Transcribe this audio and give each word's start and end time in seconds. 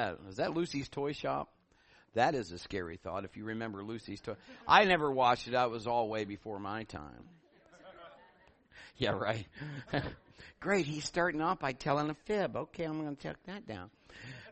that? 0.00 0.18
Is 0.28 0.36
that 0.36 0.54
Lucy's 0.54 0.88
Toy 0.88 1.12
Shop? 1.12 1.48
That 2.14 2.34
is 2.34 2.50
a 2.50 2.58
scary 2.58 2.96
thought 2.96 3.24
if 3.24 3.36
you 3.36 3.44
remember 3.44 3.84
Lucy's 3.84 4.20
Toy. 4.20 4.34
I 4.66 4.84
never 4.84 5.10
watched 5.10 5.46
it. 5.46 5.52
That 5.52 5.70
was 5.70 5.86
all 5.86 6.08
way 6.08 6.24
before 6.24 6.58
my 6.58 6.84
time. 6.84 7.24
Yeah, 8.96 9.10
right. 9.12 9.46
Great. 10.60 10.84
He's 10.84 11.04
starting 11.04 11.40
off 11.40 11.60
by 11.60 11.72
telling 11.72 12.10
a 12.10 12.14
fib. 12.26 12.56
Okay, 12.56 12.84
I'm 12.84 13.00
going 13.00 13.16
to 13.16 13.22
check 13.22 13.36
that 13.46 13.66
down. 13.66 13.90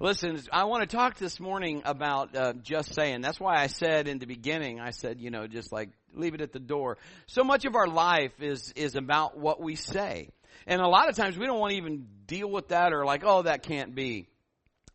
Listen, 0.01 0.41
I 0.53 0.65
want 0.65 0.89
to 0.89 0.97
talk 0.97 1.19
this 1.19 1.41
morning 1.41 1.83
about 1.85 2.35
uh, 2.35 2.53
just 2.63 2.95
saying. 2.95 3.21
That's 3.21 3.41
why 3.41 3.61
I 3.61 3.67
said 3.67 4.07
in 4.07 4.19
the 4.19 4.27
beginning, 4.27 4.81
I 4.81 4.91
said, 4.91 5.21
you 5.21 5.31
know, 5.31 5.47
just 5.47 5.73
like 5.73 5.91
leave 6.15 6.35
it 6.35 6.41
at 6.41 6.53
the 6.53 6.61
door. 6.61 6.99
So 7.27 7.43
much 7.43 7.65
of 7.65 7.75
our 7.75 7.89
life 7.89 8.33
is 8.41 8.73
is 8.77 8.95
about 8.95 9.37
what 9.37 9.61
we 9.61 9.75
say, 9.75 10.29
and 10.67 10.81
a 10.81 10.87
lot 10.87 11.09
of 11.09 11.17
times 11.17 11.37
we 11.37 11.47
don't 11.47 11.59
want 11.59 11.73
to 11.73 11.77
even 11.77 12.07
deal 12.27 12.49
with 12.49 12.69
that 12.69 12.93
or 12.93 13.05
like, 13.05 13.23
oh, 13.27 13.43
that 13.43 13.65
can't 13.65 13.95
be. 13.95 14.29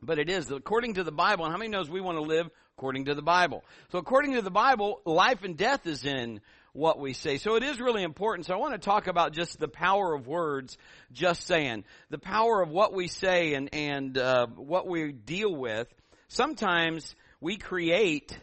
But 0.05 0.19
it 0.19 0.29
is 0.29 0.51
according 0.51 0.95
to 0.95 1.03
the 1.03 1.11
Bible. 1.11 1.45
And 1.45 1.51
how 1.51 1.57
many 1.57 1.69
knows 1.69 1.89
we 1.89 2.01
want 2.01 2.17
to 2.17 2.23
live 2.23 2.49
according 2.77 3.05
to 3.05 3.15
the 3.15 3.21
Bible? 3.21 3.63
So 3.91 3.97
according 3.97 4.33
to 4.33 4.41
the 4.41 4.51
Bible, 4.51 5.01
life 5.05 5.43
and 5.43 5.57
death 5.57 5.87
is 5.87 6.05
in 6.05 6.41
what 6.73 6.99
we 6.99 7.13
say. 7.13 7.37
So 7.37 7.55
it 7.55 7.63
is 7.63 7.79
really 7.79 8.03
important. 8.03 8.47
So 8.47 8.53
I 8.53 8.57
want 8.57 8.73
to 8.73 8.79
talk 8.79 9.07
about 9.07 9.33
just 9.33 9.59
the 9.59 9.67
power 9.67 10.13
of 10.13 10.27
words, 10.27 10.77
just 11.11 11.45
saying. 11.45 11.85
The 12.09 12.17
power 12.17 12.61
of 12.61 12.69
what 12.69 12.93
we 12.93 13.07
say 13.07 13.53
and, 13.53 13.69
and 13.73 14.17
uh, 14.17 14.47
what 14.47 14.87
we 14.87 15.11
deal 15.11 15.55
with. 15.55 15.87
Sometimes 16.27 17.15
we 17.39 17.57
create 17.57 18.37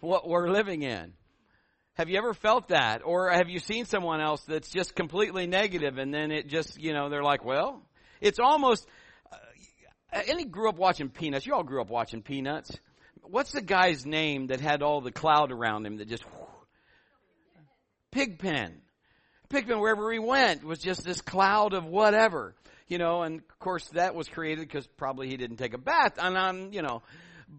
what 0.00 0.28
we're 0.28 0.48
living 0.48 0.82
in. 0.82 1.12
Have 1.94 2.08
you 2.08 2.18
ever 2.18 2.34
felt 2.34 2.68
that? 2.68 3.02
Or 3.04 3.30
have 3.30 3.48
you 3.48 3.58
seen 3.58 3.84
someone 3.84 4.20
else 4.20 4.42
that's 4.42 4.68
just 4.68 4.94
completely 4.94 5.46
negative 5.46 5.98
and 5.98 6.12
then 6.14 6.30
it 6.30 6.48
just, 6.48 6.80
you 6.80 6.92
know, 6.92 7.08
they're 7.08 7.22
like, 7.22 7.44
well, 7.44 7.82
it's 8.20 8.38
almost, 8.38 8.86
any 10.26 10.44
grew 10.44 10.68
up 10.68 10.76
watching 10.76 11.08
Peanuts? 11.08 11.46
You 11.46 11.54
all 11.54 11.62
grew 11.62 11.80
up 11.80 11.90
watching 11.90 12.22
Peanuts. 12.22 12.76
What's 13.22 13.52
the 13.52 13.62
guy's 13.62 14.04
name 14.04 14.48
that 14.48 14.60
had 14.60 14.82
all 14.82 15.00
the 15.00 15.12
cloud 15.12 15.50
around 15.50 15.86
him 15.86 15.96
that 15.96 16.08
just 16.08 16.24
Pigpen. 18.14 18.80
Pigpen, 19.48 19.80
wherever 19.80 20.12
he 20.12 20.20
went, 20.20 20.62
was 20.62 20.78
just 20.78 21.04
this 21.04 21.20
cloud 21.20 21.74
of 21.74 21.84
whatever, 21.84 22.54
you 22.86 22.96
know, 22.96 23.22
and 23.22 23.40
of 23.40 23.58
course 23.58 23.88
that 23.88 24.14
was 24.14 24.28
created 24.28 24.68
because 24.68 24.86
probably 24.86 25.28
he 25.28 25.36
didn't 25.36 25.56
take 25.56 25.74
a 25.74 25.78
bath, 25.78 26.12
and 26.18 26.36
um, 26.36 26.72
you 26.72 26.80
know, 26.80 27.02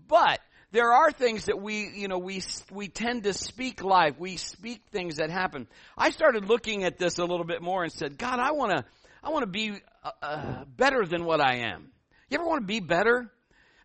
but 0.07 0.39
there 0.71 0.93
are 0.93 1.11
things 1.11 1.45
that 1.45 1.61
we, 1.61 1.89
you 1.93 2.07
know, 2.07 2.19
we 2.19 2.41
we 2.71 2.87
tend 2.87 3.23
to 3.23 3.33
speak 3.33 3.83
life. 3.83 4.15
We 4.17 4.37
speak 4.37 4.81
things 4.91 5.17
that 5.17 5.29
happen. 5.29 5.67
I 5.97 6.11
started 6.11 6.47
looking 6.47 6.85
at 6.85 6.97
this 6.97 7.17
a 7.17 7.25
little 7.25 7.45
bit 7.45 7.61
more 7.61 7.83
and 7.83 7.91
said, 7.91 8.17
God, 8.17 8.39
I 8.39 8.53
want 8.53 8.71
to, 8.77 8.85
I 9.21 9.31
want 9.31 9.43
to 9.43 9.51
be 9.51 9.73
uh, 10.03 10.11
uh, 10.21 10.63
better 10.77 11.05
than 11.05 11.25
what 11.25 11.41
I 11.41 11.67
am. 11.67 11.91
You 12.29 12.39
ever 12.39 12.47
want 12.47 12.61
to 12.61 12.67
be 12.67 12.79
better? 12.79 13.31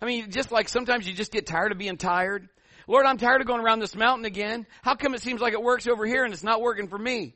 I 0.00 0.06
mean, 0.06 0.30
just 0.30 0.50
like 0.50 0.68
sometimes 0.68 1.06
you 1.06 1.14
just 1.14 1.32
get 1.32 1.46
tired 1.46 1.72
of 1.72 1.78
being 1.78 1.98
tired. 1.98 2.48
Lord, 2.86 3.06
I'm 3.06 3.18
tired 3.18 3.40
of 3.40 3.46
going 3.46 3.60
around 3.60 3.80
this 3.80 3.94
mountain 3.94 4.24
again. 4.24 4.66
How 4.82 4.94
come 4.94 5.14
it 5.14 5.22
seems 5.22 5.40
like 5.40 5.52
it 5.52 5.62
works 5.62 5.86
over 5.86 6.06
here 6.06 6.24
and 6.24 6.32
it's 6.32 6.42
not 6.42 6.60
working 6.60 6.88
for 6.88 6.98
me? 6.98 7.34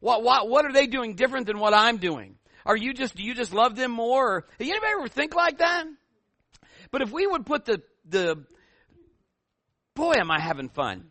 What, 0.00 0.22
what, 0.22 0.48
what 0.48 0.64
are 0.64 0.72
they 0.72 0.86
doing 0.86 1.14
different 1.14 1.46
than 1.46 1.58
what 1.58 1.74
I'm 1.74 1.98
doing? 1.98 2.36
Are 2.64 2.76
you 2.76 2.94
just, 2.94 3.14
do 3.14 3.22
you 3.22 3.34
just 3.34 3.52
love 3.52 3.76
them 3.76 3.90
more? 3.90 4.36
Or, 4.36 4.46
anybody 4.58 4.92
ever 4.92 5.08
think 5.08 5.34
like 5.34 5.58
that? 5.58 5.84
But 6.90 7.02
if 7.02 7.10
we 7.10 7.26
would 7.26 7.44
put 7.44 7.64
the, 7.64 7.82
the, 8.08 8.44
boy, 9.94 10.14
am 10.18 10.30
I 10.30 10.40
having 10.40 10.68
fun. 10.68 11.10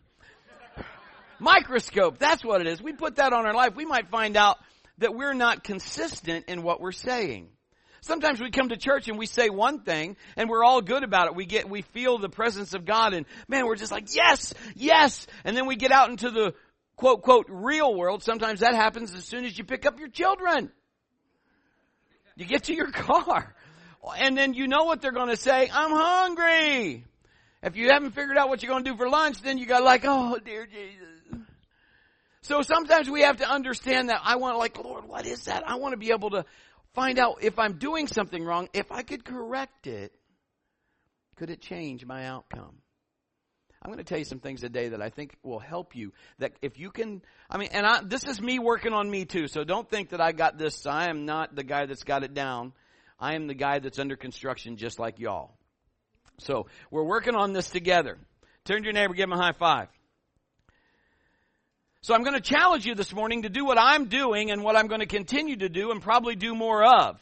Microscope, 1.38 2.18
that's 2.18 2.44
what 2.44 2.60
it 2.60 2.66
is. 2.66 2.82
We 2.82 2.92
put 2.92 3.16
that 3.16 3.32
on 3.32 3.46
our 3.46 3.54
life. 3.54 3.76
We 3.76 3.84
might 3.84 4.10
find 4.10 4.36
out 4.36 4.58
that 4.98 5.14
we're 5.14 5.34
not 5.34 5.62
consistent 5.62 6.46
in 6.48 6.62
what 6.62 6.80
we're 6.80 6.92
saying. 6.92 7.48
Sometimes 8.00 8.40
we 8.40 8.50
come 8.50 8.68
to 8.68 8.76
church 8.76 9.08
and 9.08 9.18
we 9.18 9.26
say 9.26 9.48
one 9.48 9.80
thing 9.80 10.16
and 10.36 10.48
we're 10.48 10.64
all 10.64 10.80
good 10.80 11.02
about 11.02 11.26
it. 11.26 11.34
We 11.34 11.46
get, 11.46 11.68
we 11.68 11.82
feel 11.82 12.18
the 12.18 12.28
presence 12.28 12.74
of 12.74 12.84
God 12.84 13.14
and 13.14 13.26
man, 13.48 13.66
we're 13.66 13.76
just 13.76 13.92
like, 13.92 14.14
yes, 14.14 14.54
yes. 14.74 15.26
And 15.44 15.56
then 15.56 15.66
we 15.66 15.76
get 15.76 15.92
out 15.92 16.10
into 16.10 16.30
the 16.30 16.54
quote, 16.96 17.22
quote, 17.22 17.46
real 17.48 17.94
world. 17.94 18.22
Sometimes 18.22 18.60
that 18.60 18.74
happens 18.74 19.14
as 19.14 19.24
soon 19.24 19.44
as 19.44 19.56
you 19.56 19.64
pick 19.64 19.86
up 19.86 19.98
your 19.98 20.08
children. 20.08 20.70
You 22.36 22.46
get 22.46 22.64
to 22.64 22.74
your 22.74 22.90
car 22.92 23.54
and 24.16 24.36
then 24.36 24.54
you 24.54 24.68
know 24.68 24.84
what 24.84 25.02
they're 25.02 25.12
going 25.12 25.28
to 25.28 25.36
say. 25.36 25.68
I'm 25.72 25.90
hungry. 25.90 27.04
If 27.62 27.76
you 27.76 27.90
haven't 27.90 28.12
figured 28.12 28.38
out 28.38 28.48
what 28.48 28.62
you're 28.62 28.70
going 28.70 28.84
to 28.84 28.90
do 28.90 28.96
for 28.96 29.08
lunch, 29.08 29.42
then 29.42 29.58
you 29.58 29.66
got 29.66 29.82
like, 29.82 30.02
oh 30.04 30.38
dear 30.44 30.66
Jesus. 30.66 31.44
So 32.42 32.62
sometimes 32.62 33.10
we 33.10 33.22
have 33.22 33.38
to 33.38 33.50
understand 33.50 34.08
that 34.08 34.20
I 34.24 34.36
want 34.36 34.56
like, 34.58 34.82
Lord, 34.82 35.06
what 35.06 35.26
is 35.26 35.44
that? 35.44 35.68
I 35.68 35.74
want 35.74 35.92
to 35.92 35.98
be 35.98 36.12
able 36.12 36.30
to 36.30 36.44
find 36.98 37.18
out 37.20 37.38
if 37.42 37.58
I'm 37.60 37.74
doing 37.74 38.08
something 38.08 38.44
wrong, 38.44 38.68
if 38.72 38.90
I 38.90 39.02
could 39.02 39.24
correct 39.24 39.86
it, 39.86 40.12
could 41.36 41.48
it 41.48 41.60
change 41.60 42.04
my 42.04 42.26
outcome? 42.26 42.74
I'm 43.80 43.92
going 43.92 43.98
to 43.98 44.04
tell 44.04 44.18
you 44.18 44.24
some 44.24 44.40
things 44.40 44.62
today 44.62 44.88
that 44.88 45.00
I 45.00 45.08
think 45.08 45.36
will 45.44 45.60
help 45.60 45.94
you. 45.94 46.12
That 46.40 46.54
if 46.60 46.76
you 46.80 46.90
can, 46.90 47.22
I 47.48 47.58
mean, 47.58 47.68
and 47.70 47.86
I, 47.86 48.00
this 48.02 48.24
is 48.24 48.40
me 48.40 48.58
working 48.58 48.92
on 48.92 49.08
me 49.08 49.24
too. 49.24 49.46
So 49.46 49.62
don't 49.62 49.88
think 49.88 50.08
that 50.08 50.20
I 50.20 50.32
got 50.32 50.58
this. 50.58 50.84
I 50.86 51.08
am 51.08 51.24
not 51.24 51.54
the 51.54 51.62
guy 51.62 51.86
that's 51.86 52.02
got 52.02 52.24
it 52.24 52.34
down. 52.34 52.72
I 53.20 53.36
am 53.36 53.46
the 53.46 53.54
guy 53.54 53.78
that's 53.78 54.00
under 54.00 54.16
construction 54.16 54.76
just 54.76 54.98
like 54.98 55.20
y'all. 55.20 55.52
So 56.38 56.66
we're 56.90 57.04
working 57.04 57.36
on 57.36 57.52
this 57.52 57.70
together. 57.70 58.18
Turn 58.64 58.78
to 58.78 58.84
your 58.84 58.92
neighbor, 58.92 59.14
give 59.14 59.30
him 59.30 59.32
a 59.32 59.42
high 59.42 59.52
five. 59.52 59.88
So 62.00 62.14
I'm 62.14 62.22
going 62.22 62.34
to 62.34 62.40
challenge 62.40 62.86
you 62.86 62.94
this 62.94 63.12
morning 63.12 63.42
to 63.42 63.48
do 63.48 63.64
what 63.64 63.78
I'm 63.78 64.06
doing 64.06 64.50
and 64.50 64.62
what 64.62 64.76
I'm 64.76 64.86
going 64.86 65.00
to 65.00 65.06
continue 65.06 65.56
to 65.56 65.68
do 65.68 65.90
and 65.90 66.00
probably 66.00 66.36
do 66.36 66.54
more 66.54 66.84
of. 66.84 67.18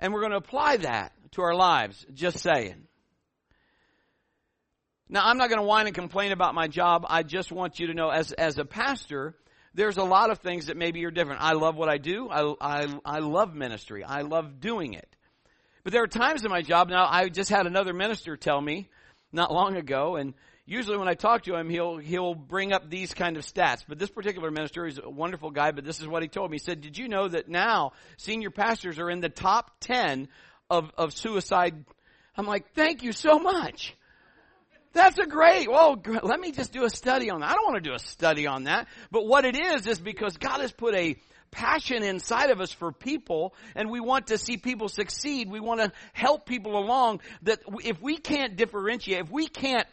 And 0.00 0.12
we're 0.12 0.20
going 0.20 0.32
to 0.32 0.38
apply 0.38 0.78
that 0.78 1.12
to 1.32 1.42
our 1.42 1.54
lives, 1.54 2.04
just 2.14 2.38
saying. 2.38 2.86
Now, 5.08 5.20
I'm 5.24 5.36
not 5.36 5.48
going 5.48 5.60
to 5.60 5.66
whine 5.66 5.86
and 5.86 5.94
complain 5.94 6.32
about 6.32 6.54
my 6.54 6.66
job. 6.66 7.04
I 7.08 7.22
just 7.22 7.52
want 7.52 7.78
you 7.78 7.88
to 7.88 7.94
know, 7.94 8.08
as, 8.08 8.32
as 8.32 8.58
a 8.58 8.64
pastor, 8.64 9.34
there's 9.74 9.98
a 9.98 10.02
lot 10.02 10.30
of 10.30 10.38
things 10.38 10.66
that 10.66 10.76
maybe 10.76 11.04
are 11.04 11.10
different. 11.10 11.42
I 11.42 11.52
love 11.52 11.76
what 11.76 11.88
I 11.88 11.98
do. 11.98 12.28
I, 12.30 12.54
I, 12.60 12.98
I 13.04 13.18
love 13.18 13.54
ministry. 13.54 14.02
I 14.02 14.22
love 14.22 14.60
doing 14.60 14.94
it. 14.94 15.08
But 15.84 15.92
there 15.92 16.02
are 16.02 16.08
times 16.08 16.44
in 16.44 16.50
my 16.50 16.62
job, 16.62 16.88
now 16.88 17.06
I 17.08 17.28
just 17.28 17.50
had 17.50 17.66
another 17.66 17.92
minister 17.92 18.36
tell 18.36 18.60
me 18.60 18.88
not 19.30 19.52
long 19.52 19.76
ago, 19.76 20.16
and 20.16 20.34
usually 20.66 20.98
when 20.98 21.08
I 21.08 21.14
talk 21.14 21.44
to 21.44 21.54
him, 21.54 21.70
he'll, 21.70 21.96
he'll 21.96 22.34
bring 22.34 22.72
up 22.72 22.90
these 22.90 23.14
kind 23.14 23.36
of 23.36 23.44
stats. 23.44 23.84
But 23.88 23.98
this 23.98 24.10
particular 24.10 24.50
minister, 24.50 24.84
he's 24.84 24.98
a 24.98 25.08
wonderful 25.08 25.50
guy, 25.50 25.70
but 25.70 25.84
this 25.84 26.00
is 26.00 26.08
what 26.08 26.22
he 26.22 26.28
told 26.28 26.50
me. 26.50 26.56
He 26.56 26.64
said, 26.64 26.80
did 26.80 26.98
you 26.98 27.08
know 27.08 27.28
that 27.28 27.48
now 27.48 27.92
senior 28.16 28.50
pastors 28.50 28.98
are 28.98 29.08
in 29.08 29.20
the 29.20 29.28
top 29.28 29.70
10 29.80 30.28
of, 30.68 30.90
of 30.98 31.14
suicide? 31.14 31.84
I'm 32.36 32.46
like, 32.46 32.74
thank 32.74 33.02
you 33.02 33.12
so 33.12 33.38
much. 33.38 33.94
That's 34.92 35.18
a 35.18 35.26
great, 35.26 35.70
well, 35.70 36.02
let 36.22 36.40
me 36.40 36.52
just 36.52 36.72
do 36.72 36.84
a 36.84 36.90
study 36.90 37.30
on 37.30 37.40
that. 37.40 37.50
I 37.50 37.54
don't 37.54 37.66
want 37.66 37.82
to 37.82 37.88
do 37.90 37.94
a 37.94 37.98
study 37.98 38.46
on 38.46 38.64
that. 38.64 38.88
But 39.10 39.26
what 39.26 39.44
it 39.44 39.56
is, 39.56 39.86
is 39.86 40.00
because 40.00 40.36
God 40.38 40.60
has 40.60 40.72
put 40.72 40.94
a 40.94 41.16
passion 41.50 42.02
inside 42.02 42.50
of 42.50 42.60
us 42.60 42.72
for 42.72 42.92
people 42.92 43.54
and 43.74 43.90
we 43.90 44.00
want 44.00 44.28
to 44.28 44.38
see 44.38 44.56
people 44.56 44.88
succeed. 44.88 45.50
We 45.50 45.60
want 45.60 45.80
to 45.80 45.92
help 46.12 46.46
people 46.46 46.76
along 46.78 47.20
that 47.42 47.60
if 47.84 48.00
we 48.00 48.16
can't 48.16 48.56
differentiate, 48.56 49.20
if 49.20 49.30
we 49.30 49.46
can't 49.46 49.86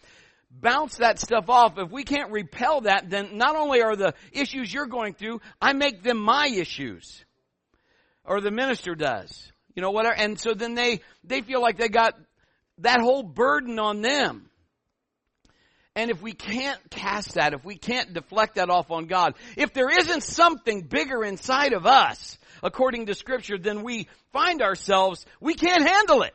bounce 0.61 0.97
that 0.97 1.19
stuff 1.19 1.49
off, 1.49 1.77
if 1.77 1.91
we 1.91 2.03
can't 2.03 2.31
repel 2.31 2.81
that, 2.81 3.09
then 3.09 3.37
not 3.37 3.55
only 3.55 3.81
are 3.81 3.95
the 3.95 4.13
issues 4.31 4.73
you're 4.73 4.87
going 4.87 5.13
through, 5.13 5.41
I 5.61 5.73
make 5.73 6.03
them 6.03 6.17
my 6.17 6.47
issues. 6.47 7.23
Or 8.23 8.41
the 8.41 8.51
minister 8.51 8.95
does. 8.95 9.51
You 9.75 9.81
know, 9.81 9.91
whatever. 9.91 10.15
And 10.15 10.39
so 10.39 10.53
then 10.53 10.75
they, 10.75 11.01
they 11.23 11.41
feel 11.41 11.61
like 11.61 11.77
they 11.77 11.89
got 11.89 12.15
that 12.79 13.01
whole 13.01 13.23
burden 13.23 13.79
on 13.79 14.01
them. 14.01 14.49
And 15.95 16.09
if 16.09 16.21
we 16.21 16.33
can't 16.33 16.79
cast 16.89 17.35
that, 17.35 17.53
if 17.53 17.63
we 17.63 17.75
can't 17.75 18.13
deflect 18.13 18.55
that 18.55 18.69
off 18.69 18.89
on 18.89 19.05
God, 19.05 19.35
if 19.55 19.73
there 19.73 19.89
isn't 19.89 20.23
something 20.23 20.81
bigger 20.81 21.23
inside 21.23 21.73
of 21.73 21.85
us, 21.85 22.39
according 22.63 23.07
to 23.07 23.13
scripture, 23.13 23.59
then 23.59 23.83
we 23.83 24.07
find 24.31 24.61
ourselves, 24.61 25.23
we 25.39 25.53
can't 25.53 25.87
handle 25.87 26.23
it. 26.23 26.33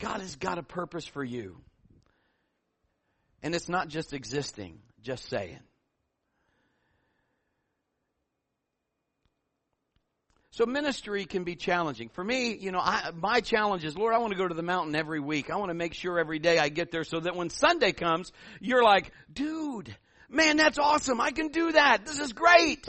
God 0.00 0.20
has 0.20 0.36
got 0.36 0.58
a 0.58 0.62
purpose 0.62 1.06
for 1.06 1.22
you. 1.22 1.58
And 3.42 3.54
it's 3.54 3.68
not 3.68 3.88
just 3.88 4.12
existing, 4.12 4.80
just 5.02 5.28
saying. 5.28 5.60
So 10.52 10.66
ministry 10.66 11.26
can 11.26 11.44
be 11.44 11.54
challenging. 11.54 12.08
For 12.08 12.24
me, 12.24 12.54
you 12.54 12.72
know, 12.72 12.80
I, 12.80 13.12
my 13.14 13.40
challenge 13.40 13.84
is, 13.84 13.96
Lord, 13.96 14.14
I 14.14 14.18
want 14.18 14.32
to 14.32 14.38
go 14.38 14.48
to 14.48 14.54
the 14.54 14.62
mountain 14.62 14.94
every 14.96 15.20
week. 15.20 15.48
I 15.48 15.56
want 15.56 15.70
to 15.70 15.74
make 15.74 15.94
sure 15.94 16.18
every 16.18 16.38
day 16.38 16.58
I 16.58 16.68
get 16.68 16.90
there 16.90 17.04
so 17.04 17.20
that 17.20 17.36
when 17.36 17.50
Sunday 17.50 17.92
comes, 17.92 18.32
you're 18.60 18.82
like, 18.82 19.12
dude, 19.32 19.94
man, 20.28 20.56
that's 20.56 20.78
awesome. 20.78 21.20
I 21.20 21.30
can 21.30 21.48
do 21.48 21.72
that. 21.72 22.04
This 22.04 22.18
is 22.18 22.32
great. 22.32 22.86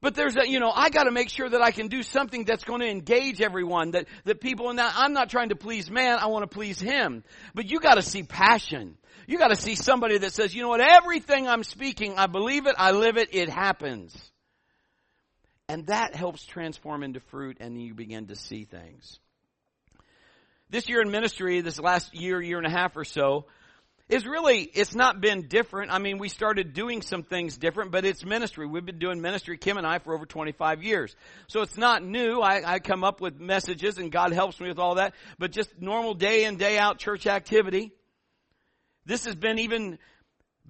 But 0.00 0.14
there's 0.14 0.36
a, 0.36 0.48
you 0.48 0.60
know, 0.60 0.70
I 0.74 0.88
gotta 0.88 1.10
make 1.10 1.28
sure 1.28 1.48
that 1.48 1.60
I 1.60 1.72
can 1.72 1.88
do 1.88 2.02
something 2.02 2.44
that's 2.44 2.64
to 2.64 2.90
engage 2.90 3.42
everyone, 3.42 3.90
that, 3.90 4.06
that 4.24 4.40
people 4.40 4.70
in 4.70 4.76
that, 4.76 4.94
I'm 4.96 5.12
not 5.12 5.28
trying 5.28 5.50
to 5.50 5.56
please 5.56 5.90
man, 5.90 6.18
I 6.18 6.26
want 6.26 6.42
to 6.42 6.54
please 6.54 6.80
him. 6.80 7.22
But 7.54 7.70
you 7.70 7.80
gotta 7.80 8.02
see 8.02 8.22
passion. 8.22 8.96
You 9.26 9.38
gotta 9.38 9.56
see 9.56 9.74
somebody 9.74 10.16
that 10.18 10.32
says, 10.32 10.54
you 10.54 10.62
know 10.62 10.68
what, 10.68 10.80
everything 10.80 11.46
I'm 11.46 11.64
speaking, 11.64 12.16
I 12.16 12.26
believe 12.28 12.66
it, 12.66 12.74
I 12.78 12.92
live 12.92 13.18
it, 13.18 13.34
it 13.34 13.50
happens. 13.50 14.16
And 15.68 15.86
that 15.86 16.14
helps 16.14 16.44
transform 16.44 17.02
into 17.02 17.20
fruit 17.20 17.58
and 17.60 17.80
you 17.80 17.94
begin 17.94 18.28
to 18.28 18.36
see 18.36 18.64
things. 18.64 19.20
This 20.70 20.88
year 20.88 21.02
in 21.02 21.10
ministry, 21.10 21.60
this 21.60 21.78
last 21.78 22.14
year, 22.14 22.40
year 22.40 22.56
and 22.56 22.66
a 22.66 22.70
half 22.70 22.96
or 22.96 23.04
so, 23.04 23.46
is 24.10 24.26
really, 24.26 24.62
it's 24.62 24.94
not 24.94 25.20
been 25.20 25.46
different. 25.46 25.92
I 25.92 25.98
mean, 25.98 26.18
we 26.18 26.28
started 26.28 26.72
doing 26.72 27.00
some 27.00 27.22
things 27.22 27.56
different, 27.56 27.92
but 27.92 28.04
it's 28.04 28.24
ministry. 28.24 28.66
We've 28.66 28.84
been 28.84 28.98
doing 28.98 29.20
ministry, 29.20 29.56
Kim 29.56 29.76
and 29.76 29.86
I, 29.86 30.00
for 30.00 30.12
over 30.12 30.26
25 30.26 30.82
years. 30.82 31.14
So 31.46 31.62
it's 31.62 31.76
not 31.76 32.02
new. 32.02 32.40
I, 32.40 32.74
I 32.74 32.78
come 32.80 33.04
up 33.04 33.20
with 33.20 33.38
messages 33.38 33.98
and 33.98 34.10
God 34.10 34.32
helps 34.32 34.60
me 34.60 34.68
with 34.68 34.80
all 34.80 34.96
that, 34.96 35.14
but 35.38 35.52
just 35.52 35.70
normal 35.78 36.14
day 36.14 36.44
in, 36.44 36.56
day 36.56 36.76
out 36.76 36.98
church 36.98 37.28
activity. 37.28 37.92
This 39.06 39.26
has 39.26 39.36
been 39.36 39.60
even 39.60 39.98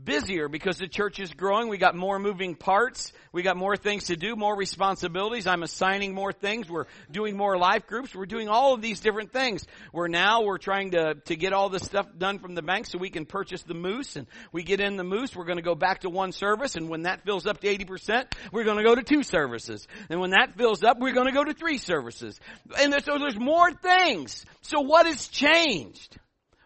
busier 0.05 0.49
because 0.49 0.79
the 0.79 0.89
church 0.89 1.21
is 1.21 1.33
growing. 1.33 1.69
We 1.69 1.79
got 1.79 1.95
more 1.95 2.19
moving 2.19 2.55
parts. 2.55 3.13
We 3.33 3.43
got 3.43 3.57
more 3.57 3.77
things 3.77 4.05
to 4.07 4.17
do, 4.17 4.37
more 4.37 4.57
responsibilities. 4.57 5.47
I'm 5.47 5.63
assigning 5.63 6.15
more 6.15 6.33
things. 6.33 6.69
We're 6.69 6.87
doing 7.11 7.37
more 7.37 7.57
life 7.57 7.87
groups. 7.87 8.15
We're 8.15 8.27
doing 8.27 8.49
all 8.49 8.75
of 8.75 8.83
these 8.83 9.01
different 9.01 9.33
things. 9.33 9.67
We're 9.93 10.09
now, 10.09 10.43
we're 10.43 10.59
trying 10.59 10.93
to, 10.93 11.15
to 11.15 11.37
get 11.37 11.53
all 11.53 11.69
this 11.69 11.85
stuff 11.85 12.07
done 12.17 12.39
from 12.39 12.55
the 12.55 12.63
bank 12.63 12.87
so 12.87 12.99
we 12.99 13.11
can 13.11 13.27
purchase 13.27 13.63
the 13.63 13.75
moose 13.75 14.17
and 14.17 14.27
we 14.53 14.63
get 14.63 14.81
in 14.81 14.97
the 14.97 15.05
moose. 15.05 15.35
We're 15.37 15.45
going 15.45 15.59
to 15.59 15.63
go 15.63 15.75
back 15.75 16.01
to 16.01 16.11
one 16.11 16.33
service 16.33 16.77
and 16.77 16.89
when 16.89 17.03
that 17.03 17.25
fills 17.25 17.47
up 17.47 17.61
to 17.61 17.67
80%, 17.67 18.33
we're 18.53 18.65
going 18.65 18.79
to 18.79 18.85
go 18.85 18.95
to 18.95 19.03
two 19.03 19.23
services. 19.23 19.87
And 20.09 20.21
when 20.21 20.31
that 20.31 20.57
fills 20.57 20.83
up, 20.83 20.99
we're 20.99 21.13
going 21.13 21.27
to 21.27 21.33
go 21.33 21.45
to 21.45 21.55
three 21.55 21.79
services. 21.79 22.41
And 22.79 22.95
so 23.05 23.19
there's 23.19 23.39
more 23.39 23.73
things. 23.73 24.45
So 24.63 24.81
what 24.81 25.07
has 25.07 25.29
changed? 25.29 26.19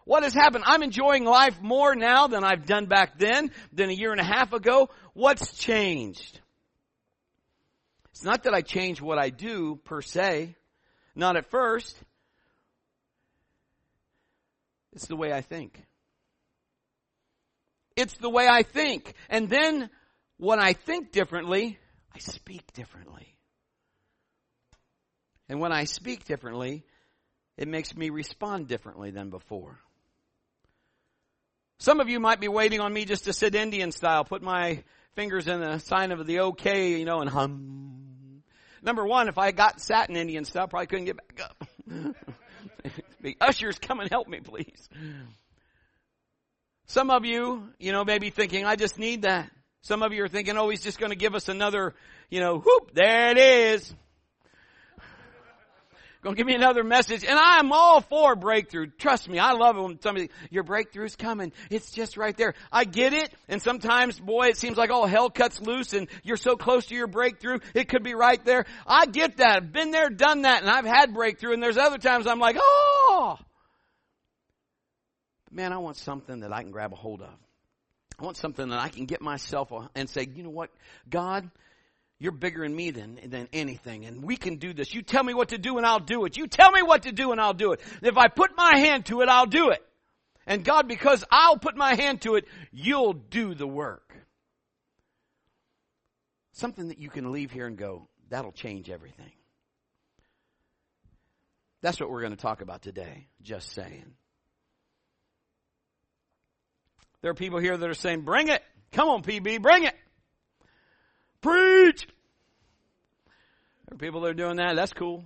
What 0.05 0.23
has 0.23 0.33
happened? 0.33 0.63
I'm 0.67 0.83
enjoying 0.83 1.25
life 1.25 1.59
more 1.61 1.95
now 1.95 2.27
than 2.27 2.43
I've 2.43 2.65
done 2.65 2.85
back 2.85 3.17
then, 3.17 3.51
than 3.73 3.89
a 3.89 3.93
year 3.93 4.11
and 4.11 4.21
a 4.21 4.23
half 4.23 4.53
ago. 4.53 4.89
What's 5.13 5.57
changed? 5.57 6.39
It's 8.11 8.23
not 8.23 8.43
that 8.43 8.53
I 8.53 8.61
change 8.61 9.01
what 9.01 9.17
I 9.17 9.29
do 9.29 9.79
per 9.83 10.01
se, 10.01 10.55
not 11.15 11.35
at 11.35 11.49
first. 11.49 11.97
It's 14.93 15.07
the 15.07 15.15
way 15.15 15.33
I 15.33 15.41
think. 15.41 15.81
It's 17.95 18.15
the 18.17 18.29
way 18.29 18.47
I 18.47 18.63
think. 18.63 19.15
And 19.29 19.49
then 19.49 19.89
when 20.37 20.59
I 20.59 20.73
think 20.73 21.11
differently, 21.11 21.79
I 22.13 22.19
speak 22.19 22.71
differently. 22.73 23.35
And 25.49 25.59
when 25.59 25.71
I 25.71 25.85
speak 25.85 26.25
differently, 26.25 26.83
it 27.57 27.67
makes 27.67 27.95
me 27.95 28.09
respond 28.09 28.67
differently 28.67 29.11
than 29.11 29.29
before. 29.29 29.79
Some 31.77 31.99
of 31.99 32.09
you 32.09 32.19
might 32.19 32.39
be 32.39 32.47
waiting 32.47 32.79
on 32.79 32.93
me 32.93 33.05
just 33.05 33.25
to 33.25 33.33
sit 33.33 33.53
Indian 33.55 33.91
style, 33.91 34.23
put 34.23 34.41
my 34.41 34.83
fingers 35.15 35.47
in 35.47 35.59
the 35.59 35.79
sign 35.79 36.11
of 36.11 36.25
the 36.25 36.39
okay, 36.41 36.97
you 36.97 37.05
know, 37.05 37.21
and 37.21 37.29
hum. 37.29 38.43
Number 38.81 39.05
one, 39.05 39.27
if 39.27 39.37
I 39.37 39.51
got 39.51 39.81
sat 39.81 40.09
in 40.09 40.15
Indian 40.15 40.45
style, 40.45 40.67
probably 40.67 40.87
couldn't 40.87 41.05
get 41.05 41.17
back 41.17 41.41
up. 41.43 41.67
the 43.21 43.35
ushers, 43.41 43.79
come 43.79 43.99
and 43.99 44.09
help 44.09 44.27
me, 44.27 44.39
please. 44.39 44.89
Some 46.87 47.09
of 47.09 47.25
you, 47.25 47.69
you 47.79 47.91
know, 47.91 48.05
may 48.05 48.19
be 48.19 48.29
thinking, 48.29 48.65
I 48.65 48.75
just 48.75 48.99
need 48.99 49.23
that. 49.23 49.49
Some 49.81 50.03
of 50.03 50.13
you 50.13 50.23
are 50.23 50.27
thinking, 50.27 50.57
oh, 50.57 50.69
he's 50.69 50.83
just 50.83 50.99
going 50.99 51.11
to 51.11 51.15
give 51.15 51.35
us 51.35 51.49
another, 51.49 51.95
you 52.29 52.39
know, 52.39 52.59
whoop, 52.59 52.93
there 52.93 53.31
it 53.31 53.37
is. 53.37 53.93
Gonna 56.25 56.35
give 56.35 56.47
me 56.47 56.55
another 56.55 56.83
message. 56.83 57.23
And 57.23 57.37
I 57.37 57.59
am 57.59 57.71
all 57.71 58.01
for 58.01 58.35
breakthrough. 58.35 58.87
Trust 58.87 59.29
me, 59.29 59.37
I 59.37 59.51
love 59.51 59.77
it 59.77 59.81
when 59.83 60.01
somebody, 60.01 60.31
your 60.49 60.63
breakthrough's 60.63 61.15
coming. 61.15 61.51
It's 61.69 61.91
just 61.91 62.17
right 62.17 62.35
there. 62.35 62.55
I 62.71 62.85
get 62.85 63.13
it. 63.13 63.31
And 63.47 63.61
sometimes, 63.61 64.19
boy, 64.19 64.47
it 64.47 64.57
seems 64.57 64.75
like 64.75 64.89
all 64.89 65.05
hell 65.05 65.29
cuts 65.29 65.61
loose 65.61 65.93
and 65.93 66.07
you're 66.23 66.35
so 66.35 66.55
close 66.55 66.87
to 66.87 66.95
your 66.95 67.05
breakthrough. 67.05 67.59
It 67.75 67.89
could 67.89 68.01
be 68.01 68.15
right 68.15 68.43
there. 68.43 68.65
I 68.87 69.05
get 69.05 69.37
that. 69.37 69.57
I've 69.57 69.71
been 69.71 69.91
there, 69.91 70.09
done 70.09 70.41
that, 70.41 70.63
and 70.63 70.69
I've 70.71 70.83
had 70.83 71.13
breakthrough. 71.13 71.53
And 71.53 71.61
there's 71.61 71.77
other 71.77 71.99
times 71.99 72.25
I'm 72.25 72.39
like, 72.39 72.57
oh! 72.59 73.37
man, 75.51 75.73
I 75.73 75.77
want 75.77 75.97
something 75.97 76.39
that 76.39 76.51
I 76.51 76.63
can 76.63 76.71
grab 76.71 76.91
a 76.91 76.95
hold 76.95 77.21
of. 77.21 77.29
I 78.17 78.23
want 78.23 78.37
something 78.37 78.69
that 78.69 78.79
I 78.79 78.89
can 78.89 79.05
get 79.05 79.21
myself 79.21 79.71
and 79.93 80.09
say, 80.09 80.27
you 80.33 80.41
know 80.41 80.49
what, 80.49 80.71
God, 81.07 81.51
you're 82.17 82.31
bigger 82.31 82.63
in 82.63 82.73
me 82.73 82.91
than, 82.91 83.19
than 83.25 83.49
anything, 83.51 84.05
and 84.05 84.23
we 84.23 84.37
can 84.37 84.55
do 84.55 84.73
this. 84.73 84.93
You 84.93 85.01
tell 85.01 85.23
me 85.23 85.33
what 85.33 85.49
to 85.49 85.57
do 85.57 85.77
and 85.77 85.85
I'll 85.85 85.99
do 85.99 86.25
it. 86.25 86.37
You 86.37 86.47
tell 86.47 86.71
me 86.71 86.81
what 86.81 87.03
to 87.03 87.11
do 87.11 87.31
and 87.31 87.41
I'll 87.41 87.53
do 87.53 87.73
it. 87.73 87.81
And 87.99 88.07
if 88.07 88.17
I 88.17 88.27
put 88.27 88.55
my 88.55 88.77
hand 88.77 89.05
to 89.07 89.21
it, 89.21 89.29
I'll 89.29 89.45
do 89.45 89.69
it. 89.69 89.83
And 90.47 90.63
God, 90.63 90.87
because 90.87 91.23
I'll 91.29 91.57
put 91.57 91.75
my 91.75 91.95
hand 91.95 92.21
to 92.21 92.35
it, 92.35 92.45
you'll 92.71 93.13
do 93.13 93.53
the 93.53 93.67
work. 93.67 94.15
Something 96.53 96.87
that 96.87 96.99
you 96.99 97.09
can 97.09 97.31
leave 97.31 97.51
here 97.51 97.67
and 97.67 97.77
go, 97.77 98.07
that'll 98.29 98.53
change 98.53 98.89
everything. 98.89 99.31
That's 101.81 101.99
what 101.99 102.09
we're 102.09 102.21
going 102.21 102.35
to 102.35 102.41
talk 102.41 102.61
about 102.61 102.81
today. 102.81 103.27
Just 103.41 103.73
saying. 103.73 104.13
There 107.21 107.31
are 107.31 107.35
people 107.35 107.59
here 107.59 107.75
that 107.75 107.89
are 107.89 107.93
saying, 107.93 108.21
bring 108.21 108.47
it. 108.47 108.63
Come 108.91 109.09
on, 109.09 109.23
PB, 109.23 109.61
bring 109.61 109.83
it. 109.83 109.95
Preach! 111.45 112.07
There 113.87 113.95
are 113.95 113.97
people 113.99 114.21
that 114.21 114.29
are 114.29 114.33
doing 114.33 114.55
that. 114.55 114.75
That's 114.75 114.93
cool. 114.93 115.23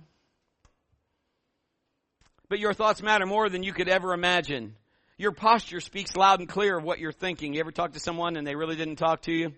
But 2.50 2.58
your 2.58 2.74
thoughts 2.74 3.02
matter 3.02 3.24
more 3.24 3.48
than 3.48 3.62
you 3.62 3.72
could 3.72 3.88
ever 3.88 4.12
imagine. 4.12 4.76
Your 5.16 5.32
posture 5.32 5.80
speaks 5.80 6.14
loud 6.16 6.40
and 6.40 6.46
clear 6.46 6.76
of 6.76 6.84
what 6.84 6.98
you're 6.98 7.10
thinking. 7.10 7.54
You 7.54 7.60
ever 7.60 7.72
talk 7.72 7.94
to 7.94 8.00
someone 8.00 8.36
and 8.36 8.46
they 8.46 8.54
really 8.54 8.76
didn't 8.76 8.96
talk 8.96 9.22
to 9.22 9.32
you? 9.32 9.54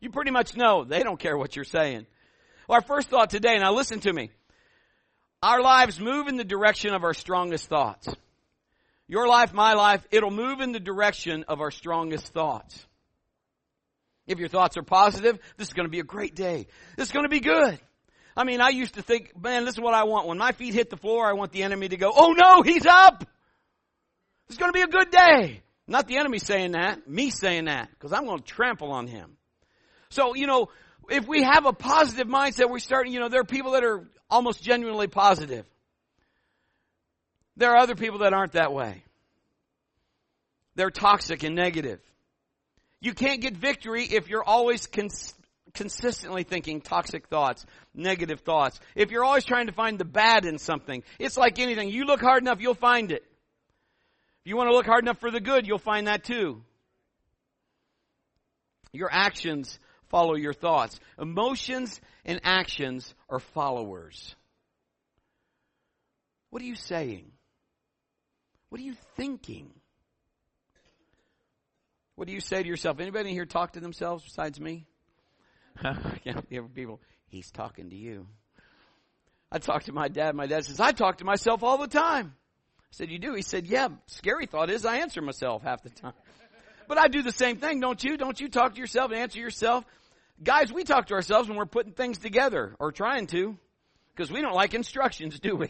You 0.00 0.10
pretty 0.10 0.30
much 0.30 0.56
know 0.56 0.84
they 0.84 1.02
don't 1.02 1.18
care 1.18 1.36
what 1.36 1.56
you're 1.56 1.64
saying. 1.64 2.06
Well, 2.68 2.76
our 2.76 2.82
first 2.82 3.08
thought 3.08 3.30
today, 3.30 3.58
now 3.58 3.72
listen 3.72 3.98
to 4.00 4.12
me. 4.12 4.30
Our 5.42 5.62
lives 5.62 5.98
move 5.98 6.28
in 6.28 6.36
the 6.36 6.44
direction 6.44 6.94
of 6.94 7.02
our 7.02 7.14
strongest 7.14 7.66
thoughts. 7.66 8.06
Your 9.12 9.28
life, 9.28 9.52
my 9.52 9.74
life, 9.74 10.02
it'll 10.10 10.30
move 10.30 10.62
in 10.62 10.72
the 10.72 10.80
direction 10.80 11.44
of 11.46 11.60
our 11.60 11.70
strongest 11.70 12.28
thoughts. 12.28 12.86
If 14.26 14.38
your 14.38 14.48
thoughts 14.48 14.78
are 14.78 14.82
positive, 14.82 15.38
this 15.58 15.68
is 15.68 15.74
going 15.74 15.84
to 15.84 15.90
be 15.90 16.00
a 16.00 16.02
great 16.02 16.34
day. 16.34 16.66
This 16.96 17.08
is 17.08 17.12
going 17.12 17.26
to 17.26 17.28
be 17.28 17.40
good. 17.40 17.78
I 18.34 18.44
mean, 18.44 18.62
I 18.62 18.70
used 18.70 18.94
to 18.94 19.02
think, 19.02 19.38
man, 19.38 19.66
this 19.66 19.74
is 19.74 19.80
what 19.82 19.92
I 19.92 20.04
want. 20.04 20.28
When 20.28 20.38
my 20.38 20.52
feet 20.52 20.72
hit 20.72 20.88
the 20.88 20.96
floor, 20.96 21.28
I 21.28 21.34
want 21.34 21.52
the 21.52 21.62
enemy 21.62 21.90
to 21.90 21.98
go, 21.98 22.10
oh 22.10 22.32
no, 22.32 22.62
he's 22.62 22.86
up! 22.86 23.28
It's 24.48 24.56
going 24.56 24.72
to 24.72 24.74
be 24.74 24.80
a 24.80 24.86
good 24.86 25.10
day. 25.10 25.60
Not 25.86 26.08
the 26.08 26.16
enemy 26.16 26.38
saying 26.38 26.72
that, 26.72 27.06
me 27.06 27.28
saying 27.28 27.66
that, 27.66 27.90
because 27.90 28.14
I'm 28.14 28.24
going 28.24 28.38
to 28.38 28.44
trample 28.44 28.92
on 28.92 29.08
him. 29.08 29.36
So, 30.08 30.34
you 30.34 30.46
know, 30.46 30.70
if 31.10 31.28
we 31.28 31.42
have 31.42 31.66
a 31.66 31.74
positive 31.74 32.28
mindset, 32.28 32.70
we're 32.70 32.78
starting, 32.78 33.12
you 33.12 33.20
know, 33.20 33.28
there 33.28 33.42
are 33.42 33.44
people 33.44 33.72
that 33.72 33.84
are 33.84 34.08
almost 34.30 34.62
genuinely 34.62 35.08
positive. 35.08 35.66
There 37.62 37.70
are 37.70 37.76
other 37.76 37.94
people 37.94 38.18
that 38.18 38.32
aren't 38.32 38.54
that 38.54 38.72
way. 38.72 39.04
They're 40.74 40.90
toxic 40.90 41.44
and 41.44 41.54
negative. 41.54 42.00
You 43.00 43.14
can't 43.14 43.40
get 43.40 43.56
victory 43.56 44.02
if 44.02 44.28
you're 44.28 44.42
always 44.42 44.88
cons- 44.88 45.32
consistently 45.72 46.42
thinking 46.42 46.80
toxic 46.80 47.28
thoughts, 47.28 47.64
negative 47.94 48.40
thoughts. 48.40 48.80
If 48.96 49.12
you're 49.12 49.22
always 49.22 49.44
trying 49.44 49.68
to 49.68 49.72
find 49.72 49.96
the 49.96 50.04
bad 50.04 50.44
in 50.44 50.58
something, 50.58 51.04
it's 51.20 51.36
like 51.36 51.60
anything. 51.60 51.88
You 51.90 52.04
look 52.04 52.20
hard 52.20 52.42
enough, 52.42 52.60
you'll 52.60 52.74
find 52.74 53.12
it. 53.12 53.22
If 54.40 54.50
you 54.50 54.56
want 54.56 54.68
to 54.68 54.74
look 54.74 54.86
hard 54.86 55.04
enough 55.04 55.20
for 55.20 55.30
the 55.30 55.38
good, 55.38 55.64
you'll 55.68 55.78
find 55.78 56.08
that 56.08 56.24
too. 56.24 56.64
Your 58.92 59.08
actions 59.12 59.78
follow 60.08 60.34
your 60.34 60.52
thoughts. 60.52 60.98
Emotions 61.16 62.00
and 62.24 62.40
actions 62.42 63.14
are 63.28 63.38
followers. 63.38 64.34
What 66.50 66.60
are 66.60 66.66
you 66.66 66.74
saying? 66.74 67.30
What 68.72 68.80
are 68.80 68.84
you 68.84 68.96
thinking? 69.16 69.70
What 72.14 72.26
do 72.26 72.32
you 72.32 72.40
say 72.40 72.62
to 72.62 72.66
yourself? 72.66 73.00
Anybody 73.00 73.30
here 73.32 73.44
talk 73.44 73.74
to 73.74 73.80
themselves 73.80 74.24
besides 74.24 74.58
me? 74.58 74.86
yeah, 76.24 76.40
people, 76.74 76.98
he's 77.28 77.50
talking 77.50 77.90
to 77.90 77.96
you. 77.96 78.26
I 79.50 79.58
talked 79.58 79.86
to 79.86 79.92
my 79.92 80.08
dad. 80.08 80.34
My 80.34 80.46
dad 80.46 80.64
says, 80.64 80.80
I 80.80 80.92
talk 80.92 81.18
to 81.18 81.26
myself 81.26 81.62
all 81.62 81.76
the 81.76 81.86
time. 81.86 82.32
I 82.78 82.84
said, 82.92 83.10
you 83.10 83.18
do? 83.18 83.34
He 83.34 83.42
said, 83.42 83.66
yeah, 83.66 83.88
scary 84.06 84.46
thought 84.46 84.70
is 84.70 84.86
I 84.86 85.00
answer 85.00 85.20
myself 85.20 85.62
half 85.62 85.82
the 85.82 85.90
time. 85.90 86.14
But 86.88 86.96
I 86.96 87.08
do 87.08 87.22
the 87.22 87.30
same 87.30 87.58
thing, 87.58 87.78
don't 87.78 88.02
you? 88.02 88.16
Don't 88.16 88.40
you 88.40 88.48
talk 88.48 88.74
to 88.74 88.80
yourself 88.80 89.10
and 89.10 89.20
answer 89.20 89.38
yourself? 89.38 89.84
Guys, 90.42 90.72
we 90.72 90.82
talk 90.82 91.08
to 91.08 91.14
ourselves 91.14 91.46
when 91.46 91.58
we're 91.58 91.66
putting 91.66 91.92
things 91.92 92.16
together, 92.18 92.74
or 92.78 92.90
trying 92.90 93.26
to, 93.28 93.58
because 94.14 94.32
we 94.32 94.40
don't 94.40 94.54
like 94.54 94.72
instructions, 94.72 95.38
do 95.38 95.56
we? 95.56 95.68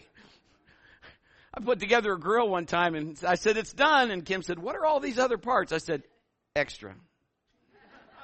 I 1.55 1.61
put 1.61 1.81
together 1.81 2.13
a 2.13 2.19
grill 2.19 2.49
one 2.49 2.67
time 2.67 2.95
and 2.95 3.19
I 3.27 3.35
said, 3.35 3.57
it's 3.57 3.73
done. 3.73 4.11
And 4.11 4.25
Kim 4.25 4.43
said, 4.43 4.59
what 4.59 4.75
are 4.75 4.87
all 4.87 5.01
these 5.01 5.19
other 5.19 5.37
parts? 5.37 5.73
I 5.73 5.79
said, 5.79 6.03
extra. 6.57 6.95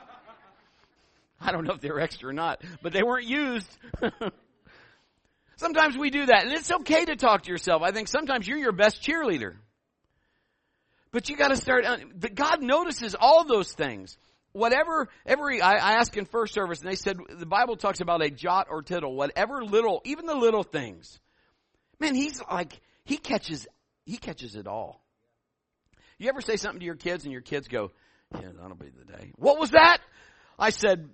I 1.41 1.53
don't 1.53 1.65
know 1.65 1.75
if 1.75 1.81
they 1.81 1.91
were 1.91 2.01
extra 2.01 2.31
or 2.31 2.33
not, 2.33 2.63
but 2.83 2.93
they 2.93 3.03
weren't 3.03 3.27
used. 3.27 3.69
sometimes 5.57 5.97
we 5.99 6.09
do 6.09 6.27
that 6.27 6.45
and 6.45 6.53
it's 6.53 6.71
okay 6.71 7.05
to 7.05 7.17
talk 7.17 7.43
to 7.43 7.51
yourself. 7.51 7.83
I 7.83 7.91
think 7.91 8.09
sometimes 8.09 8.49
you're 8.49 8.59
your 8.59 8.73
best 8.73 9.03
cheerleader. 9.03 9.57
But 11.11 11.29
you 11.29 11.37
gotta 11.37 11.57
start, 11.57 11.85
uh, 11.85 11.97
God 12.35 12.63
notices 12.63 13.15
all 13.19 13.45
those 13.45 13.73
things. 13.73 14.17
whatever, 14.53 15.09
every, 15.27 15.61
I, 15.61 15.75
I 15.75 15.93
asked 15.95 16.17
in 16.17 16.25
first 16.25 16.55
service 16.55 16.81
and 16.81 16.91
they 16.91 16.97
said 16.97 17.19
the 17.31 17.47
Bible 17.47 17.77
talks 17.77 18.01
about 18.01 18.23
a 18.23 18.31
jot 18.31 18.69
or 18.71 18.83
tittle, 18.83 19.15
whatever 19.15 19.63
little, 19.63 20.01
even 20.05 20.25
the 20.25 20.35
little 20.35 20.63
things. 20.63 21.21
Man, 22.01 22.15
he's 22.15 22.41
like, 22.51 22.81
he 23.09 23.17
catches, 23.17 23.67
he 24.05 24.19
catches 24.19 24.55
it 24.55 24.67
all. 24.67 25.03
You 26.19 26.29
ever 26.29 26.43
say 26.43 26.57
something 26.57 26.81
to 26.81 26.85
your 26.85 26.95
kids 26.95 27.25
and 27.25 27.33
your 27.33 27.41
kids 27.41 27.67
go, 27.67 27.91
yeah, 28.35 28.51
that'll 28.61 28.77
be 28.77 28.91
the 28.91 29.11
day. 29.11 29.33
What 29.37 29.59
was 29.59 29.71
that? 29.71 30.01
I 30.59 30.69
said, 30.69 31.09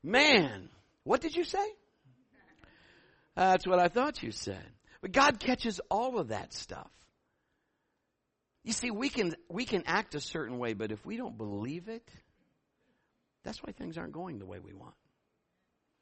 man, 0.00 0.68
what 1.02 1.20
did 1.20 1.34
you 1.34 1.42
say? 1.42 1.66
That's 3.34 3.66
what 3.66 3.80
I 3.80 3.88
thought 3.88 4.22
you 4.22 4.30
said. 4.30 4.64
But 5.02 5.10
God 5.10 5.40
catches 5.40 5.80
all 5.90 6.20
of 6.20 6.28
that 6.28 6.52
stuff. 6.52 6.90
You 8.62 8.72
see, 8.72 8.92
we 8.92 9.08
can, 9.08 9.34
we 9.48 9.64
can 9.64 9.82
act 9.86 10.14
a 10.14 10.20
certain 10.20 10.58
way, 10.58 10.74
but 10.74 10.92
if 10.92 11.04
we 11.04 11.16
don't 11.16 11.36
believe 11.36 11.88
it, 11.88 12.08
that's 13.42 13.60
why 13.60 13.72
things 13.72 13.98
aren't 13.98 14.12
going 14.12 14.38
the 14.38 14.46
way 14.46 14.60
we 14.60 14.72
want. 14.72 14.94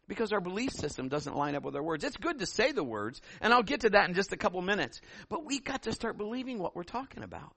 Because 0.08 0.32
our 0.32 0.40
belief 0.40 0.72
system 0.72 1.08
doesn't 1.08 1.36
line 1.36 1.54
up 1.54 1.62
with 1.62 1.76
our 1.76 1.82
words. 1.82 2.02
It's 2.02 2.16
good 2.16 2.38
to 2.38 2.46
say 2.46 2.72
the 2.72 2.82
words, 2.82 3.20
and 3.40 3.52
I'll 3.52 3.62
get 3.62 3.82
to 3.82 3.90
that 3.90 4.08
in 4.08 4.14
just 4.14 4.32
a 4.32 4.36
couple 4.36 4.60
minutes. 4.62 5.00
But 5.28 5.44
we 5.44 5.60
got 5.60 5.82
to 5.82 5.92
start 5.92 6.16
believing 6.16 6.58
what 6.58 6.74
we're 6.74 6.82
talking 6.82 7.22
about. 7.22 7.52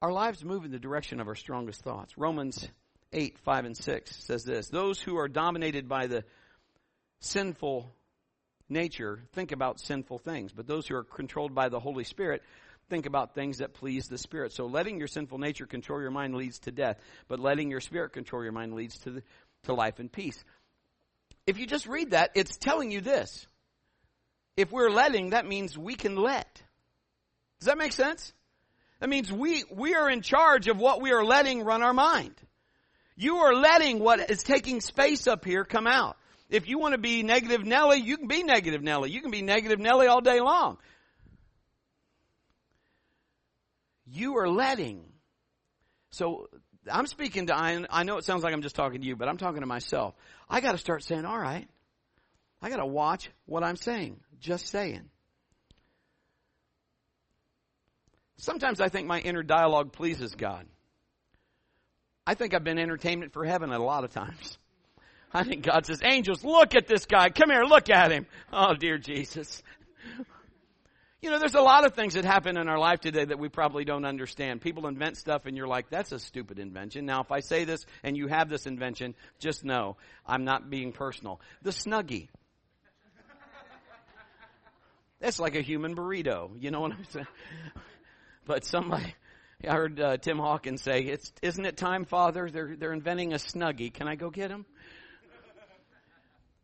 Our 0.00 0.12
lives 0.12 0.44
move 0.44 0.64
in 0.64 0.70
the 0.70 0.78
direction 0.78 1.20
of 1.20 1.26
our 1.26 1.34
strongest 1.34 1.82
thoughts. 1.82 2.16
Romans 2.16 2.68
8, 3.12 3.38
5, 3.38 3.64
and 3.64 3.76
6 3.76 4.16
says 4.16 4.44
this 4.44 4.68
Those 4.68 5.00
who 5.00 5.16
are 5.16 5.28
dominated 5.28 5.88
by 5.88 6.06
the 6.06 6.24
sinful 7.20 7.92
nature 8.68 9.24
think 9.32 9.50
about 9.50 9.80
sinful 9.80 10.18
things, 10.18 10.52
but 10.52 10.66
those 10.66 10.86
who 10.86 10.94
are 10.94 11.04
controlled 11.04 11.54
by 11.54 11.68
the 11.68 11.80
Holy 11.80 12.04
Spirit 12.04 12.42
think 12.88 13.06
about 13.06 13.34
things 13.34 13.58
that 13.58 13.74
please 13.74 14.06
the 14.08 14.18
Spirit. 14.18 14.52
So 14.52 14.66
letting 14.66 14.98
your 14.98 15.08
sinful 15.08 15.38
nature 15.38 15.66
control 15.66 16.00
your 16.00 16.10
mind 16.10 16.34
leads 16.34 16.58
to 16.60 16.72
death, 16.72 16.98
but 17.28 17.40
letting 17.40 17.70
your 17.70 17.80
spirit 17.80 18.12
control 18.12 18.42
your 18.42 18.52
mind 18.52 18.74
leads 18.74 18.98
to, 19.00 19.10
the, 19.10 19.22
to 19.64 19.74
life 19.74 19.98
and 19.98 20.10
peace. 20.10 20.42
If 21.46 21.58
you 21.58 21.66
just 21.66 21.86
read 21.86 22.10
that, 22.10 22.32
it's 22.34 22.56
telling 22.56 22.90
you 22.90 23.00
this. 23.00 23.46
If 24.56 24.72
we're 24.72 24.90
letting, 24.90 25.30
that 25.30 25.46
means 25.46 25.78
we 25.78 25.94
can 25.94 26.16
let. 26.16 26.62
Does 27.60 27.66
that 27.66 27.78
make 27.78 27.92
sense? 27.92 28.32
That 29.00 29.08
means 29.08 29.32
we, 29.32 29.64
we 29.70 29.94
are 29.94 30.10
in 30.10 30.22
charge 30.22 30.68
of 30.68 30.78
what 30.78 31.00
we 31.00 31.12
are 31.12 31.24
letting 31.24 31.62
run 31.62 31.82
our 31.82 31.92
mind. 31.92 32.34
You 33.16 33.36
are 33.38 33.54
letting 33.54 33.98
what 34.00 34.30
is 34.30 34.42
taking 34.42 34.80
space 34.80 35.26
up 35.26 35.44
here 35.44 35.64
come 35.64 35.86
out. 35.86 36.16
If 36.50 36.68
you 36.68 36.78
want 36.78 36.92
to 36.92 36.98
be 36.98 37.22
negative 37.22 37.64
Nelly, 37.64 38.00
you 38.00 38.16
can 38.16 38.26
be 38.28 38.42
negative 38.42 38.82
Nelly. 38.82 39.10
You 39.10 39.20
can 39.20 39.30
be 39.30 39.42
negative 39.42 39.78
Nelly 39.78 40.06
all 40.06 40.20
day 40.20 40.40
long. 40.40 40.78
You 44.10 44.38
are 44.38 44.48
letting. 44.48 45.04
So 46.10 46.48
I'm 46.90 47.06
speaking 47.06 47.46
to, 47.46 47.56
I, 47.56 47.84
I 47.90 48.02
know 48.02 48.16
it 48.16 48.24
sounds 48.24 48.42
like 48.42 48.52
I'm 48.52 48.62
just 48.62 48.76
talking 48.76 49.00
to 49.00 49.06
you, 49.06 49.16
but 49.16 49.28
I'm 49.28 49.36
talking 49.36 49.60
to 49.60 49.66
myself. 49.66 50.14
I 50.48 50.60
got 50.60 50.72
to 50.72 50.78
start 50.78 51.02
saying, 51.02 51.24
all 51.24 51.38
right, 51.38 51.68
I 52.62 52.70
got 52.70 52.76
to 52.76 52.86
watch 52.86 53.30
what 53.46 53.62
I'm 53.62 53.76
saying. 53.76 54.20
Just 54.40 54.68
saying. 54.68 55.10
Sometimes 58.38 58.80
I 58.80 58.88
think 58.88 59.06
my 59.06 59.18
inner 59.18 59.42
dialogue 59.42 59.92
pleases 59.92 60.34
God. 60.34 60.66
I 62.26 62.34
think 62.34 62.54
I've 62.54 62.64
been 62.64 62.78
entertainment 62.78 63.32
for 63.32 63.44
heaven 63.44 63.72
a 63.72 63.78
lot 63.78 64.04
of 64.04 64.10
times. 64.12 64.58
I 65.32 65.44
think 65.44 65.64
God 65.64 65.84
says, 65.84 66.00
angels, 66.04 66.44
look 66.44 66.74
at 66.74 66.86
this 66.86 67.04
guy. 67.04 67.30
Come 67.30 67.50
here, 67.50 67.64
look 67.64 67.90
at 67.90 68.12
him. 68.12 68.26
Oh, 68.52 68.74
dear 68.74 68.96
Jesus. 68.96 69.62
You 71.20 71.30
know, 71.30 71.40
there's 71.40 71.56
a 71.56 71.60
lot 71.60 71.84
of 71.84 71.94
things 71.94 72.14
that 72.14 72.24
happen 72.24 72.56
in 72.56 72.68
our 72.68 72.78
life 72.78 73.00
today 73.00 73.24
that 73.24 73.40
we 73.40 73.48
probably 73.48 73.84
don't 73.84 74.04
understand. 74.04 74.60
People 74.60 74.86
invent 74.86 75.16
stuff 75.16 75.46
and 75.46 75.56
you're 75.56 75.66
like, 75.66 75.90
that's 75.90 76.12
a 76.12 76.18
stupid 76.18 76.60
invention. 76.60 77.06
Now, 77.06 77.22
if 77.22 77.32
I 77.32 77.40
say 77.40 77.64
this 77.64 77.84
and 78.04 78.16
you 78.16 78.28
have 78.28 78.48
this 78.48 78.66
invention, 78.66 79.16
just 79.40 79.64
know 79.64 79.96
I'm 80.24 80.44
not 80.44 80.70
being 80.70 80.92
personal. 80.92 81.40
The 81.62 81.70
Snuggie. 81.70 82.28
That's 85.20 85.40
like 85.40 85.56
a 85.56 85.60
human 85.60 85.96
burrito. 85.96 86.50
You 86.56 86.70
know 86.70 86.80
what 86.80 86.92
I'm 86.92 87.04
saying? 87.10 87.26
But 88.46 88.64
somebody, 88.64 89.14
I 89.68 89.74
heard 89.74 90.00
uh, 90.00 90.16
Tim 90.18 90.38
Hawkins 90.38 90.80
say, 90.80 91.00
"It's 91.00 91.32
isn't 91.42 91.66
it 91.66 91.76
time, 91.76 92.04
Father? 92.04 92.48
They're 92.48 92.76
they're 92.76 92.92
inventing 92.92 93.32
a 93.32 93.36
Snuggie. 93.36 93.92
Can 93.92 94.06
I 94.06 94.14
go 94.14 94.30
get 94.30 94.50
him?" 94.50 94.64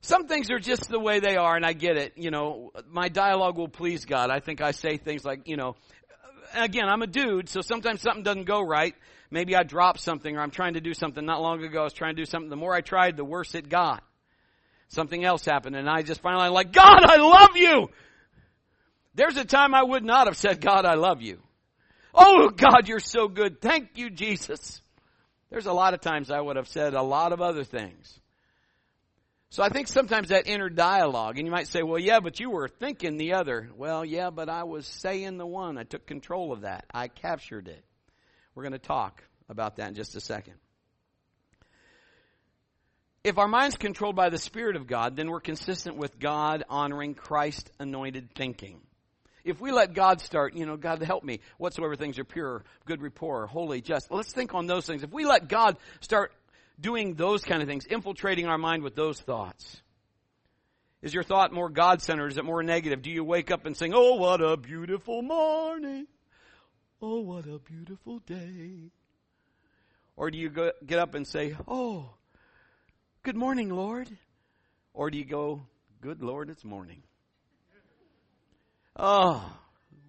Some 0.05 0.27
things 0.27 0.51
are 0.51 0.59
just 0.59 0.91
the 0.91 1.01
way 1.01 1.21
they 1.21 1.37
are, 1.37 1.57
and 1.57 1.65
I 1.65 1.73
get 1.73 1.97
it. 1.97 2.13
You 2.17 2.31
know, 2.31 2.73
my 2.91 3.09
dialogue 3.09 3.57
will 3.57 3.69
please 3.69 4.05
God. 4.05 4.29
I 4.29 4.39
think 4.39 4.61
I 4.61 4.73
say 4.73 4.99
things 4.99 5.25
like, 5.25 5.49
you 5.49 5.57
know, 5.57 5.77
again, 6.53 6.91
I'm 6.91 7.01
a 7.01 7.07
dude, 7.07 7.49
so 7.49 7.63
sometimes 7.63 8.03
something 8.03 8.23
doesn't 8.23 8.45
go 8.45 8.61
right. 8.61 8.95
Maybe 9.31 9.57
I 9.57 9.63
drop 9.63 9.97
something 9.97 10.37
or 10.37 10.43
I'm 10.43 10.51
trying 10.51 10.75
to 10.75 10.83
do 10.83 10.93
something. 10.93 11.25
Not 11.25 11.41
long 11.41 11.65
ago, 11.65 11.81
I 11.81 11.85
was 11.85 11.95
trying 11.95 12.17
to 12.17 12.21
do 12.21 12.27
something. 12.27 12.51
The 12.51 12.57
more 12.57 12.75
I 12.75 12.83
tried, 12.83 13.17
the 13.17 13.25
worse 13.25 13.55
it 13.55 13.71
got. 13.71 14.05
Something 14.89 15.25
else 15.25 15.47
happened, 15.47 15.75
and 15.75 15.89
I 15.89 16.03
just 16.03 16.21
finally 16.21 16.51
like, 16.51 16.71
God, 16.71 17.03
I 17.03 17.17
love 17.17 17.57
you. 17.57 17.89
There's 19.15 19.39
a 19.39 19.45
time 19.47 19.75
I 19.75 19.83
would 19.83 20.05
not 20.05 20.27
have 20.27 20.37
said, 20.37 20.61
God, 20.61 20.85
I 20.85 20.97
love 20.97 21.23
you. 21.23 21.41
Oh, 22.13 22.51
God, 22.51 22.89
you're 22.89 23.01
so 23.01 23.27
good. 23.27 23.63
Thank 23.63 23.93
you, 23.95 24.11
Jesus. 24.11 24.83
There's 25.49 25.65
a 25.65 25.73
lot 25.73 25.95
of 25.95 26.03
times 26.03 26.31
I 26.31 26.43
would 26.43 26.57
have 26.57 26.69
said 26.69 26.93
a 26.93 27.03
lot 27.03 27.33
of 27.33 27.41
other 27.41 27.65
things. 27.65 28.21
So 29.55 29.63
I 29.63 29.69
think 29.69 29.87
sometimes 29.87 30.31
that 30.31 30.49
inner 30.49 30.69
dialogue, 30.69 31.39
and 31.39 31.47
you 31.47 31.53
might 31.53 31.69
say, 31.69 31.85
well, 31.85 32.01
yeah, 32.01 32.19
but 32.19 32.41
you 32.41 32.51
were 32.51 32.67
thinking 32.67 33.19
the 33.19 33.35
other. 33.35 33.71
Well, 33.77 34.05
yeah, 34.05 34.31
but 34.31 34.49
I 34.49 34.65
was 34.65 34.85
saying 34.85 35.39
the 35.39 35.47
one. 35.47 35.79
I 35.79 35.85
took 35.85 36.09
control 36.09 36.53
of 36.53 36.63
that. 36.63 36.87
I 36.93 37.07
captured 37.07 37.69
it. 37.69 37.85
We're 38.57 38.65
going 38.65 38.73
to 38.73 38.81
talk 38.81 39.23
about 39.49 39.77
that 39.77 39.91
in 39.91 39.95
just 39.95 40.17
a 40.17 40.21
second. 40.21 40.55
If 43.23 43.39
our 43.39 43.47
mind's 43.47 43.77
controlled 43.77 44.17
by 44.17 44.29
the 44.29 44.39
Spirit 44.39 44.75
of 44.75 44.89
God, 44.89 45.15
then 45.15 45.31
we're 45.31 45.39
consistent 45.39 45.99
with 45.99 46.19
God 46.19 46.65
honoring 46.69 47.15
Christ 47.15 47.71
anointed 47.79 48.35
thinking. 48.35 48.81
If 49.45 49.61
we 49.61 49.71
let 49.71 49.95
God 49.95 50.21
start, 50.21 50.57
you 50.57 50.67
know, 50.67 50.77
God 50.77 51.01
help 51.01 51.23
me, 51.23 51.39
whatsoever 51.59 51.95
things 51.95 52.19
are 52.19 52.25
pure, 52.25 52.65
good 52.87 53.01
rapport, 53.01 53.47
holy, 53.47 53.83
just. 53.83 54.11
Let's 54.11 54.33
think 54.33 54.53
on 54.53 54.67
those 54.67 54.85
things. 54.85 55.05
If 55.05 55.13
we 55.13 55.25
let 55.25 55.47
God 55.47 55.77
start 56.01 56.33
doing 56.81 57.15
those 57.15 57.45
kind 57.45 57.63
of 57.63 57.69
things, 57.69 57.87
infiltrating 57.87 58.47
our 58.47 58.59
mind 58.59 58.83
with 58.83 58.95
those 58.95 59.21
thoughts? 59.21 59.81
Is 61.03 61.13
your 61.13 61.23
thought 61.23 61.53
more 61.53 61.69
God 61.69 62.01
centered? 62.01 62.33
Is 62.33 62.39
it 62.39 62.45
more 62.45 62.63
negative? 62.63 63.03
Do 63.03 63.11
you 63.11 63.25
wake 63.25 63.51
up 63.51 63.67
and 63.67 63.77
sing, 63.77 63.93
Oh, 63.95 64.15
what 64.15 64.41
a 64.41 64.57
beautiful 64.57 65.21
morning! 65.21 66.07
Oh, 67.03 67.21
what 67.21 67.47
a 67.47 67.59
beautiful 67.59 68.21
day! 68.21 68.91
Or 70.17 70.31
do 70.31 70.39
you 70.39 70.49
go, 70.49 70.73
get 70.87 70.99
up 70.99 71.15
and 71.15 71.27
say, 71.27 71.57
Oh, 71.69 72.15
good 73.23 73.37
morning, 73.37 73.69
Lord? 73.69 74.09
Or 74.95 75.11
do 75.11 75.19
you 75.19 75.27
go, 75.27 75.67
Good 76.01 76.23
Lord, 76.23 76.49
it's 76.49 76.65
morning? 76.65 77.03
Oh, 78.97 79.53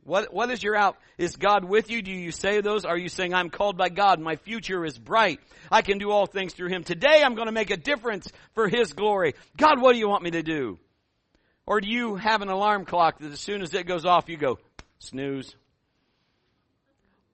what, 0.05 0.31
what 0.31 0.51
is 0.51 0.61
your 0.61 0.75
out? 0.75 0.97
Is 1.17 1.35
God 1.35 1.65
with 1.65 1.89
you? 1.89 2.03
Do 2.03 2.11
you 2.11 2.31
say 2.31 2.61
those? 2.61 2.85
Are 2.85 2.97
you 2.97 3.09
saying, 3.09 3.33
I'm 3.33 3.49
called 3.49 3.75
by 3.75 3.89
God. 3.89 4.19
My 4.19 4.35
future 4.35 4.85
is 4.85 4.99
bright. 4.99 5.39
I 5.71 5.81
can 5.81 5.97
do 5.97 6.11
all 6.11 6.27
things 6.27 6.53
through 6.53 6.69
Him. 6.69 6.83
Today 6.83 7.23
I'm 7.23 7.33
going 7.33 7.47
to 7.47 7.51
make 7.51 7.71
a 7.71 7.77
difference 7.77 8.31
for 8.53 8.69
His 8.69 8.93
glory. 8.93 9.33
God, 9.57 9.81
what 9.81 9.93
do 9.93 9.99
you 9.99 10.07
want 10.07 10.21
me 10.21 10.31
to 10.31 10.43
do? 10.43 10.77
Or 11.65 11.81
do 11.81 11.89
you 11.89 12.15
have 12.17 12.43
an 12.43 12.49
alarm 12.49 12.85
clock 12.85 13.17
that 13.17 13.31
as 13.31 13.39
soon 13.39 13.63
as 13.63 13.73
it 13.73 13.87
goes 13.87 14.05
off, 14.05 14.29
you 14.29 14.37
go, 14.37 14.59
snooze? 14.99 15.55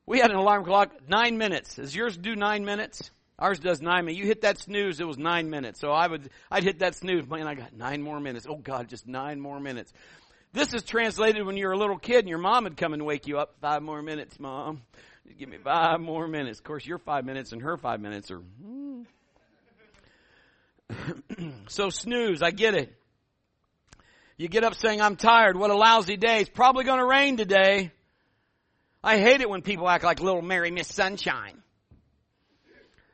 We 0.06 0.20
had 0.20 0.32
an 0.32 0.38
alarm 0.38 0.64
clock, 0.64 0.94
nine 1.10 1.38
minutes. 1.38 1.76
Does 1.76 1.94
yours 1.94 2.16
do 2.16 2.38
nine 2.38 2.64
minutes? 2.64 3.12
Ours 3.38 3.60
does 3.60 3.82
nine 3.82 4.06
minutes. 4.06 4.20
You 4.20 4.28
hit 4.28 4.42
that 4.42 4.60
snooze, 4.60 5.02
it 5.02 5.08
was 5.08 5.18
nine 5.18 5.50
minutes. 5.50 5.82
So 5.82 5.92
I 5.92 6.08
would, 6.08 6.30
I'd 6.50 6.64
hit 6.64 6.80
that 6.80 6.96
snooze, 6.96 7.28
man, 7.28 7.48
I 7.48 7.56
got 7.56 7.74
nine 7.74 8.02
more 8.02 8.22
minutes. 8.22 8.48
Oh 8.50 8.56
God, 8.56 8.88
just 8.88 9.08
nine 9.08 9.42
more 9.42 9.60
minutes. 9.60 9.92
This 10.54 10.74
is 10.74 10.84
translated 10.84 11.46
when 11.46 11.56
you 11.56 11.68
were 11.68 11.74
a 11.74 11.78
little 11.78 11.98
kid 11.98 12.20
and 12.20 12.30
your 12.30 12.38
mom 12.38 12.66
would 12.66 12.76
come 12.76 12.94
and 12.94 13.06
wake 13.06 13.26
you 13.28 13.40
up. 13.40 13.56
Five 13.62 13.82
more 13.82 14.02
minutes, 14.02 14.40
mom. 14.40 14.82
Give 15.38 15.48
me 15.48 15.58
five 15.64 16.02
more 16.02 16.28
minutes. 16.28 16.60
Of 16.60 16.66
course, 16.66 16.86
your 16.86 16.98
five 16.98 17.26
minutes 17.26 17.54
and 17.54 17.62
her 17.62 17.78
five 17.78 18.02
minutes 18.02 18.32
are. 18.32 18.40
Hmm. 18.40 19.04
so 21.68 21.90
snooze, 21.90 22.42
I 22.42 22.52
get 22.52 22.76
it. 22.76 22.94
You 24.38 24.50
get 24.50 24.64
up 24.64 24.76
saying, 24.76 25.00
I'm 25.02 25.16
tired. 25.16 25.56
What 25.56 25.70
a 25.70 25.76
lousy 25.76 26.18
day. 26.18 26.42
It's 26.42 26.50
probably 26.50 26.84
going 26.84 27.00
to 27.00 27.06
rain 27.06 27.38
today. 27.38 27.92
I 29.04 29.20
hate 29.20 29.42
it 29.42 29.50
when 29.50 29.62
people 29.62 29.88
act 29.88 30.04
like 30.04 30.20
little 30.20 30.42
Mary 30.42 30.72
Miss 30.72 30.88
Sunshine. 30.88 31.62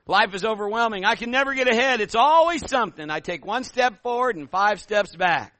Life 0.07 0.33
is 0.33 0.45
overwhelming. 0.45 1.05
I 1.05 1.15
can 1.15 1.29
never 1.29 1.53
get 1.53 1.67
ahead. 1.67 2.01
It's 2.01 2.15
always 2.15 2.67
something. 2.67 3.09
I 3.09 3.19
take 3.19 3.45
one 3.45 3.63
step 3.63 4.01
forward 4.01 4.37
and 4.37 4.49
five 4.49 4.79
steps 4.79 5.15
back. 5.15 5.53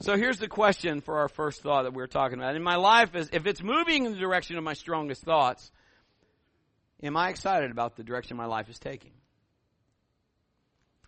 So 0.00 0.16
here's 0.16 0.38
the 0.38 0.48
question 0.48 1.00
for 1.00 1.18
our 1.18 1.28
first 1.28 1.62
thought 1.62 1.84
that 1.84 1.94
we 1.94 2.02
are 2.02 2.08
talking 2.08 2.38
about. 2.38 2.56
In 2.56 2.62
my 2.62 2.76
life, 2.76 3.14
is 3.14 3.30
if 3.32 3.46
it's 3.46 3.62
moving 3.62 4.06
in 4.06 4.12
the 4.12 4.18
direction 4.18 4.58
of 4.58 4.64
my 4.64 4.74
strongest 4.74 5.22
thoughts, 5.22 5.70
am 7.02 7.16
I 7.16 7.30
excited 7.30 7.70
about 7.70 7.96
the 7.96 8.02
direction 8.02 8.36
my 8.36 8.46
life 8.46 8.68
is 8.68 8.78
taking? 8.78 9.12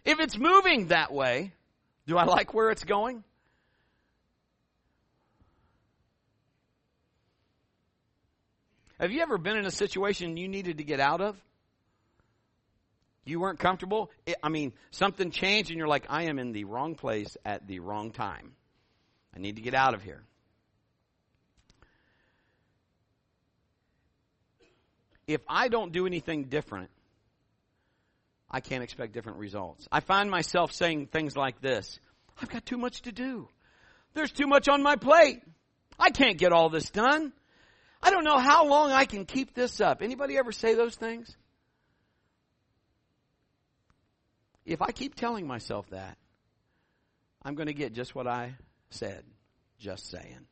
If 0.05 0.21
it's 0.21 0.38
moving 0.38 0.87
that 0.88 1.12
way, 1.12 1.52
do 2.07 2.16
I 2.16 2.25
like 2.25 2.55
where 2.55 2.71
it's 2.71 2.85
going? 2.85 3.25
Have 8.99 9.12
you 9.12 9.21
ever 9.21 9.37
been 9.37 9.57
in 9.57 9.66
a 9.66 9.71
situation 9.71 10.38
you 10.38 10.49
needed 10.49 10.78
to 10.78 10.85
get 10.85 11.00
out 11.00 11.21
of? 11.21 11.37
You 13.26 13.40
weren't 13.40 13.59
comfortable? 13.59 14.11
I 14.43 14.49
mean, 14.49 14.73
something 14.90 15.31
changed 15.31 15.71
and 15.71 15.76
you're 15.76 15.88
like, 15.88 16.07
I 16.09 16.25
am 16.25 16.38
in 16.38 16.52
the 16.52 16.64
wrong 16.64 16.95
place 16.95 17.37
at 17.45 17.66
the 17.66 17.81
wrong 17.81 18.12
time. 18.12 18.55
I 19.37 19.38
need 19.38 19.57
to 19.57 19.62
get 19.62 19.75
out 19.75 19.93
of 19.93 20.02
here. 20.02 20.23
If 25.26 25.43
I 25.47 25.69
don't 25.69 25.93
do 25.93 26.07
anything 26.07 26.45
different, 26.45 26.88
I 28.50 28.61
can't 28.61 28.83
expect 28.83 29.12
different 29.12 29.38
results. 29.38 29.87
I 29.93 30.00
find 30.00 30.31
myself 30.31 30.73
saying 30.73 31.09
things 31.09 31.37
like 31.37 31.61
this 31.61 32.00
I've 32.40 32.49
got 32.49 32.64
too 32.64 32.78
much 32.78 33.02
to 33.02 33.12
do. 33.12 33.49
There's 34.14 34.33
too 34.33 34.47
much 34.47 34.69
on 34.69 34.83
my 34.83 34.97
plate. 34.97 35.43
I 35.99 36.11
can't 36.11 36.38
get 36.38 36.52
all 36.52 36.71
this 36.71 36.88
done. 36.88 37.33
I 38.02 38.11
don't 38.11 38.25
know 38.25 38.38
how 38.38 38.66
long 38.66 38.93
I 38.93 39.05
can 39.05 39.26
keep 39.26 39.52
this 39.52 39.81
up. 39.81 40.00
Anybody 40.00 40.38
ever 40.38 40.52
say 40.52 40.75
those 40.75 40.95
things? 40.95 41.37
If 44.64 44.81
I 44.81 44.93
keep 44.93 45.14
telling 45.14 45.47
myself 45.47 45.88
that, 45.90 46.16
I'm 47.43 47.55
going 47.55 47.69
to 47.69 47.75
get 47.75 47.93
just 47.93 48.14
what 48.14 48.26
I 48.26 48.55
said. 48.90 49.25
Just 49.78 50.11
saying. 50.11 50.47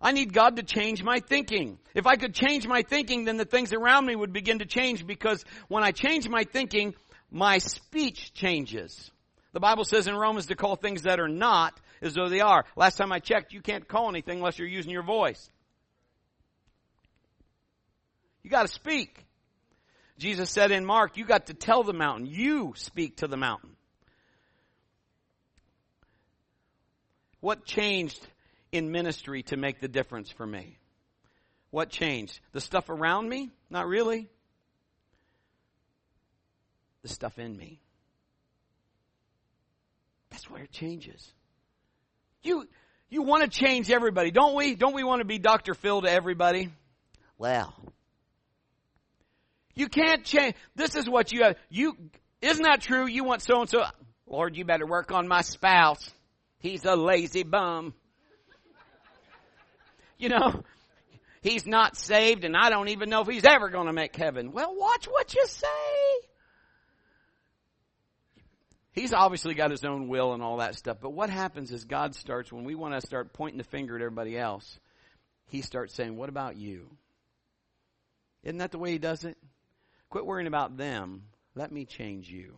I 0.00 0.12
need 0.12 0.32
God 0.32 0.56
to 0.56 0.62
change 0.62 1.02
my 1.02 1.18
thinking. 1.18 1.78
If 1.94 2.06
I 2.06 2.16
could 2.16 2.34
change 2.34 2.66
my 2.66 2.82
thinking, 2.82 3.24
then 3.24 3.36
the 3.36 3.44
things 3.44 3.72
around 3.72 4.06
me 4.06 4.14
would 4.14 4.32
begin 4.32 4.60
to 4.60 4.66
change 4.66 5.06
because 5.06 5.44
when 5.66 5.82
I 5.82 5.90
change 5.90 6.28
my 6.28 6.44
thinking, 6.44 6.94
my 7.30 7.58
speech 7.58 8.32
changes. 8.32 9.10
The 9.52 9.60
Bible 9.60 9.84
says 9.84 10.06
in 10.06 10.14
Romans 10.14 10.46
to 10.46 10.54
call 10.54 10.76
things 10.76 11.02
that 11.02 11.18
are 11.18 11.28
not 11.28 11.78
as 12.00 12.14
though 12.14 12.28
they 12.28 12.40
are. 12.40 12.64
Last 12.76 12.96
time 12.96 13.10
I 13.10 13.18
checked, 13.18 13.52
you 13.52 13.60
can't 13.60 13.88
call 13.88 14.08
anything 14.08 14.38
unless 14.38 14.58
you're 14.58 14.68
using 14.68 14.92
your 14.92 15.02
voice. 15.02 15.50
You 18.44 18.50
got 18.50 18.66
to 18.66 18.72
speak. 18.72 19.24
Jesus 20.18 20.50
said 20.50 20.70
in 20.70 20.84
Mark, 20.84 21.16
you 21.16 21.24
got 21.24 21.46
to 21.46 21.54
tell 21.54 21.82
the 21.82 21.92
mountain. 21.92 22.26
You 22.26 22.72
speak 22.76 23.16
to 23.16 23.26
the 23.26 23.36
mountain. 23.36 23.70
What 27.48 27.64
changed 27.64 28.20
in 28.72 28.92
ministry 28.92 29.42
to 29.44 29.56
make 29.56 29.80
the 29.80 29.88
difference 29.88 30.30
for 30.30 30.46
me? 30.46 30.76
What 31.70 31.88
changed? 31.88 32.38
The 32.52 32.60
stuff 32.60 32.90
around 32.90 33.26
me? 33.26 33.48
Not 33.70 33.86
really. 33.86 34.28
The 37.00 37.08
stuff 37.08 37.38
in 37.38 37.56
me. 37.56 37.80
That's 40.28 40.50
where 40.50 40.64
it 40.64 40.72
changes. 40.72 41.26
You, 42.42 42.68
you 43.08 43.22
want 43.22 43.50
to 43.50 43.58
change 43.58 43.90
everybody, 43.90 44.30
don't 44.30 44.54
we? 44.54 44.74
Don't 44.74 44.94
we 44.94 45.02
want 45.02 45.20
to 45.20 45.24
be 45.24 45.38
Dr. 45.38 45.72
Phil 45.72 46.02
to 46.02 46.10
everybody? 46.12 46.68
Well, 47.38 47.74
you 49.74 49.88
can't 49.88 50.22
change. 50.22 50.54
This 50.76 50.96
is 50.96 51.08
what 51.08 51.32
you 51.32 51.44
have. 51.44 51.56
You, 51.70 51.96
isn't 52.42 52.62
that 52.64 52.82
true? 52.82 53.06
You 53.06 53.24
want 53.24 53.40
so 53.40 53.62
and 53.62 53.70
so. 53.70 53.86
Lord, 54.26 54.54
you 54.54 54.66
better 54.66 54.86
work 54.86 55.12
on 55.12 55.26
my 55.26 55.40
spouse. 55.40 56.10
He's 56.58 56.84
a 56.84 56.96
lazy 56.96 57.44
bum. 57.44 57.94
You 60.18 60.30
know, 60.30 60.64
he's 61.42 61.66
not 61.66 61.96
saved 61.96 62.44
and 62.44 62.56
I 62.56 62.70
don't 62.70 62.88
even 62.88 63.08
know 63.08 63.20
if 63.20 63.28
he's 63.28 63.44
ever 63.44 63.68
going 63.68 63.86
to 63.86 63.92
make 63.92 64.16
heaven. 64.16 64.52
Well, 64.52 64.74
watch 64.76 65.06
what 65.06 65.34
you 65.34 65.46
say. 65.46 65.66
He's 68.92 69.12
obviously 69.12 69.54
got 69.54 69.70
his 69.70 69.84
own 69.84 70.08
will 70.08 70.32
and 70.32 70.42
all 70.42 70.56
that 70.56 70.74
stuff. 70.74 70.98
But 71.00 71.10
what 71.10 71.30
happens 71.30 71.70
is 71.70 71.84
God 71.84 72.16
starts, 72.16 72.52
when 72.52 72.64
we 72.64 72.74
want 72.74 72.94
to 72.94 73.06
start 73.06 73.32
pointing 73.32 73.58
the 73.58 73.64
finger 73.64 73.94
at 73.94 74.02
everybody 74.02 74.36
else, 74.36 74.80
he 75.46 75.62
starts 75.62 75.94
saying, 75.94 76.16
What 76.16 76.28
about 76.28 76.56
you? 76.56 76.90
Isn't 78.42 78.58
that 78.58 78.72
the 78.72 78.78
way 78.78 78.90
he 78.90 78.98
does 78.98 79.22
it? 79.22 79.38
Quit 80.10 80.26
worrying 80.26 80.48
about 80.48 80.76
them. 80.76 81.24
Let 81.54 81.70
me 81.70 81.84
change 81.84 82.28
you. 82.28 82.56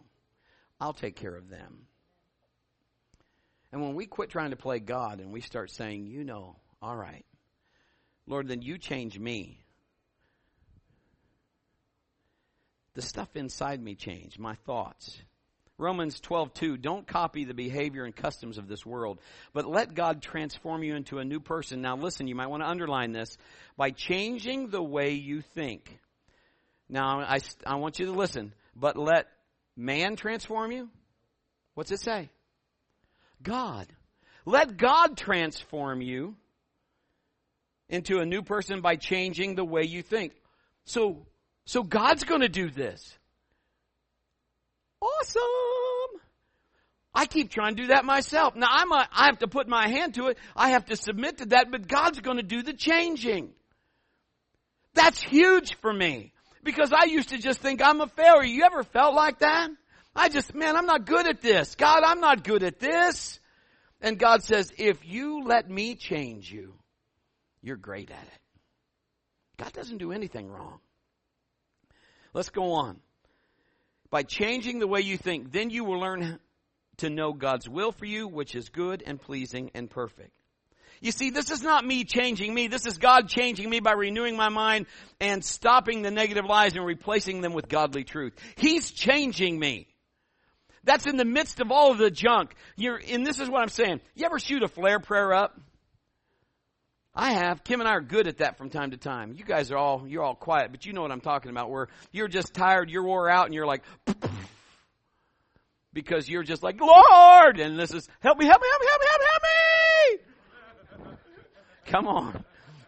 I'll 0.80 0.94
take 0.94 1.16
care 1.16 1.34
of 1.34 1.50
them. 1.50 1.86
And 3.72 3.82
when 3.82 3.94
we 3.94 4.06
quit 4.06 4.30
trying 4.30 4.50
to 4.50 4.56
play 4.56 4.80
God 4.80 5.20
and 5.20 5.32
we 5.32 5.40
start 5.40 5.70
saying, 5.70 6.06
You 6.06 6.24
know, 6.24 6.56
all 6.82 6.96
right, 6.96 7.24
Lord, 8.26 8.48
then 8.48 8.62
you 8.62 8.78
change 8.78 9.18
me. 9.18 9.60
The 12.94 13.02
stuff 13.02 13.36
inside 13.36 13.80
me 13.80 13.94
changed, 13.94 14.38
my 14.38 14.56
thoughts. 14.66 15.16
Romans 15.78 16.20
12:2 16.20 16.80
Don't 16.82 17.06
copy 17.06 17.44
the 17.44 17.54
behavior 17.54 18.04
and 18.04 18.14
customs 18.14 18.58
of 18.58 18.68
this 18.68 18.84
world, 18.84 19.20
but 19.52 19.66
let 19.66 19.94
God 19.94 20.20
transform 20.20 20.82
you 20.82 20.94
into 20.94 21.18
a 21.18 21.24
new 21.24 21.40
person. 21.40 21.80
Now 21.80 21.96
listen, 21.96 22.26
you 22.26 22.34
might 22.34 22.48
want 22.48 22.62
to 22.62 22.68
underline 22.68 23.12
this 23.12 23.38
by 23.76 23.90
changing 23.90 24.68
the 24.68 24.82
way 24.82 25.12
you 25.12 25.40
think. 25.40 25.98
Now 26.88 27.20
I 27.20 27.40
I 27.64 27.76
want 27.76 27.98
you 27.98 28.06
to 28.06 28.12
listen, 28.12 28.52
but 28.76 28.96
let 28.96 29.28
man 29.76 30.16
transform 30.16 30.72
you? 30.72 30.90
What's 31.74 31.92
it 31.92 32.00
say? 32.00 32.28
God. 33.42 33.86
Let 34.44 34.76
God 34.76 35.16
transform 35.16 36.00
you 36.00 36.36
into 37.88 38.18
a 38.18 38.26
new 38.26 38.42
person 38.42 38.80
by 38.80 38.96
changing 38.96 39.54
the 39.54 39.64
way 39.64 39.82
you 39.84 40.02
think. 40.02 40.32
So 40.84 41.26
so 41.64 41.82
God's 41.82 42.24
going 42.24 42.40
to 42.40 42.48
do 42.48 42.70
this. 42.70 43.16
Awesome. 45.00 45.42
I 47.14 47.26
keep 47.26 47.50
trying 47.50 47.76
to 47.76 47.82
do 47.82 47.88
that 47.88 48.04
myself. 48.04 48.54
Now 48.54 48.68
I'm 48.70 48.90
a, 48.92 49.08
I 49.12 49.26
have 49.26 49.38
to 49.40 49.48
put 49.48 49.68
my 49.68 49.88
hand 49.88 50.14
to 50.14 50.28
it. 50.28 50.38
I 50.54 50.70
have 50.70 50.86
to 50.86 50.96
submit 50.96 51.38
to 51.38 51.46
that, 51.46 51.70
but 51.70 51.88
God's 51.88 52.20
going 52.20 52.36
to 52.36 52.42
do 52.42 52.62
the 52.62 52.72
changing. 52.72 53.50
That's 54.94 55.20
huge 55.20 55.76
for 55.76 55.92
me 55.92 56.32
because 56.62 56.92
I 56.92 57.04
used 57.06 57.30
to 57.30 57.38
just 57.38 57.60
think 57.60 57.82
I'm 57.82 58.00
a 58.00 58.06
failure. 58.06 58.44
You 58.44 58.64
ever 58.64 58.82
felt 58.82 59.14
like 59.14 59.40
that? 59.40 59.68
I 60.14 60.28
just, 60.28 60.54
man, 60.54 60.76
I'm 60.76 60.86
not 60.86 61.06
good 61.06 61.26
at 61.26 61.40
this. 61.40 61.74
God, 61.74 62.02
I'm 62.04 62.20
not 62.20 62.44
good 62.44 62.62
at 62.62 62.78
this. 62.78 63.40
And 64.00 64.18
God 64.18 64.42
says, 64.42 64.72
if 64.78 64.98
you 65.04 65.44
let 65.44 65.68
me 65.70 65.94
change 65.94 66.50
you, 66.50 66.74
you're 67.62 67.76
great 67.76 68.10
at 68.10 68.22
it. 68.22 68.40
God 69.58 69.72
doesn't 69.72 69.98
do 69.98 70.12
anything 70.12 70.48
wrong. 70.48 70.78
Let's 72.32 72.50
go 72.50 72.72
on 72.72 73.00
by 74.10 74.22
changing 74.22 74.78
the 74.78 74.86
way 74.86 75.00
you 75.00 75.16
think, 75.16 75.52
then 75.52 75.70
you 75.70 75.84
will 75.84 76.00
learn 76.00 76.38
to 76.98 77.10
know 77.10 77.32
God's 77.32 77.68
will 77.68 77.92
for 77.92 78.04
you, 78.04 78.26
which 78.28 78.54
is 78.54 78.68
good 78.68 79.02
and 79.06 79.20
pleasing 79.20 79.70
and 79.74 79.88
perfect. 79.88 80.32
You 81.00 81.12
see, 81.12 81.30
this 81.30 81.50
is 81.50 81.62
not 81.62 81.84
me 81.84 82.04
changing 82.04 82.52
me. 82.52 82.68
This 82.68 82.84
is 82.84 82.98
God 82.98 83.28
changing 83.28 83.70
me 83.70 83.80
by 83.80 83.92
renewing 83.92 84.36
my 84.36 84.50
mind 84.50 84.86
and 85.18 85.42
stopping 85.42 86.02
the 86.02 86.10
negative 86.10 86.44
lies 86.44 86.76
and 86.76 86.84
replacing 86.84 87.40
them 87.40 87.54
with 87.54 87.68
godly 87.68 88.04
truth. 88.04 88.34
He's 88.56 88.90
changing 88.90 89.58
me. 89.58 89.86
That's 90.84 91.06
in 91.06 91.16
the 91.16 91.24
midst 91.24 91.60
of 91.60 91.70
all 91.70 91.92
of 91.92 91.98
the 91.98 92.10
junk. 92.10 92.54
You're, 92.76 93.00
and 93.10 93.26
this 93.26 93.38
is 93.38 93.48
what 93.48 93.62
I'm 93.62 93.68
saying. 93.68 94.00
You 94.14 94.26
ever 94.26 94.38
shoot 94.38 94.62
a 94.62 94.68
flare 94.68 94.98
prayer 94.98 95.32
up? 95.32 95.60
I 97.14 97.32
have. 97.32 97.64
Kim 97.64 97.80
and 97.80 97.88
I 97.88 97.92
are 97.92 98.00
good 98.00 98.26
at 98.28 98.38
that 98.38 98.56
from 98.56 98.70
time 98.70 98.92
to 98.92 98.96
time. 98.96 99.34
You 99.36 99.44
guys 99.44 99.70
are 99.70 99.76
all, 99.76 100.04
you're 100.06 100.22
all 100.22 100.34
quiet, 100.34 100.70
but 100.70 100.86
you 100.86 100.92
know 100.92 101.02
what 101.02 101.10
I'm 101.10 101.20
talking 101.20 101.50
about 101.50 101.70
where 101.70 101.88
you're 102.12 102.28
just 102.28 102.54
tired, 102.54 102.88
you're 102.88 103.02
wore 103.02 103.28
out, 103.28 103.46
and 103.46 103.54
you're 103.54 103.66
like, 103.66 103.82
because 105.92 106.28
you're 106.28 106.44
just 106.44 106.62
like, 106.62 106.80
Lord! 106.80 107.58
And 107.58 107.78
this 107.78 107.92
is, 107.92 108.08
help 108.20 108.38
me, 108.38 108.46
help 108.46 108.62
me, 108.62 108.68
help 108.70 108.80
me, 108.80 108.86
help 108.88 109.00
me, 109.00 109.06
help 109.08 109.20
me, 109.20 109.26
help 109.30 109.42
me! 111.02 111.16
Come 111.86 112.06
on. 112.06 112.44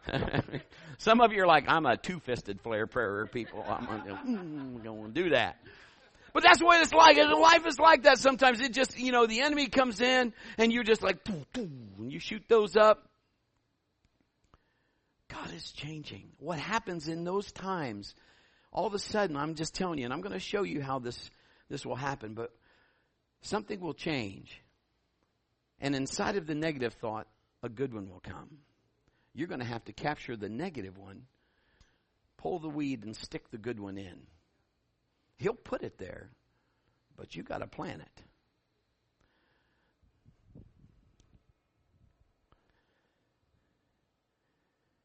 Some 0.98 1.20
of 1.20 1.32
you 1.32 1.42
are 1.42 1.46
like, 1.46 1.64
I'm 1.68 1.84
a 1.84 1.96
two-fisted 1.96 2.60
flare 2.60 2.86
prayer 2.86 3.26
people. 3.26 3.64
I'm 3.68 3.86
going 3.86 4.82
mm, 4.84 5.14
to 5.14 5.22
do 5.22 5.30
that. 5.30 5.56
But 6.32 6.42
that's 6.42 6.62
what 6.62 6.80
it's 6.80 6.92
like. 6.92 7.16
Life 7.16 7.66
is 7.66 7.78
like 7.78 8.04
that 8.04 8.18
sometimes. 8.18 8.60
It 8.60 8.72
just, 8.72 8.98
you 8.98 9.12
know, 9.12 9.26
the 9.26 9.42
enemy 9.42 9.66
comes 9.66 10.00
in 10.00 10.32
and 10.56 10.72
you're 10.72 10.84
just 10.84 11.02
like, 11.02 11.18
and 11.54 12.10
you 12.10 12.18
shoot 12.18 12.42
those 12.48 12.76
up. 12.76 13.06
God 15.28 15.52
is 15.54 15.72
changing. 15.72 16.30
What 16.38 16.58
happens 16.58 17.08
in 17.08 17.24
those 17.24 17.50
times, 17.52 18.14
all 18.70 18.86
of 18.86 18.94
a 18.94 18.98
sudden, 18.98 19.36
I'm 19.36 19.54
just 19.54 19.74
telling 19.74 19.98
you, 19.98 20.04
and 20.04 20.12
I'm 20.12 20.20
going 20.20 20.32
to 20.32 20.40
show 20.40 20.62
you 20.62 20.82
how 20.82 20.98
this, 20.98 21.30
this 21.68 21.84
will 21.84 21.96
happen, 21.96 22.34
but 22.34 22.50
something 23.42 23.80
will 23.80 23.94
change. 23.94 24.60
And 25.80 25.94
inside 25.94 26.36
of 26.36 26.46
the 26.46 26.54
negative 26.54 26.94
thought, 26.94 27.26
a 27.62 27.68
good 27.68 27.92
one 27.92 28.08
will 28.08 28.20
come. 28.20 28.58
You're 29.34 29.48
going 29.48 29.60
to 29.60 29.66
have 29.66 29.84
to 29.86 29.92
capture 29.92 30.36
the 30.36 30.48
negative 30.48 30.98
one, 30.98 31.22
pull 32.36 32.58
the 32.58 32.68
weed, 32.68 33.04
and 33.04 33.16
stick 33.16 33.50
the 33.50 33.58
good 33.58 33.80
one 33.80 33.98
in. 33.98 34.18
He'll 35.38 35.54
put 35.54 35.82
it 35.82 35.98
there, 35.98 36.30
but 37.16 37.34
you 37.34 37.42
got 37.42 37.58
to 37.58 37.66
plan 37.66 38.00
it. 38.00 38.22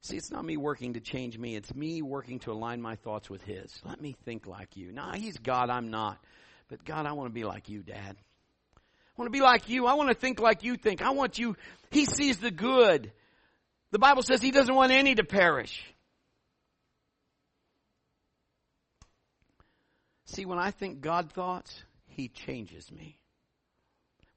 See, 0.07 0.15
it's 0.15 0.31
not 0.31 0.45
me 0.45 0.55
working 0.55 0.93
to 0.93 1.01
change 1.01 1.37
me. 1.37 1.57
It's 1.57 1.75
me 1.75 2.01
working 2.01 2.39
to 2.39 2.53
align 2.53 2.81
my 2.81 2.95
thoughts 2.95 3.29
with 3.29 3.43
His. 3.43 3.77
Let 3.83 3.99
me 3.99 4.15
think 4.23 4.47
like 4.47 4.77
you. 4.77 4.93
Nah, 4.93 5.13
He's 5.15 5.37
God. 5.37 5.69
I'm 5.69 5.89
not. 5.91 6.17
But 6.69 6.85
God, 6.85 7.05
I 7.05 7.11
want 7.11 7.29
to 7.29 7.33
be 7.33 7.43
like 7.43 7.67
you, 7.67 7.83
Dad. 7.83 8.15
I 8.15 9.21
want 9.21 9.27
to 9.27 9.37
be 9.37 9.41
like 9.41 9.67
you. 9.67 9.85
I 9.85 9.95
want 9.95 10.07
to 10.07 10.15
think 10.15 10.39
like 10.39 10.63
you 10.63 10.77
think. 10.77 11.01
I 11.01 11.09
want 11.09 11.37
you. 11.37 11.57
He 11.91 12.05
sees 12.05 12.37
the 12.37 12.51
good. 12.51 13.11
The 13.91 13.99
Bible 13.99 14.21
says 14.21 14.41
He 14.41 14.51
doesn't 14.51 14.73
want 14.73 14.93
any 14.93 15.15
to 15.15 15.25
perish. 15.25 15.83
See, 20.27 20.45
when 20.45 20.59
I 20.59 20.71
think 20.71 21.01
God 21.01 21.31
thoughts, 21.31 21.83
He 22.05 22.29
changes 22.29 22.91
me. 22.91 23.19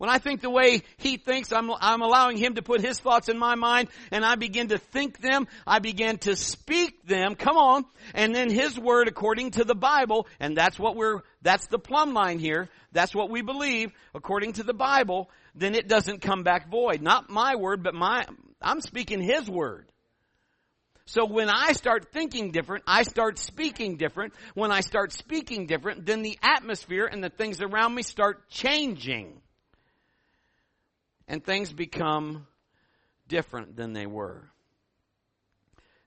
When 0.01 0.09
I 0.09 0.17
think 0.17 0.41
the 0.41 0.49
way 0.49 0.81
he 0.97 1.19
thinks, 1.19 1.53
I'm, 1.53 1.71
I'm 1.79 2.01
allowing 2.01 2.39
him 2.39 2.55
to 2.55 2.63
put 2.63 2.81
his 2.81 2.99
thoughts 2.99 3.29
in 3.29 3.39
my 3.39 3.55
mind 3.55 3.89
and 4.11 4.25
I 4.25 4.37
begin 4.37 4.69
to 4.69 4.79
think 4.79 5.21
them. 5.21 5.47
I 5.67 5.79
begin 5.79 6.17
to 6.21 6.37
speak 6.37 7.07
them. 7.07 7.35
Come 7.35 7.59
on. 7.59 7.85
And 8.15 8.35
then 8.35 8.49
his 8.49 8.79
word 8.79 9.09
according 9.09 9.51
to 9.53 9.65
the 9.65 9.75
Bible, 9.75 10.27
and 10.41 10.57
that's 10.57 10.79
what 10.79 10.97
we're, 10.97 11.21
that's 11.43 11.67
the 11.67 11.79
plumb 11.79 12.15
line 12.15 12.39
here. 12.39 12.71
That's 12.93 13.15
what 13.15 13.29
we 13.29 13.43
believe 13.43 13.93
according 14.15 14.55
to 14.55 14.63
the 14.63 14.73
Bible. 14.73 15.29
Then 15.55 15.75
it 15.75 15.87
doesn't 15.87 16.23
come 16.23 16.45
back 16.45 16.71
void. 16.71 17.03
Not 17.03 17.29
my 17.29 17.57
word, 17.57 17.83
but 17.83 17.95
my, 17.95 18.25
I'm 18.63 18.81
speaking 18.81 19.21
his 19.21 19.51
word. 19.51 19.93
So 21.11 21.25
when 21.25 21.51
I 21.51 21.73
start 21.73 22.13
thinking 22.13 22.53
different, 22.53 22.85
I 22.87 23.03
start 23.03 23.37
speaking 23.37 23.97
different. 23.97 24.33
When 24.55 24.71
I 24.71 24.81
start 24.81 25.13
speaking 25.13 25.67
different, 25.67 26.07
then 26.07 26.23
the 26.23 26.39
atmosphere 26.41 27.05
and 27.05 27.23
the 27.23 27.31
things 27.31 27.61
around 27.61 27.97
me 27.97 28.05
start 28.05 28.49
changing 28.49 29.43
and 31.27 31.45
things 31.45 31.73
become 31.73 32.47
different 33.27 33.75
than 33.75 33.93
they 33.93 34.07
were. 34.07 34.53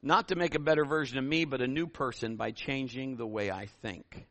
Not 0.02 0.30
to 0.30 0.38
make 0.38 0.56
a 0.56 0.60
better 0.60 0.86
version 0.86 1.18
of 1.18 1.26
me, 1.26 1.44
but 1.44 1.60
a 1.60 1.68
new 1.68 1.88
person 1.88 2.38
by 2.38 2.52
changing 2.52 3.18
the 3.18 3.28
way 3.28 3.52
I 3.52 3.68
think. 3.82 4.26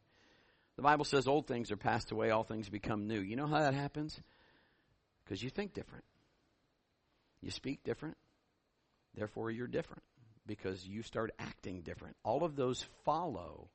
The 0.77 0.83
Bible 0.83 1.05
says 1.05 1.29
old 1.29 1.47
things 1.47 1.71
are 1.71 1.77
passed 1.77 2.13
away, 2.13 2.31
all 2.31 2.45
things 2.45 2.71
become 2.71 3.07
new. 3.07 3.21
You 3.21 3.37
know 3.37 3.47
how 3.47 3.59
that 3.59 3.75
happens? 3.75 4.19
Because 5.23 5.43
you 5.43 5.51
think 5.51 5.75
different. 5.75 6.05
You 7.43 7.51
speak 7.51 7.85
different. 7.85 8.17
Therefore, 9.15 9.51
you're 9.51 9.67
different 9.67 10.03
because 10.47 10.87
you 10.87 11.03
start 11.03 11.33
acting 11.39 11.83
different. 11.83 12.17
All 12.25 12.45
of 12.45 12.57
those 12.57 12.85
follow. 13.05 13.69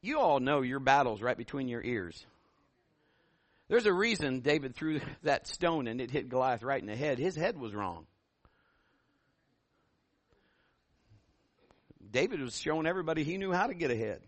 You 0.00 0.18
all 0.20 0.40
know 0.40 0.62
your 0.62 0.80
battle's 0.80 1.22
right 1.22 1.36
between 1.36 1.68
your 1.68 1.82
ears. 1.82 2.24
There's 3.68 3.86
a 3.86 3.92
reason 3.92 4.40
David 4.40 4.74
threw 4.74 5.00
that 5.22 5.46
stone 5.46 5.86
and 5.86 6.00
it 6.00 6.10
hit 6.10 6.28
Goliath 6.28 6.62
right 6.62 6.80
in 6.80 6.86
the 6.86 6.96
head. 6.96 7.18
His 7.18 7.34
head 7.36 7.58
was 7.58 7.74
wrong. 7.74 8.06
David 12.10 12.40
was 12.40 12.56
showing 12.60 12.86
everybody 12.86 13.24
he 13.24 13.38
knew 13.38 13.52
how 13.52 13.66
to 13.66 13.74
get 13.74 13.90
ahead. 13.90 14.20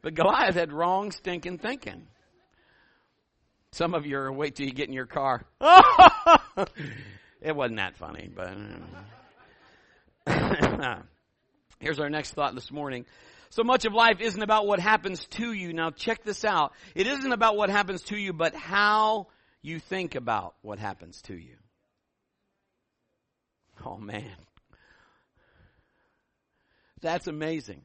But 0.00 0.14
Goliath 0.14 0.54
had 0.54 0.72
wrong 0.72 1.12
stinking 1.12 1.58
thinking. 1.58 2.08
Some 3.72 3.94
of 3.94 4.04
you 4.04 4.18
are 4.18 4.32
wait 4.32 4.56
till 4.56 4.66
you 4.66 4.72
get 4.72 4.88
in 4.88 4.94
your 4.94 5.06
car. 5.06 5.44
it 7.42 7.56
wasn't 7.56 7.78
that 7.78 7.96
funny, 7.96 8.30
but 8.34 8.56
uh, 10.26 10.96
here's 11.80 11.98
our 11.98 12.08
next 12.10 12.32
thought 12.32 12.54
this 12.54 12.70
morning. 12.70 13.04
So 13.50 13.64
much 13.64 13.84
of 13.84 13.92
life 13.92 14.20
isn't 14.20 14.42
about 14.42 14.66
what 14.66 14.80
happens 14.80 15.26
to 15.32 15.52
you. 15.52 15.72
Now 15.72 15.90
check 15.90 16.24
this 16.24 16.44
out. 16.44 16.72
It 16.94 17.06
isn't 17.06 17.32
about 17.32 17.56
what 17.56 17.68
happens 17.68 18.02
to 18.04 18.16
you, 18.16 18.32
but 18.32 18.54
how 18.54 19.26
you 19.60 19.78
think 19.78 20.14
about 20.14 20.54
what 20.62 20.78
happens 20.78 21.20
to 21.22 21.34
you. 21.34 21.56
Oh 23.84 23.98
man. 23.98 24.36
That's 27.00 27.26
amazing. 27.26 27.82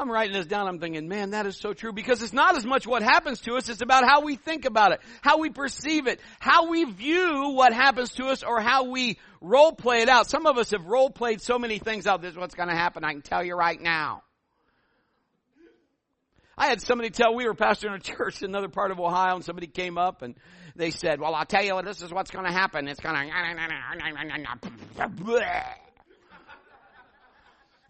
I'm 0.00 0.10
writing 0.10 0.32
this 0.32 0.46
down. 0.46 0.66
I'm 0.66 0.80
thinking, 0.80 1.08
man, 1.08 1.30
that 1.30 1.44
is 1.44 1.58
so 1.58 1.74
true 1.74 1.92
because 1.92 2.22
it's 2.22 2.32
not 2.32 2.56
as 2.56 2.64
much 2.64 2.86
what 2.86 3.02
happens 3.02 3.42
to 3.42 3.56
us. 3.56 3.68
It's 3.68 3.82
about 3.82 4.04
how 4.04 4.22
we 4.22 4.36
think 4.36 4.64
about 4.64 4.92
it, 4.92 5.00
how 5.20 5.38
we 5.38 5.50
perceive 5.50 6.06
it, 6.06 6.20
how 6.38 6.70
we 6.70 6.84
view 6.84 7.50
what 7.54 7.74
happens 7.74 8.14
to 8.14 8.26
us 8.26 8.42
or 8.42 8.60
how 8.60 8.84
we 8.84 9.18
role 9.42 9.72
play 9.72 10.00
it 10.00 10.08
out. 10.08 10.30
Some 10.30 10.46
of 10.46 10.56
us 10.56 10.70
have 10.70 10.86
role 10.86 11.10
played 11.10 11.42
so 11.42 11.58
many 11.58 11.78
things 11.78 12.06
out. 12.06 12.22
This 12.22 12.32
is 12.32 12.38
what's 12.38 12.54
going 12.54 12.70
to 12.70 12.74
happen. 12.74 13.04
I 13.04 13.12
can 13.12 13.20
tell 13.20 13.44
you 13.44 13.54
right 13.54 13.80
now. 13.80 14.22
I 16.56 16.66
had 16.66 16.80
somebody 16.80 17.10
tell, 17.10 17.34
we 17.34 17.46
were 17.46 17.54
pastoring 17.54 17.96
a 17.96 17.98
church 18.16 18.42
in 18.42 18.50
another 18.50 18.68
part 18.68 18.90
of 18.90 19.00
Ohio 19.00 19.34
and 19.34 19.44
somebody 19.44 19.66
came 19.66 19.98
up 19.98 20.22
and 20.22 20.34
they 20.76 20.90
said, 20.90 21.20
well, 21.20 21.34
I'll 21.34 21.44
tell 21.44 21.62
you, 21.64 21.80
this 21.82 22.00
is 22.00 22.10
what's 22.10 22.30
going 22.30 22.46
to 22.46 22.52
happen. 22.52 22.88
It's 22.88 23.00
going 23.00 23.16
to, 23.30 23.30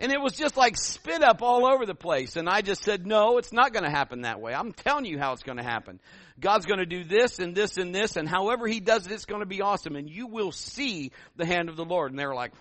and 0.00 0.10
it 0.10 0.20
was 0.20 0.32
just 0.32 0.56
like 0.56 0.78
spit 0.78 1.22
up 1.22 1.42
all 1.42 1.66
over 1.66 1.84
the 1.84 1.94
place. 1.94 2.36
And 2.36 2.48
I 2.48 2.62
just 2.62 2.82
said, 2.82 3.06
no, 3.06 3.36
it's 3.36 3.52
not 3.52 3.74
going 3.74 3.84
to 3.84 3.90
happen 3.90 4.22
that 4.22 4.40
way. 4.40 4.54
I'm 4.54 4.72
telling 4.72 5.04
you 5.04 5.18
how 5.18 5.34
it's 5.34 5.42
going 5.42 5.58
to 5.58 5.62
happen. 5.62 6.00
God's 6.40 6.64
going 6.64 6.78
to 6.78 6.86
do 6.86 7.04
this 7.04 7.38
and 7.38 7.54
this 7.54 7.76
and 7.76 7.94
this, 7.94 8.16
and 8.16 8.26
however 8.26 8.66
He 8.66 8.80
does 8.80 9.06
it, 9.06 9.12
it's 9.12 9.26
going 9.26 9.42
to 9.42 9.46
be 9.46 9.60
awesome, 9.60 9.94
and 9.96 10.08
you 10.08 10.26
will 10.26 10.52
see 10.52 11.12
the 11.36 11.44
hand 11.44 11.68
of 11.68 11.76
the 11.76 11.84
Lord. 11.84 12.12
And 12.12 12.18
they 12.18 12.24
were 12.24 12.34
like, 12.34 12.52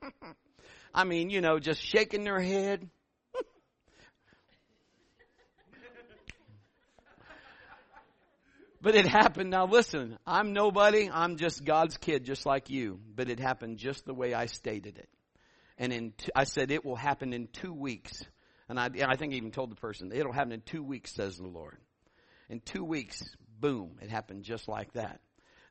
I 0.94 1.04
mean, 1.04 1.30
you 1.30 1.40
know, 1.40 1.58
just 1.58 1.82
shaking 1.82 2.24
their 2.24 2.40
head. 2.40 2.86
But 8.80 8.94
it 8.94 9.06
happened. 9.06 9.50
Now 9.50 9.66
listen, 9.66 10.18
I'm 10.24 10.52
nobody. 10.52 11.10
I'm 11.12 11.36
just 11.36 11.64
God's 11.64 11.96
kid, 11.96 12.24
just 12.24 12.46
like 12.46 12.70
you. 12.70 13.00
But 13.16 13.28
it 13.28 13.40
happened 13.40 13.78
just 13.78 14.04
the 14.04 14.14
way 14.14 14.34
I 14.34 14.46
stated 14.46 14.98
it. 14.98 15.08
And 15.78 15.92
in, 15.92 16.12
t- 16.12 16.30
I 16.34 16.44
said 16.44 16.70
it 16.70 16.84
will 16.84 16.96
happen 16.96 17.32
in 17.32 17.46
two 17.46 17.72
weeks. 17.72 18.22
And 18.68 18.78
I, 18.78 18.90
I 19.06 19.16
think 19.16 19.32
I 19.32 19.36
even 19.36 19.52
told 19.52 19.70
the 19.70 19.76
person, 19.76 20.12
it'll 20.12 20.32
happen 20.32 20.52
in 20.52 20.60
two 20.60 20.82
weeks, 20.82 21.14
says 21.14 21.38
the 21.38 21.46
Lord. 21.46 21.78
In 22.50 22.60
two 22.60 22.84
weeks, 22.84 23.22
boom, 23.60 23.98
it 24.02 24.10
happened 24.10 24.42
just 24.44 24.68
like 24.68 24.92
that. 24.94 25.20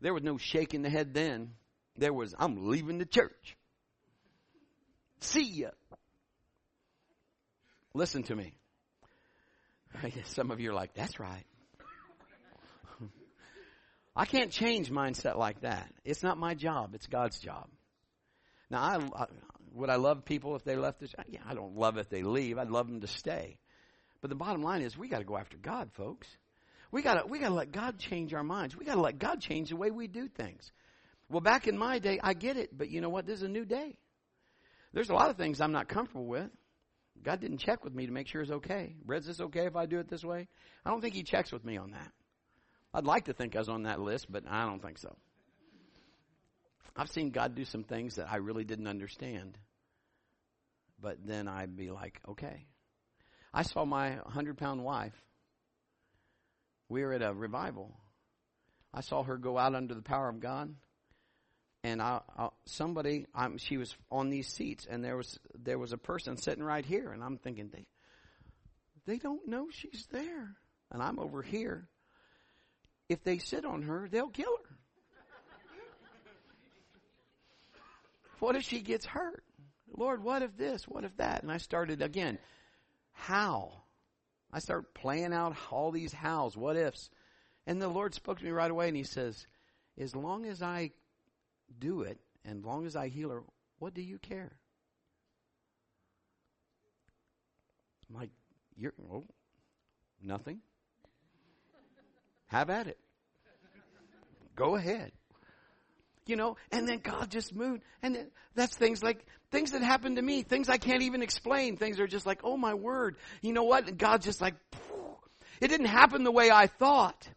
There 0.01 0.13
was 0.13 0.23
no 0.23 0.37
shaking 0.37 0.81
the 0.81 0.89
head 0.89 1.13
then. 1.13 1.51
There 1.97 2.13
was, 2.13 2.33
I'm 2.37 2.67
leaving 2.67 2.97
the 2.97 3.05
church. 3.05 3.57
See 5.19 5.43
ya. 5.43 5.69
Listen 7.93 8.23
to 8.23 8.35
me. 8.35 8.53
I 10.03 10.09
guess 10.09 10.31
Some 10.33 10.51
of 10.51 10.59
you 10.59 10.71
are 10.71 10.75
like, 10.75 10.93
that's 10.93 11.19
right. 11.19 11.45
I 14.15 14.25
can't 14.25 14.51
change 14.51 14.91
mindset 14.91 15.37
like 15.37 15.61
that. 15.61 15.91
It's 16.05 16.21
not 16.21 16.37
my 16.37 16.53
job. 16.53 16.93
It's 16.93 17.07
God's 17.07 17.39
job. 17.39 17.67
Now, 18.69 18.81
I, 18.81 19.23
I 19.23 19.25
would 19.73 19.89
I 19.89 19.95
love 19.95 20.25
people 20.25 20.55
if 20.55 20.63
they 20.63 20.75
left 20.75 20.99
this? 20.99 21.13
Yeah, 21.27 21.39
I 21.47 21.53
don't 21.53 21.77
love 21.77 21.97
if 21.97 22.09
they 22.09 22.23
leave. 22.23 22.57
I'd 22.57 22.69
love 22.69 22.87
them 22.87 23.01
to 23.01 23.07
stay. 23.07 23.57
But 24.21 24.29
the 24.29 24.35
bottom 24.35 24.63
line 24.63 24.81
is, 24.81 24.97
we 24.97 25.07
got 25.07 25.19
to 25.19 25.23
go 25.23 25.37
after 25.37 25.57
God, 25.57 25.91
folks. 25.93 26.27
We 26.91 27.01
got 27.01 27.21
to 27.21 27.27
we 27.27 27.39
got 27.39 27.49
to 27.49 27.53
let 27.53 27.71
God 27.71 27.99
change 27.99 28.33
our 28.33 28.43
minds. 28.43 28.75
We 28.75 28.85
got 28.85 28.95
to 28.95 29.01
let 29.01 29.19
God 29.19 29.41
change 29.41 29.69
the 29.69 29.75
way 29.75 29.91
we 29.91 30.07
do 30.07 30.27
things. 30.27 30.71
Well, 31.29 31.41
back 31.41 31.67
in 31.67 31.77
my 31.77 31.99
day, 31.99 32.19
I 32.23 32.33
get 32.33 32.57
it, 32.57 32.75
but 32.75 32.89
you 32.89 33.01
know 33.01 33.09
what? 33.09 33.25
This 33.25 33.37
is 33.37 33.43
a 33.43 33.49
new 33.49 33.65
day. 33.65 33.97
There's 34.93 35.09
a 35.09 35.13
lot 35.13 35.29
of 35.29 35.37
things 35.37 35.59
I'm 35.59 35.73
not 35.73 35.89
comfortable 35.89 36.25
with. 36.25 36.49
God 37.23 37.41
didn't 37.41 37.57
check 37.57 37.83
with 37.83 37.93
me 37.93 38.05
to 38.05 38.11
make 38.11 38.27
sure 38.27 38.41
it's 38.41 38.51
okay. 38.51 38.95
Is 39.11 39.25
this 39.25 39.41
okay 39.41 39.65
if 39.65 39.75
I 39.75 39.85
do 39.85 39.99
it 39.99 40.07
this 40.07 40.23
way? 40.23 40.47
I 40.85 40.89
don't 40.89 41.01
think 41.01 41.13
He 41.13 41.23
checks 41.23 41.51
with 41.51 41.65
me 41.65 41.77
on 41.77 41.91
that. 41.91 42.11
I'd 42.93 43.05
like 43.05 43.25
to 43.25 43.33
think 43.33 43.55
I 43.55 43.59
was 43.59 43.69
on 43.69 43.83
that 43.83 43.99
list, 43.99 44.31
but 44.31 44.43
I 44.49 44.65
don't 44.65 44.81
think 44.81 44.97
so. 44.97 45.15
I've 46.97 47.09
seen 47.09 47.29
God 47.29 47.53
do 47.53 47.63
some 47.63 47.83
things 47.83 48.15
that 48.15 48.27
I 48.31 48.37
really 48.37 48.63
didn't 48.63 48.87
understand. 48.87 49.57
But 50.99 51.19
then 51.23 51.47
I'd 51.47 51.77
be 51.77 51.91
like, 51.91 52.19
okay. 52.27 52.65
I 53.53 53.61
saw 53.61 53.85
my 53.85 54.15
100 54.15 54.57
pound 54.57 54.83
wife. 54.83 55.13
We 56.89 57.03
were 57.03 57.13
at 57.13 57.21
a 57.21 57.33
revival. 57.33 57.95
I 58.93 59.01
saw 59.01 59.21
her 59.23 59.37
go 59.37 59.57
out 59.59 59.75
under 59.75 59.93
the 59.93 60.01
power 60.01 60.27
of 60.27 60.39
God. 60.39 60.73
And 61.83 62.01
I, 62.01 62.21
I, 62.35 62.49
somebody, 62.65 63.27
I'm, 63.35 63.59
she 63.59 63.77
was 63.77 63.95
on 64.11 64.29
these 64.29 64.47
seats, 64.47 64.87
and 64.89 65.03
there 65.03 65.15
was 65.15 65.39
there 65.53 65.77
was 65.77 65.93
a 65.93 65.97
person 65.97 66.35
sitting 66.35 66.63
right 66.63 66.83
here, 66.83 67.11
and 67.11 67.23
I'm 67.23 67.37
thinking 67.37 67.69
they 67.71 67.85
they 69.05 69.19
don't 69.19 69.47
know 69.47 69.67
she's 69.71 70.07
there, 70.11 70.55
and 70.91 71.01
I'm 71.03 71.19
over 71.19 71.43
here, 71.43 71.87
if 73.07 73.23
they 73.23 73.37
sit 73.37 73.63
on 73.63 73.83
her, 73.83 74.09
they'll 74.11 74.27
kill 74.27 74.57
her. 74.67 74.76
What 78.39 78.55
if 78.55 78.63
she 78.63 78.81
gets 78.81 79.05
hurt? 79.05 79.43
Lord, 79.95 80.23
what 80.23 80.41
if 80.41 80.55
this? 80.57 80.87
What 80.87 81.03
if 81.03 81.15
that? 81.17 81.43
And 81.43 81.51
I 81.51 81.57
started 81.57 82.01
again. 82.01 82.37
How? 83.13 83.83
I 84.51 84.59
start 84.59 84.93
playing 84.93 85.33
out 85.33 85.55
all 85.71 85.91
these 85.91 86.13
hows, 86.13 86.55
what 86.55 86.77
ifs. 86.77 87.09
And 87.65 87.81
the 87.81 87.89
Lord 87.89 88.13
spoke 88.13 88.39
to 88.39 88.45
me 88.45 88.51
right 88.51 88.71
away 88.71 88.87
and 88.87 88.97
He 88.97 89.03
says, 89.03 89.47
As 89.97 90.15
long 90.15 90.45
as 90.45 90.61
I 90.61 90.91
do 91.79 92.01
it 92.01 92.19
and 92.45 92.65
long 92.65 92.85
as 92.85 92.95
I 92.95 93.07
heal 93.07 93.29
her, 93.29 93.43
what 93.79 93.93
do 93.93 94.01
you 94.01 94.17
care? 94.19 94.57
I'm 98.09 98.19
like, 98.19 98.31
You're, 98.75 98.93
oh, 99.11 99.25
nothing. 100.21 100.59
Have 102.47 102.69
at 102.69 102.87
it. 102.87 102.97
Go 104.55 104.75
ahead. 104.75 105.11
You 106.27 106.35
know, 106.35 106.57
and 106.71 106.87
then 106.87 106.99
God 106.99 107.31
just 107.31 107.55
moved. 107.55 107.83
And 108.01 108.27
that's 108.55 108.75
things 108.75 109.01
like, 109.01 109.25
things 109.51 109.71
that 109.71 109.81
happen 109.81 110.15
to 110.15 110.21
me, 110.21 110.43
things 110.43 110.69
I 110.69 110.77
can't 110.77 111.03
even 111.03 111.21
explain. 111.21 111.77
Things 111.77 111.99
are 111.99 112.07
just 112.07 112.25
like, 112.25 112.41
oh 112.43 112.57
my 112.57 112.73
word. 112.73 113.15
You 113.41 113.53
know 113.53 113.63
what? 113.63 113.87
And 113.87 113.97
God's 113.97 114.25
just 114.25 114.41
like, 114.41 114.55
it 115.61 115.69
didn't 115.69 115.87
happen 115.87 116.23
the 116.23 116.31
way 116.31 116.51
I 116.51 116.67
thought. 116.67 117.27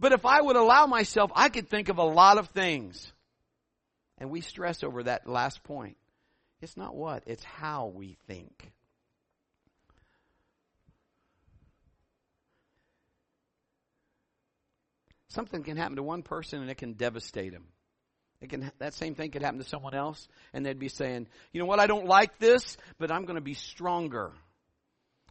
But 0.00 0.12
if 0.12 0.26
I 0.26 0.40
would 0.40 0.56
allow 0.56 0.86
myself, 0.86 1.30
I 1.34 1.48
could 1.48 1.68
think 1.68 1.88
of 1.88 1.98
a 1.98 2.04
lot 2.04 2.38
of 2.38 2.48
things. 2.48 3.12
And 4.18 4.30
we 4.30 4.40
stress 4.40 4.82
over 4.82 5.04
that 5.04 5.26
last 5.26 5.62
point. 5.62 5.96
It's 6.60 6.76
not 6.76 6.94
what, 6.94 7.24
it's 7.26 7.44
how 7.44 7.92
we 7.94 8.16
think. 8.26 8.72
Something 15.34 15.64
can 15.64 15.76
happen 15.76 15.96
to 15.96 16.02
one 16.04 16.22
person 16.22 16.60
and 16.60 16.70
it 16.70 16.76
can 16.76 16.92
devastate 16.92 17.52
them. 17.52 17.64
It 18.40 18.50
can, 18.50 18.70
that 18.78 18.94
same 18.94 19.16
thing 19.16 19.32
could 19.32 19.42
happen 19.42 19.58
to 19.58 19.68
someone 19.68 19.92
else 19.92 20.28
and 20.52 20.64
they'd 20.64 20.78
be 20.78 20.88
saying, 20.88 21.26
you 21.52 21.60
know 21.60 21.66
what, 21.66 21.80
I 21.80 21.88
don't 21.88 22.06
like 22.06 22.38
this, 22.38 22.76
but 22.98 23.10
I'm 23.10 23.24
going 23.24 23.34
to 23.34 23.42
be 23.42 23.54
stronger. 23.54 24.30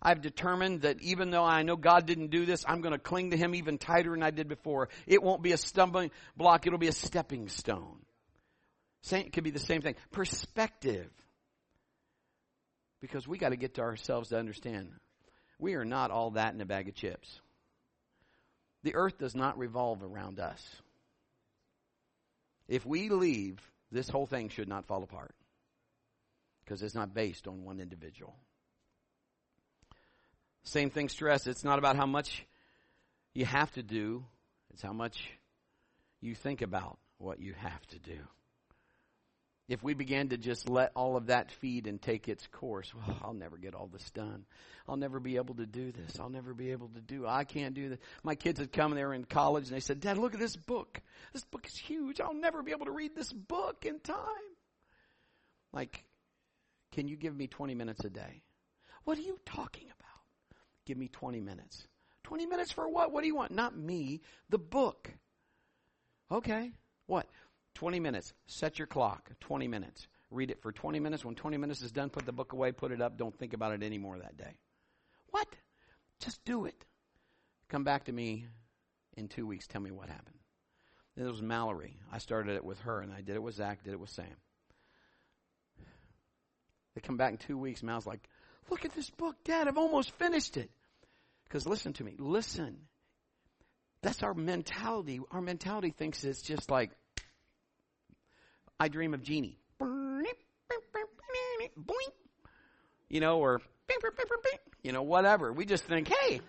I've 0.02 0.22
determined 0.22 0.82
that 0.82 1.02
even 1.02 1.32
though 1.32 1.46
I 1.46 1.64
know 1.64 1.78
God 1.78 2.06
didn't 2.06 2.32
do 2.32 2.46
this, 2.46 2.66
I'm 2.68 2.82
going 2.82 2.92
to 2.92 3.00
cling 3.00 3.32
to 3.32 3.38
Him 3.38 3.56
even 3.56 3.78
tighter 3.78 4.12
than 4.12 4.24
I 4.24 4.32
did 4.32 4.50
before. 4.50 4.90
It 5.08 5.24
won't 5.24 5.42
be 5.42 5.54
a 5.54 5.58
stumbling 5.58 6.12
block, 6.36 6.68
it'll 6.68 6.80
be 6.80 6.90
a 6.90 6.92
stepping 6.92 7.48
stone. 7.48 8.00
Same, 9.04 9.26
it 9.26 9.32
could 9.32 9.46
be 9.46 9.52
the 9.52 9.60
same 9.60 9.82
thing. 9.82 9.96
Perspective. 10.12 11.10
Because 13.00 13.26
we 13.26 13.38
got 13.38 13.50
to 13.50 13.58
get 13.58 13.76
to 13.76 13.82
ourselves 13.82 14.30
to 14.30 14.38
understand 14.38 14.92
we 15.60 15.76
are 15.76 15.86
not 15.86 16.12
all 16.12 16.32
that 16.32 16.54
in 16.54 16.60
a 16.60 16.66
bag 16.66 16.90
of 16.90 16.96
chips. 16.96 17.40
The 18.84 18.96
earth 18.96 19.18
does 19.18 19.36
not 19.36 19.58
revolve 19.58 20.04
around 20.04 20.40
us. 20.40 20.62
If 22.68 22.86
we 22.86 23.10
leave, 23.10 23.60
this 23.92 24.10
whole 24.10 24.26
thing 24.26 24.50
should 24.50 24.68
not 24.68 24.86
fall 24.86 25.04
apart 25.04 25.34
because 26.64 26.82
it's 26.82 26.96
not 26.96 27.14
based 27.14 27.48
on 27.48 27.64
one 27.64 27.80
individual. 27.80 28.36
Same 30.64 30.90
thing, 30.90 31.10
stress. 31.10 31.46
It's 31.46 31.64
not 31.64 31.80
about 31.80 31.96
how 31.96 32.06
much 32.06 32.46
you 33.34 33.46
have 33.46 33.72
to 33.74 33.84
do, 33.84 34.24
it's 34.72 34.82
how 34.82 34.94
much 34.94 35.30
you 36.22 36.36
think 36.36 36.62
about 36.62 36.98
what 37.18 37.40
you 37.40 37.54
have 37.54 37.86
to 37.88 38.00
do. 38.00 38.18
If 39.70 39.82
we 39.82 39.94
began 39.94 40.30
to 40.30 40.38
just 40.38 40.68
let 40.70 40.92
all 40.96 41.16
of 41.16 41.28
that 41.28 41.52
feed 41.52 41.88
and 41.88 42.02
take 42.02 42.28
its 42.28 42.46
course, 42.48 42.94
well, 42.94 43.18
I'll 43.24 43.34
never 43.34 43.58
get 43.58 43.74
all 43.74 43.88
this 43.88 44.10
done. 44.12 44.46
I'll 44.88 44.98
never 44.98 45.22
be 45.22 45.38
able 45.38 45.56
to 45.56 45.66
do 45.66 45.94
this. 45.94 46.20
I'll 46.20 46.30
never 46.30 46.54
be 46.54 46.72
able 46.72 46.90
to 46.90 47.00
do. 47.02 47.26
I 47.26 47.46
can't 47.46 47.74
do 47.74 47.90
this. 47.90 48.00
My 48.24 48.36
kids 48.36 48.60
had 48.60 48.74
come. 48.74 48.94
They 48.94 49.06
were 49.06 49.14
in 49.14 49.24
college, 49.24 49.68
and 49.68 49.76
they 49.76 49.80
said, 49.80 50.02
"Dad, 50.02 50.18
look 50.18 50.34
at 50.34 50.40
this 50.40 50.58
book. 50.58 51.02
This 51.32 51.46
book 51.46 51.66
is 51.66 51.78
huge. 51.78 52.20
I'll 52.20 52.34
never 52.34 52.62
be 52.62 52.72
able 52.72 52.88
to 52.88 52.92
read 52.92 53.16
this 53.16 53.32
book 53.32 53.86
in 53.86 54.02
time." 54.02 54.26
Like, 55.72 56.04
can 56.92 57.08
you 57.08 57.16
give 57.16 57.36
me 57.36 57.48
twenty 57.48 57.74
minutes 57.74 58.04
a 58.04 58.10
day? 58.10 58.44
What 59.06 59.18
are 59.18 59.22
you 59.22 59.40
talking 59.46 59.86
about? 59.86 60.04
Give 60.86 60.98
me 60.98 61.08
20 61.08 61.42
minutes. 61.42 61.88
20 62.24 62.46
minutes 62.46 62.72
for 62.72 62.88
what? 62.88 63.12
What 63.12 63.22
do 63.22 63.28
you 63.28 63.36
want? 63.36 63.52
Not 63.52 63.76
me, 63.78 64.22
the 64.50 64.58
book. 64.58 65.12
Okay. 66.32 66.72
What? 67.06 67.28
20 67.76 68.00
minutes. 68.00 68.34
Set 68.48 68.78
your 68.80 68.88
clock. 68.88 69.30
20 69.42 69.68
minutes. 69.68 70.08
Read 70.32 70.52
it 70.52 70.62
for 70.62 70.72
20 70.72 71.00
minutes. 71.00 71.24
When 71.24 71.36
20 71.36 71.58
minutes 71.58 71.82
is 71.82 71.92
done, 71.92 72.10
put 72.10 72.26
the 72.26 72.32
book 72.32 72.54
away, 72.54 72.72
put 72.72 72.92
it 72.92 73.02
up. 73.02 73.18
Don't 73.18 73.38
think 73.38 73.54
about 73.54 73.74
it 73.74 73.84
anymore 73.84 74.18
that 74.20 74.38
day. 74.38 74.58
What? 75.32 75.48
Just 76.20 76.44
do 76.46 76.66
it. 76.66 76.86
Come 77.70 77.84
back 77.84 78.06
to 78.06 78.12
me 78.12 78.48
in 79.16 79.28
two 79.28 79.46
weeks. 79.46 79.68
Tell 79.68 79.82
me 79.82 79.92
what 79.92 80.10
happened. 80.10 80.38
It 81.16 81.24
was 81.24 81.42
Mallory. 81.42 82.00
I 82.12 82.18
started 82.18 82.56
it 82.56 82.66
with 82.66 82.80
her, 82.82 83.02
and 83.02 83.14
I 83.14 83.22
did 83.22 83.36
it 83.36 83.44
with 83.44 83.56
Zach, 83.56 83.84
did 83.84 83.94
it 83.94 84.00
with 84.00 84.10
Sam. 84.10 84.26
They 86.96 87.02
come 87.02 87.18
back 87.18 87.32
in 87.32 87.38
two 87.38 87.58
weeks. 87.58 87.84
Mal's 87.84 88.08
like, 88.08 88.28
Look 88.70 88.86
at 88.86 88.94
this 88.94 89.10
book, 89.10 89.36
Dad. 89.44 89.68
I've 89.68 89.78
almost 89.78 90.12
finished 90.12 90.58
it. 90.58 90.72
Because 91.46 91.68
listen 91.68 91.94
to 91.94 92.04
me. 92.04 92.16
Listen. 92.18 92.78
That's 94.02 94.24
our 94.24 94.34
mentality. 94.34 95.20
Our 95.32 95.42
mentality 95.42 95.92
thinks 95.92 96.24
it's 96.24 96.42
just 96.42 96.70
like, 96.70 96.92
I 98.80 98.88
dream 98.88 99.14
of 99.14 99.24
Jeannie. 99.24 99.58
You 103.10 103.20
know, 103.20 103.40
or, 103.40 103.62
you 104.84 104.92
know, 104.92 105.04
whatever. 105.04 105.54
We 105.54 105.66
just 105.66 105.84
think, 105.86 106.08
hey, 106.08 106.42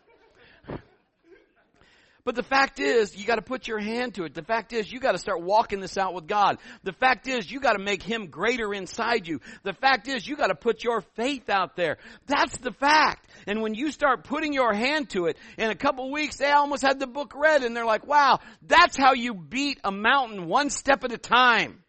but 2.25 2.37
the 2.37 2.43
fact 2.43 2.81
is, 2.81 3.15
you 3.15 3.27
got 3.27 3.35
to 3.37 3.43
put 3.43 3.69
your 3.69 3.79
hand 3.79 4.15
to 4.15 4.25
it. 4.25 4.33
The 4.33 4.43
fact 4.43 4.73
is, 4.73 4.91
you 4.91 4.99
got 4.99 5.13
to 5.13 5.19
start 5.19 5.43
walking 5.43 5.81
this 5.81 5.99
out 5.99 6.15
with 6.15 6.27
God. 6.27 6.57
The 6.83 6.95
fact 6.95 7.29
is, 7.29 7.51
you 7.51 7.61
got 7.61 7.75
to 7.75 7.79
make 7.79 8.03
Him 8.03 8.29
greater 8.29 8.73
inside 8.73 9.29
you. 9.29 9.41
The 9.63 9.75
fact 9.75 10.09
is, 10.09 10.27
you 10.27 10.35
got 10.35 10.47
to 10.47 10.55
put 10.55 10.83
your 10.83 11.03
faith 11.17 11.51
out 11.51 11.77
there. 11.77 11.99
That's 12.27 12.57
the 12.57 12.73
fact. 12.73 13.29
And 13.47 13.61
when 13.61 13.75
you 13.75 13.93
start 13.93 14.25
putting 14.25 14.55
your 14.55 14.73
hand 14.73 15.11
to 15.11 15.27
it, 15.27 15.37
in 15.59 15.71
a 15.71 15.75
couple 15.75 16.11
weeks, 16.11 16.37
they 16.37 16.51
almost 16.51 16.81
had 16.81 16.99
the 16.99 17.07
book 17.07 17.35
read 17.37 17.63
and 17.63 17.77
they're 17.77 17.85
like, 17.85 18.07
wow, 18.07 18.41
that's 18.63 18.97
how 18.97 19.13
you 19.13 19.35
beat 19.35 19.79
a 19.85 19.93
mountain 19.93 20.47
one 20.49 20.71
step 20.71 21.05
at 21.05 21.13
a 21.13 21.19
time. 21.19 21.84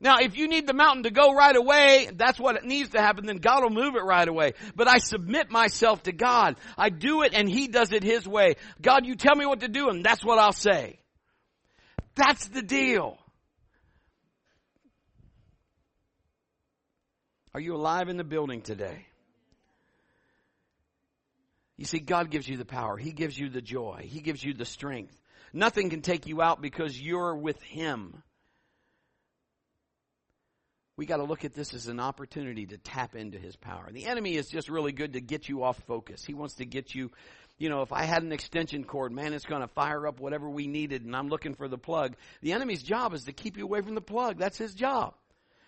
Now, 0.00 0.16
if 0.20 0.36
you 0.36 0.48
need 0.48 0.66
the 0.66 0.74
mountain 0.74 1.04
to 1.04 1.10
go 1.10 1.32
right 1.32 1.56
away, 1.56 2.10
that's 2.14 2.38
what 2.38 2.56
it 2.56 2.64
needs 2.64 2.90
to 2.90 3.00
happen, 3.00 3.26
then 3.26 3.38
God 3.38 3.62
will 3.62 3.70
move 3.70 3.94
it 3.96 4.04
right 4.04 4.28
away. 4.28 4.52
But 4.74 4.88
I 4.88 4.98
submit 4.98 5.50
myself 5.50 6.02
to 6.04 6.12
God. 6.12 6.56
I 6.76 6.90
do 6.90 7.22
it 7.22 7.32
and 7.34 7.48
He 7.48 7.68
does 7.68 7.92
it 7.92 8.02
His 8.02 8.26
way. 8.26 8.56
God, 8.80 9.06
you 9.06 9.14
tell 9.14 9.34
me 9.34 9.46
what 9.46 9.60
to 9.60 9.68
do 9.68 9.88
and 9.88 10.04
that's 10.04 10.24
what 10.24 10.38
I'll 10.38 10.52
say. 10.52 10.98
That's 12.14 12.48
the 12.48 12.62
deal. 12.62 13.18
Are 17.54 17.60
you 17.60 17.74
alive 17.74 18.08
in 18.08 18.18
the 18.18 18.24
building 18.24 18.60
today? 18.60 19.06
You 21.78 21.84
see, 21.84 22.00
God 22.00 22.30
gives 22.30 22.48
you 22.48 22.56
the 22.56 22.64
power. 22.64 22.96
He 22.96 23.12
gives 23.12 23.38
you 23.38 23.48
the 23.48 23.62
joy. 23.62 24.06
He 24.08 24.20
gives 24.20 24.42
you 24.42 24.54
the 24.54 24.64
strength. 24.64 25.18
Nothing 25.52 25.88
can 25.88 26.02
take 26.02 26.26
you 26.26 26.42
out 26.42 26.60
because 26.60 26.98
you're 27.00 27.34
with 27.34 27.62
Him 27.62 28.22
we 30.96 31.04
got 31.04 31.18
to 31.18 31.24
look 31.24 31.44
at 31.44 31.54
this 31.54 31.74
as 31.74 31.88
an 31.88 32.00
opportunity 32.00 32.66
to 32.66 32.78
tap 32.78 33.14
into 33.14 33.38
his 33.38 33.54
power. 33.54 33.90
The 33.92 34.06
enemy 34.06 34.36
is 34.36 34.48
just 34.48 34.70
really 34.70 34.92
good 34.92 35.12
to 35.12 35.20
get 35.20 35.48
you 35.48 35.62
off 35.62 35.78
focus. 35.86 36.24
He 36.24 36.32
wants 36.32 36.54
to 36.54 36.64
get 36.64 36.94
you, 36.94 37.10
you 37.58 37.68
know, 37.68 37.82
if 37.82 37.92
I 37.92 38.04
had 38.04 38.22
an 38.22 38.32
extension 38.32 38.84
cord, 38.84 39.12
man, 39.12 39.34
it's 39.34 39.44
going 39.44 39.60
to 39.60 39.68
fire 39.68 40.06
up 40.06 40.20
whatever 40.20 40.48
we 40.48 40.66
needed 40.66 41.04
and 41.04 41.14
I'm 41.14 41.28
looking 41.28 41.54
for 41.54 41.68
the 41.68 41.76
plug. 41.76 42.16
The 42.40 42.52
enemy's 42.52 42.82
job 42.82 43.12
is 43.12 43.24
to 43.24 43.32
keep 43.32 43.58
you 43.58 43.64
away 43.64 43.82
from 43.82 43.94
the 43.94 44.00
plug. 44.00 44.38
That's 44.38 44.56
his 44.56 44.74
job. 44.74 45.14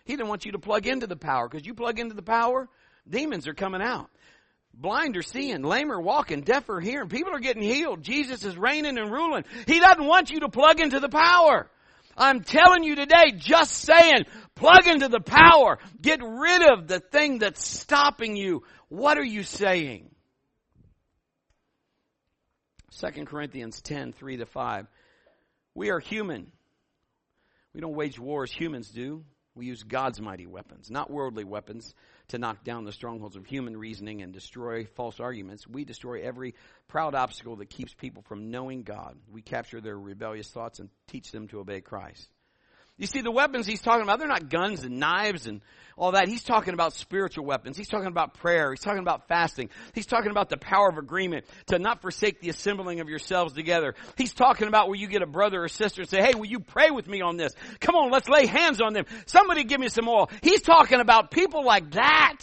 He 0.07 0.15
didn't 0.15 0.29
want 0.29 0.47
you 0.47 0.53
to 0.53 0.59
plug 0.59 0.87
into 0.87 1.07
the 1.07 1.17
power 1.17 1.47
because 1.47 1.67
you 1.67 1.75
plug 1.75 1.99
into 1.99 2.15
the 2.15 2.23
power, 2.23 2.67
demons 3.07 3.47
are 3.47 3.55
coming 3.55 3.83
out. 3.83 4.09
Blind 4.73 5.17
are 5.17 5.23
seeing, 5.23 5.63
lame 5.63 5.91
are 5.93 6.01
walking, 6.01 6.43
deaf 6.43 6.71
are 6.71 6.81
hearing, 6.81 7.09
people 7.09 7.35
are 7.35 7.41
getting 7.41 7.63
healed. 7.63 8.03
Jesus 8.03 8.45
is 8.45 8.57
reigning 8.57 8.97
and 8.97 9.11
ruling. 9.11 9.45
He 9.67 9.81
doesn't 9.81 10.07
want 10.07 10.31
you 10.31 10.41
to 10.41 10.49
plug 10.49 10.81
into 10.81 11.01
the 11.01 11.09
power. 11.09 11.69
I'm 12.19 12.43
telling 12.43 12.83
you 12.83 12.97
today, 12.97 13.33
just 13.37 13.73
saying, 13.73 14.25
plug 14.55 14.87
into 14.87 15.09
the 15.09 15.21
power. 15.21 15.79
Get 16.01 16.21
rid 16.23 16.63
of 16.71 16.89
the 16.89 17.01
thing 17.01 17.39
that's 17.39 17.67
stopping 17.67 18.37
you. 18.37 18.65
What 18.89 19.19
are 19.19 19.25
you 19.25 19.45
saying? 19.45 20.11
2 23.01 23.25
Corinthians 23.25 23.81
10, 23.81 24.13
3 24.13 24.39
to 24.39 24.47
5. 24.47 24.87
We 25.75 25.91
are 25.91 26.01
human. 26.01 26.51
We 27.73 27.81
don't 27.81 27.95
wage 27.95 28.19
war 28.19 28.43
as 28.43 28.51
humans 28.51 28.91
do. 28.91 29.25
We 29.55 29.67
use 29.67 29.83
God's 29.83 30.21
mighty 30.21 30.47
weapons, 30.47 30.91
not 30.91 31.11
worldly 31.11 31.45
weapons, 31.45 31.95
to 32.29 32.39
knock 32.39 32.65
down 32.65 32.85
the 32.85 32.93
strongholds 32.93 33.37
of 33.37 33.47
human 33.47 33.77
reasoning 33.77 34.23
and 34.23 34.33
destroy 34.33 34.85
false 34.85 35.21
arguments. 35.21 35.67
We 35.67 35.85
destroy 35.85 36.23
every 36.23 36.55
proud 36.87 37.15
obstacle 37.15 37.57
that 37.57 37.71
keeps 37.71 37.95
people 37.95 38.23
from 38.23 38.51
knowing 38.51 38.83
God. 38.83 39.17
We 39.31 39.43
capture 39.43 39.81
their 39.81 39.99
rebellious 39.99 40.51
thoughts 40.51 40.79
and 40.79 40.91
teach 41.07 41.33
them 41.33 41.49
to 41.49 41.61
obey 41.61 41.81
Christ. 41.81 42.29
You 42.99 43.07
see, 43.07 43.21
the 43.21 43.31
weapons 43.31 43.67
he's 43.67 43.81
talking 43.81 44.03
about, 44.03 44.19
they're 44.19 44.29
not 44.29 44.51
guns 44.51 44.83
and 44.83 44.99
knives 44.99 45.47
and 45.47 45.61
all 45.97 46.13
that. 46.13 46.29
He's 46.29 46.43
talking 46.43 46.75
about 46.75 46.93
spiritual 46.95 47.45
weapons. 47.45 47.77
He's 47.77 47.89
talking 47.89 48.09
about 48.09 48.35
prayer. 48.35 48.71
He's 48.73 48.81
talking 48.81 49.01
about 49.01 49.29
fasting. 49.29 49.71
He's 49.95 50.07
talking 50.07 50.31
about 50.31 50.49
the 50.49 50.57
power 50.57 50.89
of 50.89 50.99
agreement 50.99 51.47
to 51.67 51.79
not 51.79 52.03
forsake 52.03 52.41
the 52.41 52.49
assembling 52.51 53.01
of 53.01 53.09
yourselves 53.09 53.53
together. 53.53 53.95
He's 54.17 54.33
talking 54.33 54.69
about 54.69 54.89
where 54.89 54.97
you 54.97 55.07
get 55.07 55.23
a 55.23 55.27
brother 55.27 55.63
or 55.63 55.69
sister 55.69 56.03
and 56.03 56.11
say, 56.11 56.23
hey, 56.23 56.35
will 56.35 56.47
you 56.47 56.61
pray 56.61 56.91
with 56.91 57.07
me 57.07 57.21
on 57.21 57.37
this? 57.37 57.53
Come 57.81 57.95
on, 57.95 58.11
let's 58.11 58.29
lay 58.29 58.47
hands 58.47 58.81
on 58.81 58.93
them. 58.93 59.07
Somebody 59.27 59.65
give 59.65 59.81
me 59.81 59.89
some 59.89 60.09
oil. 60.09 60.29
He's 60.43 60.63
talking 60.63 61.01
about 61.01 61.31
people 61.31 61.65
like 61.65 61.93
that. 61.93 62.39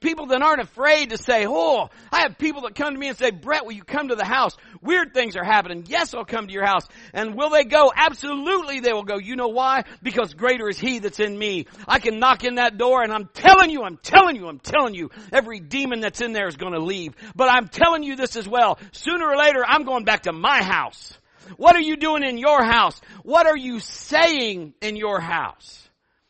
People 0.00 0.26
that 0.28 0.40
aren't 0.40 0.62
afraid 0.62 1.10
to 1.10 1.18
say, 1.18 1.46
oh, 1.46 1.90
I 2.10 2.22
have 2.22 2.38
people 2.38 2.62
that 2.62 2.74
come 2.74 2.94
to 2.94 2.98
me 2.98 3.08
and 3.08 3.18
say, 3.18 3.30
Brett, 3.30 3.66
will 3.66 3.72
you 3.72 3.84
come 3.84 4.08
to 4.08 4.14
the 4.14 4.24
house? 4.24 4.56
Weird 4.80 5.12
things 5.12 5.36
are 5.36 5.44
happening. 5.44 5.84
Yes, 5.86 6.14
I'll 6.14 6.24
come 6.24 6.46
to 6.46 6.52
your 6.52 6.64
house. 6.64 6.88
And 7.12 7.36
will 7.36 7.50
they 7.50 7.64
go? 7.64 7.92
Absolutely 7.94 8.80
they 8.80 8.94
will 8.94 9.04
go. 9.04 9.18
You 9.18 9.36
know 9.36 9.48
why? 9.48 9.84
Because 10.02 10.32
greater 10.32 10.70
is 10.70 10.78
he 10.78 11.00
that's 11.00 11.20
in 11.20 11.38
me. 11.38 11.66
I 11.86 11.98
can 11.98 12.18
knock 12.18 12.44
in 12.44 12.54
that 12.54 12.78
door 12.78 13.02
and 13.02 13.12
I'm 13.12 13.28
telling 13.34 13.68
you, 13.68 13.82
I'm 13.82 13.98
telling 13.98 14.36
you, 14.36 14.48
I'm 14.48 14.58
telling 14.58 14.94
you, 14.94 15.10
every 15.34 15.60
demon 15.60 16.00
that's 16.00 16.22
in 16.22 16.32
there 16.32 16.48
is 16.48 16.56
going 16.56 16.72
to 16.72 16.80
leave. 16.80 17.14
But 17.36 17.50
I'm 17.50 17.68
telling 17.68 18.02
you 18.02 18.16
this 18.16 18.36
as 18.36 18.48
well. 18.48 18.78
Sooner 18.92 19.26
or 19.26 19.36
later, 19.36 19.62
I'm 19.66 19.84
going 19.84 20.04
back 20.04 20.22
to 20.22 20.32
my 20.32 20.62
house. 20.62 21.12
What 21.58 21.76
are 21.76 21.80
you 21.80 21.96
doing 21.96 22.22
in 22.22 22.38
your 22.38 22.64
house? 22.64 22.98
What 23.22 23.46
are 23.46 23.56
you 23.56 23.80
saying 23.80 24.72
in 24.80 24.96
your 24.96 25.20
house? 25.20 25.88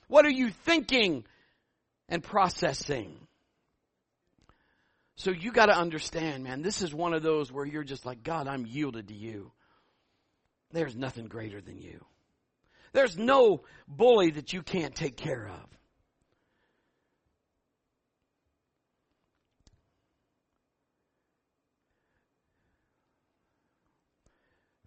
What 0.09 0.27
are 0.27 0.31
you 0.31 0.51
thinking 0.51 1.25
and 2.09 2.21
processing? 2.21 3.20
So 5.21 5.33
you 5.33 5.53
got 5.53 5.67
to 5.67 5.77
understand, 5.77 6.45
man, 6.45 6.63
this 6.63 6.81
is 6.81 6.95
one 6.95 7.13
of 7.13 7.23
those 7.23 7.53
where 7.53 7.67
you're 7.67 7.85
just 7.85 8.07
like, 8.07 8.23
God, 8.23 8.49
I'm 8.49 8.65
yielded 8.65 9.09
to 9.09 9.15
you. 9.15 9.53
There's 10.73 10.97
nothing 10.97 11.27
greater 11.27 11.61
than 11.61 11.79
you. 11.79 12.03
There's 12.95 13.19
no 13.19 13.65
bully 13.87 14.31
that 14.31 14.55
you 14.55 14.63
can't 14.63 14.95
take 14.95 15.19
care 15.19 15.47
of. 15.47 15.69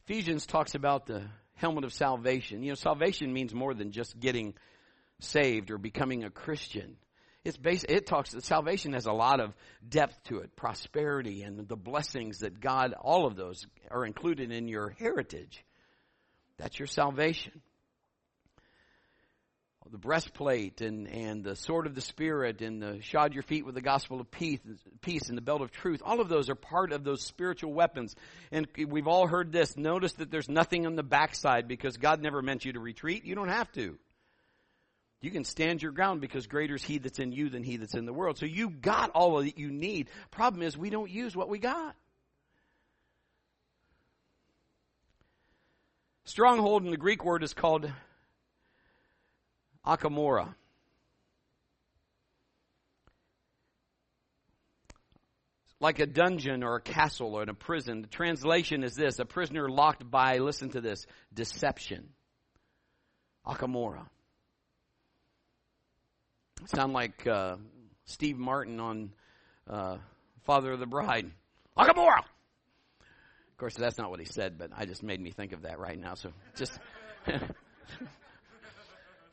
Ephesians 0.07 0.47
talks 0.47 0.73
about 0.73 1.05
the 1.05 1.21
helmet 1.53 1.83
of 1.83 1.93
salvation. 1.93 2.63
You 2.63 2.69
know, 2.69 2.75
salvation 2.75 3.31
means 3.31 3.53
more 3.53 3.75
than 3.75 3.91
just 3.91 4.19
getting 4.19 4.55
saved 5.19 5.69
or 5.69 5.77
becoming 5.77 6.23
a 6.23 6.31
Christian. 6.31 6.97
It's 7.45 7.57
basic, 7.57 7.91
it 7.91 8.05
talks, 8.05 8.33
salvation 8.39 8.93
has 8.93 9.05
a 9.05 9.11
lot 9.11 9.41
of 9.41 9.53
depth 9.87 10.23
to 10.25 10.39
it, 10.39 10.55
prosperity 10.55 11.43
and 11.43 11.67
the 11.67 11.75
blessings 11.75 12.39
that 12.39 12.61
God, 12.61 12.93
all 12.93 13.25
of 13.25 13.35
those 13.35 13.65
are 13.91 14.05
included 14.05 14.51
in 14.51 14.67
your 14.67 14.89
heritage. 14.89 15.65
That's 16.57 16.79
your 16.79 16.87
salvation 16.87 17.61
the 19.93 19.99
breastplate 19.99 20.81
and, 20.81 21.07
and 21.07 21.43
the 21.43 21.55
sword 21.55 21.85
of 21.85 21.93
the 21.93 22.01
Spirit 22.01 22.61
and 22.61 22.81
the 22.81 22.99
shod 23.03 23.31
your 23.31 23.43
feet 23.43 23.63
with 23.63 23.75
the 23.75 23.81
gospel 23.81 24.19
of 24.19 24.31
peace, 24.31 24.59
peace 25.01 25.29
and 25.29 25.37
the 25.37 25.41
belt 25.41 25.61
of 25.61 25.71
truth. 25.71 26.01
All 26.03 26.19
of 26.19 26.29
those 26.29 26.49
are 26.49 26.55
part 26.55 26.91
of 26.91 27.03
those 27.03 27.21
spiritual 27.21 27.71
weapons. 27.73 28.15
And 28.51 28.67
we've 28.87 29.07
all 29.07 29.27
heard 29.27 29.51
this. 29.51 29.77
Notice 29.77 30.13
that 30.13 30.31
there's 30.31 30.49
nothing 30.49 30.87
on 30.87 30.95
the 30.95 31.03
backside 31.03 31.67
because 31.67 31.97
God 31.97 32.21
never 32.21 32.41
meant 32.41 32.65
you 32.65 32.73
to 32.73 32.79
retreat. 32.79 33.23
You 33.23 33.35
don't 33.35 33.49
have 33.49 33.71
to. 33.73 33.99
You 35.23 35.31
can 35.31 35.45
stand 35.45 35.81
your 35.81 35.93
ground 35.93 36.19
because 36.19 36.47
greater 36.47 36.75
is 36.75 36.83
He 36.83 36.97
that's 36.97 37.17
in 37.17 37.31
you 37.31 37.49
than 37.49 37.63
He 37.63 37.77
that's 37.77 37.95
in 37.95 38.05
the 38.05 38.11
world. 38.11 38.37
So 38.37 38.45
you've 38.45 38.81
got 38.81 39.09
all 39.11 39.37
that 39.37 39.57
you 39.57 39.71
need. 39.71 40.09
Problem 40.31 40.61
is 40.61 40.77
we 40.77 40.89
don't 40.89 41.09
use 41.09 41.33
what 41.33 41.47
we 41.47 41.59
got. 41.59 41.95
Stronghold 46.25 46.83
in 46.83 46.91
the 46.91 46.97
Greek 46.97 47.23
word 47.23 47.41
is 47.41 47.53
called 47.53 47.89
Akamora. 49.85 50.55
Like 55.79 55.99
a 55.99 56.05
dungeon 56.05 56.63
or 56.63 56.75
a 56.75 56.81
castle 56.81 57.35
or 57.35 57.43
in 57.43 57.49
a 57.49 57.53
prison. 57.53 58.01
The 58.01 58.07
translation 58.09 58.83
is 58.83 58.93
this 58.93 59.19
a 59.19 59.25
prisoner 59.25 59.69
locked 59.69 60.09
by, 60.09 60.39
listen 60.39 60.69
to 60.71 60.81
this, 60.81 61.05
deception. 61.33 62.09
Akamora. 63.47 64.07
Sound 66.65 66.93
like 66.93 67.27
uh, 67.27 67.57
Steve 68.05 68.37
Martin 68.37 68.79
on 68.79 69.11
uh, 69.69 69.97
Father 70.43 70.71
of 70.71 70.79
the 70.79 70.85
Bride. 70.85 71.29
Akamora! 71.77 72.19
Of 72.19 73.57
course, 73.57 73.75
that's 73.75 73.97
not 73.97 74.09
what 74.09 74.19
he 74.19 74.25
said, 74.25 74.57
but 74.57 74.71
I 74.75 74.85
just 74.85 75.03
made 75.03 75.19
me 75.19 75.31
think 75.31 75.53
of 75.53 75.63
that 75.63 75.79
right 75.79 75.99
now. 75.99 76.15
So 76.15 76.31
just. 76.55 76.77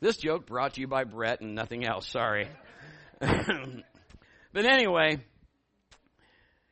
This 0.00 0.16
joke 0.16 0.46
brought 0.46 0.74
to 0.74 0.80
you 0.80 0.86
by 0.86 1.04
Brett 1.04 1.42
and 1.42 1.54
nothing 1.54 1.84
else. 1.86 2.08
Sorry. 2.08 2.48
but 3.20 4.64
anyway, 4.64 5.18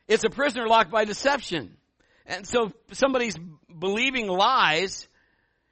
it's 0.08 0.24
a 0.24 0.30
prisoner 0.30 0.66
locked 0.66 0.90
by 0.90 1.04
deception. 1.04 1.76
And 2.24 2.46
so 2.46 2.72
somebody's 2.92 3.36
believing 3.78 4.28
lies 4.28 5.07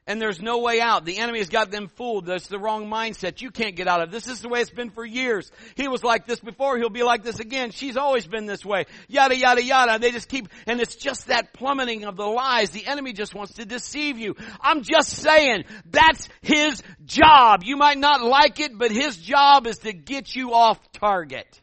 and 0.07 0.21
there's 0.21 0.41
no 0.41 0.59
way 0.59 0.81
out. 0.81 1.05
The 1.05 1.19
enemy 1.19 1.39
has 1.39 1.49
got 1.49 1.71
them 1.71 1.89
fooled. 1.89 2.27
That's 2.27 2.47
the 2.47 2.59
wrong 2.59 2.87
mindset. 2.87 3.41
You 3.41 3.51
can't 3.51 3.75
get 3.75 3.89
out 3.89 4.03
of 4.03 4.11
this. 4.11 4.25
This 4.25 4.35
is 4.35 4.43
the 4.43 4.49
way 4.49 4.61
it's 4.61 4.71
been 4.71 4.91
for 4.91 5.05
years. 5.05 5.51
He 5.75 5.89
was 5.89 6.05
like 6.05 6.27
this 6.27 6.39
before. 6.39 6.79
He'll 6.79 6.91
be 6.91 7.03
like 7.03 7.25
this 7.25 7.41
again. 7.41 7.73
She's 7.73 7.97
always 7.97 8.27
been 8.27 8.47
this 8.47 8.65
way. 8.65 8.87
Yada, 9.09 9.37
yada, 9.37 9.63
yada. 9.63 9.99
They 9.99 10.13
just 10.13 10.29
keep, 10.29 10.49
and 10.67 10.81
it's 10.81 10.95
just 10.95 11.27
that 11.27 11.53
plummeting 11.53 12.05
of 12.05 12.17
the 12.17 12.27
lies. 12.27 12.71
The 12.71 12.87
enemy 12.87 13.13
just 13.13 13.35
wants 13.35 13.55
to 13.55 13.65
deceive 13.65 14.19
you. 14.19 14.37
I'm 14.61 14.83
just 14.83 15.11
saying, 15.11 15.65
that's 15.91 16.29
his 16.41 16.83
job. 17.05 17.63
You 17.65 17.77
might 17.77 17.99
not 17.99 18.23
like 18.23 18.61
it, 18.61 18.79
but 18.79 18.93
his 18.93 19.17
job 19.17 19.67
is 19.67 19.79
to 19.79 19.93
get 19.93 20.35
you 20.37 20.55
off 20.55 20.81
target. 20.93 21.61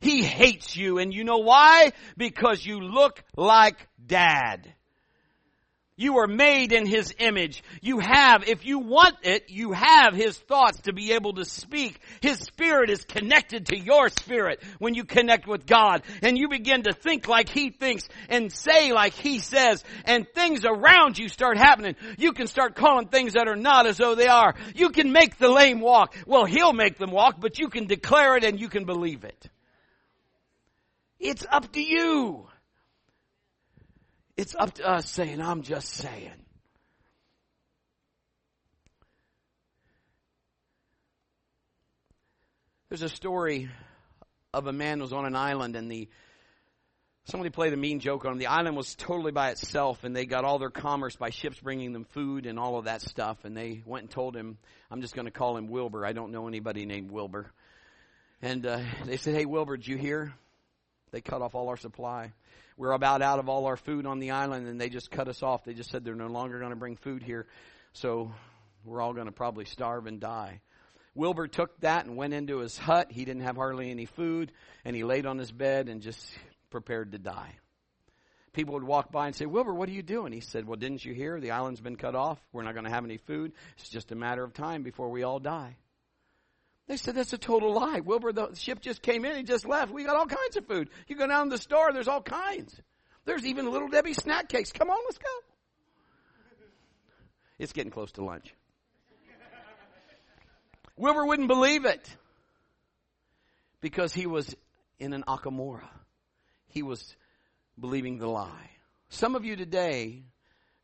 He 0.00 0.22
hates 0.22 0.76
you, 0.76 0.98
and 0.98 1.12
you 1.12 1.24
know 1.24 1.38
why? 1.38 1.92
Because 2.18 2.64
you 2.64 2.80
look 2.80 3.24
like 3.34 3.88
dad. 4.04 4.75
You 5.98 6.18
are 6.18 6.26
made 6.26 6.72
in 6.72 6.84
His 6.84 7.14
image. 7.18 7.62
You 7.80 8.00
have, 8.00 8.46
if 8.46 8.66
you 8.66 8.80
want 8.80 9.16
it, 9.22 9.48
you 9.48 9.72
have 9.72 10.14
His 10.14 10.36
thoughts 10.36 10.82
to 10.82 10.92
be 10.92 11.12
able 11.12 11.32
to 11.34 11.46
speak. 11.46 11.98
His 12.20 12.38
Spirit 12.38 12.90
is 12.90 13.02
connected 13.04 13.66
to 13.66 13.78
your 13.78 14.10
spirit 14.10 14.62
when 14.78 14.94
you 14.94 15.04
connect 15.04 15.48
with 15.48 15.64
God. 15.64 16.02
And 16.22 16.36
you 16.36 16.48
begin 16.50 16.82
to 16.82 16.92
think 16.92 17.28
like 17.28 17.48
He 17.48 17.70
thinks 17.70 18.06
and 18.28 18.52
say 18.52 18.92
like 18.92 19.14
He 19.14 19.38
says 19.38 19.82
and 20.04 20.26
things 20.34 20.66
around 20.66 21.16
you 21.16 21.30
start 21.30 21.56
happening. 21.56 21.96
You 22.18 22.32
can 22.32 22.46
start 22.46 22.74
calling 22.74 23.08
things 23.08 23.32
that 23.32 23.48
are 23.48 23.56
not 23.56 23.86
as 23.86 23.96
though 23.96 24.14
they 24.14 24.28
are. 24.28 24.54
You 24.74 24.90
can 24.90 25.12
make 25.12 25.38
the 25.38 25.48
lame 25.48 25.80
walk. 25.80 26.14
Well, 26.26 26.44
He'll 26.44 26.74
make 26.74 26.98
them 26.98 27.10
walk, 27.10 27.36
but 27.40 27.58
you 27.58 27.70
can 27.70 27.86
declare 27.86 28.36
it 28.36 28.44
and 28.44 28.60
you 28.60 28.68
can 28.68 28.84
believe 28.84 29.24
it. 29.24 29.48
It's 31.18 31.46
up 31.50 31.72
to 31.72 31.80
you. 31.80 32.48
It's 34.36 34.54
up 34.54 34.74
to 34.74 34.86
us 34.86 35.08
saying, 35.08 35.40
I'm 35.40 35.62
just 35.62 35.88
saying. 35.88 36.30
There's 42.90 43.02
a 43.02 43.08
story 43.08 43.70
of 44.52 44.66
a 44.66 44.72
man 44.72 44.98
who 44.98 45.02
was 45.02 45.12
on 45.12 45.24
an 45.24 45.34
island 45.34 45.74
and 45.74 45.90
the 45.90 46.08
somebody 47.24 47.50
played 47.50 47.72
a 47.72 47.76
mean 47.76 47.98
joke 47.98 48.24
on 48.24 48.32
him. 48.32 48.38
The 48.38 48.46
island 48.46 48.76
was 48.76 48.94
totally 48.94 49.32
by 49.32 49.50
itself 49.50 50.04
and 50.04 50.14
they 50.14 50.26
got 50.26 50.44
all 50.44 50.58
their 50.58 50.70
commerce 50.70 51.16
by 51.16 51.30
ships 51.30 51.58
bringing 51.58 51.92
them 51.92 52.04
food 52.04 52.46
and 52.46 52.58
all 52.58 52.78
of 52.78 52.84
that 52.84 53.00
stuff 53.00 53.38
and 53.44 53.56
they 53.56 53.82
went 53.86 54.02
and 54.02 54.10
told 54.10 54.36
him, 54.36 54.58
I'm 54.90 55.00
just 55.00 55.14
going 55.14 55.24
to 55.24 55.32
call 55.32 55.56
him 55.56 55.68
Wilbur. 55.68 56.06
I 56.06 56.12
don't 56.12 56.30
know 56.30 56.46
anybody 56.46 56.84
named 56.84 57.10
Wilbur. 57.10 57.50
And 58.42 58.66
uh, 58.66 58.80
they 59.06 59.16
said, 59.16 59.34
Hey 59.34 59.46
Wilbur, 59.46 59.78
did 59.78 59.88
you 59.88 59.96
hear? 59.96 60.34
They 61.10 61.22
cut 61.22 61.40
off 61.40 61.54
all 61.54 61.68
our 61.68 61.78
supply 61.78 62.32
we're 62.76 62.92
about 62.92 63.22
out 63.22 63.38
of 63.38 63.48
all 63.48 63.66
our 63.66 63.76
food 63.76 64.06
on 64.06 64.18
the 64.18 64.32
island 64.32 64.66
and 64.66 64.80
they 64.80 64.88
just 64.88 65.10
cut 65.10 65.28
us 65.28 65.42
off. 65.42 65.64
They 65.64 65.74
just 65.74 65.90
said 65.90 66.04
they're 66.04 66.14
no 66.14 66.26
longer 66.26 66.58
going 66.58 66.70
to 66.70 66.76
bring 66.76 66.96
food 66.96 67.22
here. 67.22 67.46
So 67.92 68.32
we're 68.84 69.00
all 69.00 69.14
going 69.14 69.26
to 69.26 69.32
probably 69.32 69.64
starve 69.64 70.06
and 70.06 70.20
die. 70.20 70.60
Wilbur 71.14 71.48
took 71.48 71.80
that 71.80 72.04
and 72.04 72.16
went 72.16 72.34
into 72.34 72.58
his 72.58 72.76
hut. 72.76 73.10
He 73.10 73.24
didn't 73.24 73.42
have 73.42 73.56
hardly 73.56 73.90
any 73.90 74.04
food 74.04 74.52
and 74.84 74.94
he 74.94 75.04
laid 75.04 75.24
on 75.24 75.38
his 75.38 75.50
bed 75.50 75.88
and 75.88 76.02
just 76.02 76.20
prepared 76.70 77.12
to 77.12 77.18
die. 77.18 77.54
People 78.52 78.74
would 78.74 78.84
walk 78.84 79.12
by 79.12 79.26
and 79.26 79.36
say, 79.36 79.46
Wilbur, 79.46 79.74
what 79.74 79.88
are 79.88 79.92
you 79.92 80.02
doing? 80.02 80.32
He 80.32 80.40
said, 80.40 80.66
Well, 80.66 80.76
didn't 80.76 81.04
you 81.04 81.12
hear? 81.12 81.40
The 81.40 81.50
island's 81.50 81.80
been 81.80 81.96
cut 81.96 82.14
off. 82.14 82.38
We're 82.52 82.62
not 82.62 82.72
going 82.72 82.86
to 82.86 82.90
have 82.90 83.04
any 83.04 83.18
food. 83.18 83.52
It's 83.76 83.90
just 83.90 84.12
a 84.12 84.14
matter 84.14 84.42
of 84.42 84.54
time 84.54 84.82
before 84.82 85.10
we 85.10 85.24
all 85.24 85.38
die. 85.38 85.76
They 86.88 86.96
said 86.96 87.16
that's 87.16 87.32
a 87.32 87.38
total 87.38 87.74
lie. 87.74 88.00
Wilbur, 88.00 88.32
the 88.32 88.54
ship 88.54 88.80
just 88.80 89.02
came 89.02 89.24
in, 89.24 89.36
he 89.36 89.42
just 89.42 89.66
left. 89.66 89.92
We 89.92 90.04
got 90.04 90.16
all 90.16 90.26
kinds 90.26 90.56
of 90.56 90.66
food. 90.66 90.88
You 91.08 91.16
go 91.16 91.26
down 91.26 91.46
to 91.46 91.56
the 91.56 91.62
store, 91.62 91.92
there's 91.92 92.08
all 92.08 92.22
kinds. 92.22 92.80
There's 93.24 93.44
even 93.44 93.70
little 93.70 93.88
Debbie 93.88 94.14
snack 94.14 94.48
cakes. 94.48 94.70
Come 94.70 94.88
on, 94.88 94.98
let's 95.04 95.18
go. 95.18 95.28
It's 97.58 97.72
getting 97.72 97.90
close 97.90 98.12
to 98.12 98.24
lunch. 98.24 98.54
Wilbur 100.96 101.26
wouldn't 101.26 101.48
believe 101.48 101.84
it 101.84 102.08
because 103.80 104.14
he 104.14 104.26
was 104.26 104.54
in 104.98 105.12
an 105.12 105.24
akamora. 105.26 105.88
He 106.68 106.82
was 106.82 107.16
believing 107.78 108.18
the 108.18 108.28
lie. 108.28 108.70
Some 109.08 109.34
of 109.34 109.44
you 109.44 109.56
today 109.56 110.22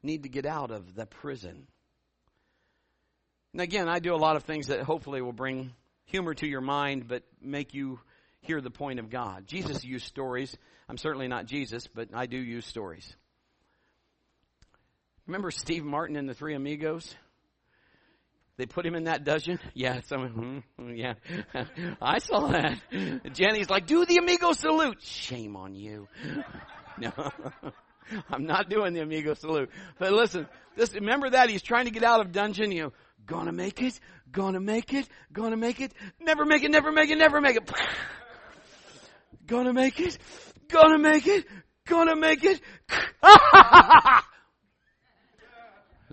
need 0.02 0.24
to 0.24 0.28
get 0.28 0.46
out 0.46 0.70
of 0.70 0.94
the 0.94 1.06
prison. 1.06 1.66
And 3.52 3.62
again, 3.62 3.88
I 3.88 4.00
do 4.00 4.14
a 4.14 4.16
lot 4.16 4.36
of 4.36 4.44
things 4.44 4.66
that 4.66 4.80
hopefully 4.82 5.22
will 5.22 5.32
bring 5.32 5.72
humor 6.04 6.34
to 6.34 6.46
your 6.46 6.60
mind, 6.60 7.08
but 7.08 7.22
make 7.40 7.74
you 7.74 8.00
hear 8.40 8.60
the 8.60 8.70
point 8.70 8.98
of 8.98 9.10
God. 9.10 9.46
Jesus 9.46 9.84
used 9.84 10.06
stories. 10.06 10.56
I'm 10.88 10.98
certainly 10.98 11.28
not 11.28 11.46
Jesus, 11.46 11.86
but 11.86 12.08
I 12.12 12.26
do 12.26 12.36
use 12.36 12.66
stories. 12.66 13.14
Remember 15.26 15.50
Steve 15.50 15.84
Martin 15.84 16.16
and 16.16 16.28
the 16.28 16.34
Three 16.34 16.54
Amigos? 16.54 17.14
They 18.58 18.66
put 18.66 18.84
him 18.84 18.94
in 18.94 19.04
that 19.04 19.24
dungeon. 19.24 19.58
Yeah, 19.74 20.00
some, 20.06 20.62
mm, 20.78 20.98
yeah. 20.98 21.14
I 22.02 22.18
saw 22.18 22.48
that. 22.48 22.78
Jenny's 23.32 23.70
like, 23.70 23.86
do 23.86 24.04
the 24.04 24.18
amigo 24.18 24.52
salute. 24.52 25.02
Shame 25.02 25.56
on 25.56 25.74
you. 25.74 26.08
No, 26.98 27.10
I'm 28.30 28.44
not 28.44 28.68
doing 28.68 28.92
the 28.92 29.00
amigo 29.00 29.32
salute. 29.32 29.70
But 29.98 30.12
listen, 30.12 30.46
this, 30.76 30.92
remember 30.92 31.30
that 31.30 31.48
he's 31.48 31.62
trying 31.62 31.86
to 31.86 31.90
get 31.90 32.04
out 32.04 32.20
of 32.20 32.32
dungeon. 32.32 32.70
You 32.70 32.82
know, 32.82 32.92
gonna 33.26 33.52
make 33.52 33.82
it, 33.82 33.98
Gonna 34.32 34.60
make 34.60 34.92
it, 34.94 35.06
gonna 35.30 35.58
make 35.58 35.80
it, 35.80 35.92
never 36.18 36.46
make 36.46 36.64
it, 36.64 36.70
never 36.70 36.90
make 36.90 37.10
it, 37.10 37.18
never 37.18 37.40
make 37.40 37.56
it. 37.56 37.70
gonna 39.46 39.74
make 39.74 40.00
it, 40.00 40.16
gonna 40.68 40.98
make 40.98 41.26
it, 41.26 41.44
gonna 41.86 42.16
make 42.16 42.42
it. 42.42 42.62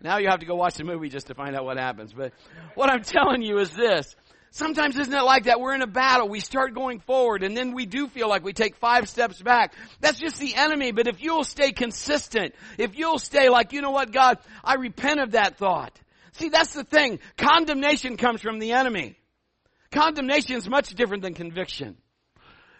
now 0.01 0.17
you 0.17 0.27
have 0.27 0.39
to 0.41 0.45
go 0.45 0.55
watch 0.55 0.73
the 0.75 0.83
movie 0.83 1.07
just 1.07 1.27
to 1.27 1.33
find 1.33 1.55
out 1.55 1.63
what 1.63 1.77
happens. 1.77 2.11
But 2.11 2.33
what 2.75 2.89
I'm 2.89 3.03
telling 3.03 3.41
you 3.41 3.59
is 3.59 3.71
this. 3.71 4.17
Sometimes 4.51 4.97
isn't 4.97 5.13
it 5.13 5.23
like 5.23 5.45
that? 5.45 5.61
We're 5.61 5.75
in 5.75 5.81
a 5.81 5.87
battle. 5.87 6.27
We 6.27 6.41
start 6.41 6.73
going 6.73 6.99
forward 6.99 7.43
and 7.43 7.55
then 7.55 7.73
we 7.73 7.85
do 7.85 8.07
feel 8.07 8.27
like 8.27 8.43
we 8.43 8.51
take 8.51 8.75
five 8.75 9.07
steps 9.07 9.41
back. 9.41 9.73
That's 10.01 10.19
just 10.19 10.39
the 10.39 10.55
enemy. 10.55 10.91
But 10.91 11.07
if 11.07 11.21
you'll 11.21 11.45
stay 11.45 11.71
consistent, 11.71 12.53
if 12.77 12.97
you'll 12.97 13.19
stay 13.19 13.47
like, 13.47 13.71
you 13.71 13.81
know 13.81 13.91
what, 13.91 14.11
God, 14.11 14.39
I 14.61 14.73
repent 14.75 15.21
of 15.21 15.31
that 15.31 15.57
thought. 15.57 15.97
See, 16.33 16.49
that's 16.49 16.73
the 16.73 16.83
thing. 16.83 17.19
Condemnation 17.37 18.17
comes 18.17 18.41
from 18.41 18.59
the 18.59 18.73
enemy. 18.73 19.17
Condemnation 19.91 20.55
is 20.55 20.69
much 20.69 20.93
different 20.93 21.23
than 21.23 21.33
conviction. 21.33 21.97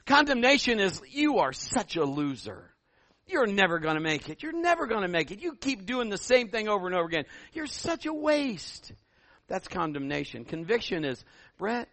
Condemnation 0.06 0.80
is, 0.80 1.02
you 1.10 1.40
are 1.40 1.54
such 1.54 1.96
a 1.96 2.04
loser. 2.04 2.72
You're 3.28 3.48
never 3.48 3.80
gonna 3.80 4.00
make 4.00 4.30
it. 4.30 4.42
You're 4.42 4.60
never 4.60 4.88
gonna 4.88 5.08
make 5.08 5.32
it. 5.32 5.42
You 5.42 5.56
keep 5.56 5.86
doing 5.86 6.10
the 6.10 6.18
same 6.18 6.50
thing 6.50 6.68
over 6.68 6.88
and 6.88 6.96
over 6.96 7.08
again. 7.08 7.26
You're 7.54 7.68
such 7.68 8.06
a 8.06 8.14
waste. 8.14 8.92
That's 9.48 9.68
condemnation. 9.68 10.46
Conviction 10.46 11.04
is, 11.04 11.24
Brett, 11.58 11.90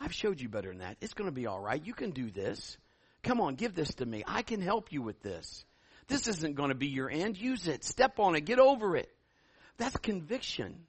I've 0.00 0.14
showed 0.14 0.40
you 0.40 0.48
better 0.48 0.68
than 0.68 0.78
that. 0.78 0.96
It's 1.00 1.14
going 1.14 1.28
to 1.28 1.34
be 1.34 1.46
all 1.46 1.60
right. 1.60 1.84
You 1.84 1.92
can 1.92 2.10
do 2.10 2.30
this. 2.30 2.78
Come 3.22 3.40
on, 3.40 3.56
give 3.56 3.74
this 3.74 3.94
to 3.94 4.06
me. 4.06 4.22
I 4.26 4.42
can 4.42 4.60
help 4.60 4.92
you 4.92 5.02
with 5.02 5.22
this. 5.22 5.64
This 6.06 6.26
isn't 6.28 6.54
going 6.54 6.70
to 6.70 6.74
be 6.74 6.88
your 6.88 7.10
end. 7.10 7.36
Use 7.36 7.68
it. 7.68 7.84
Step 7.84 8.18
on 8.18 8.34
it. 8.34 8.44
Get 8.44 8.58
over 8.58 8.96
it. 8.96 9.10
That's 9.78 9.96
conviction. 9.96 10.86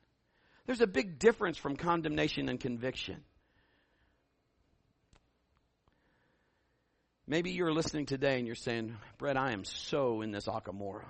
There's 0.65 0.81
a 0.81 0.87
big 0.87 1.19
difference 1.19 1.57
from 1.57 1.75
condemnation 1.75 2.49
and 2.49 2.59
conviction. 2.59 3.23
Maybe 7.27 7.51
you're 7.51 7.71
listening 7.71 8.07
today 8.07 8.39
and 8.39 8.47
you're 8.47 8.55
saying, 8.55 8.95
Brett, 9.19 9.37
I 9.37 9.51
am 9.51 9.63
so 9.63 10.21
in 10.21 10.31
this 10.31 10.47
Akamora. 10.47 11.05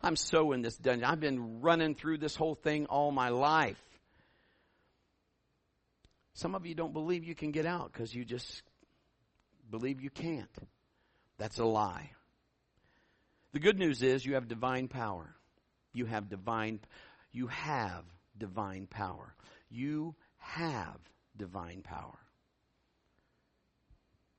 I'm 0.00 0.16
so 0.16 0.52
in 0.52 0.62
this 0.62 0.76
dungeon. 0.76 1.04
I've 1.04 1.20
been 1.20 1.60
running 1.60 1.94
through 1.94 2.18
this 2.18 2.34
whole 2.34 2.54
thing 2.54 2.86
all 2.86 3.12
my 3.12 3.28
life. 3.28 3.80
Some 6.34 6.54
of 6.54 6.64
you 6.64 6.74
don't 6.74 6.94
believe 6.94 7.24
you 7.24 7.34
can 7.34 7.52
get 7.52 7.66
out 7.66 7.92
because 7.92 8.14
you 8.14 8.24
just 8.24 8.62
believe 9.70 10.00
you 10.00 10.10
can't. 10.10 10.50
That's 11.36 11.58
a 11.58 11.64
lie. 11.64 12.10
The 13.52 13.60
good 13.60 13.78
news 13.78 14.02
is 14.02 14.24
you 14.24 14.34
have 14.34 14.48
divine 14.48 14.88
power. 14.88 15.34
You 15.92 16.06
have 16.06 16.28
divine, 16.28 16.80
you 17.32 17.46
have 17.48 18.04
divine 18.36 18.86
power. 18.86 19.34
You 19.70 20.14
have 20.38 20.98
divine 21.36 21.82
power 21.82 22.18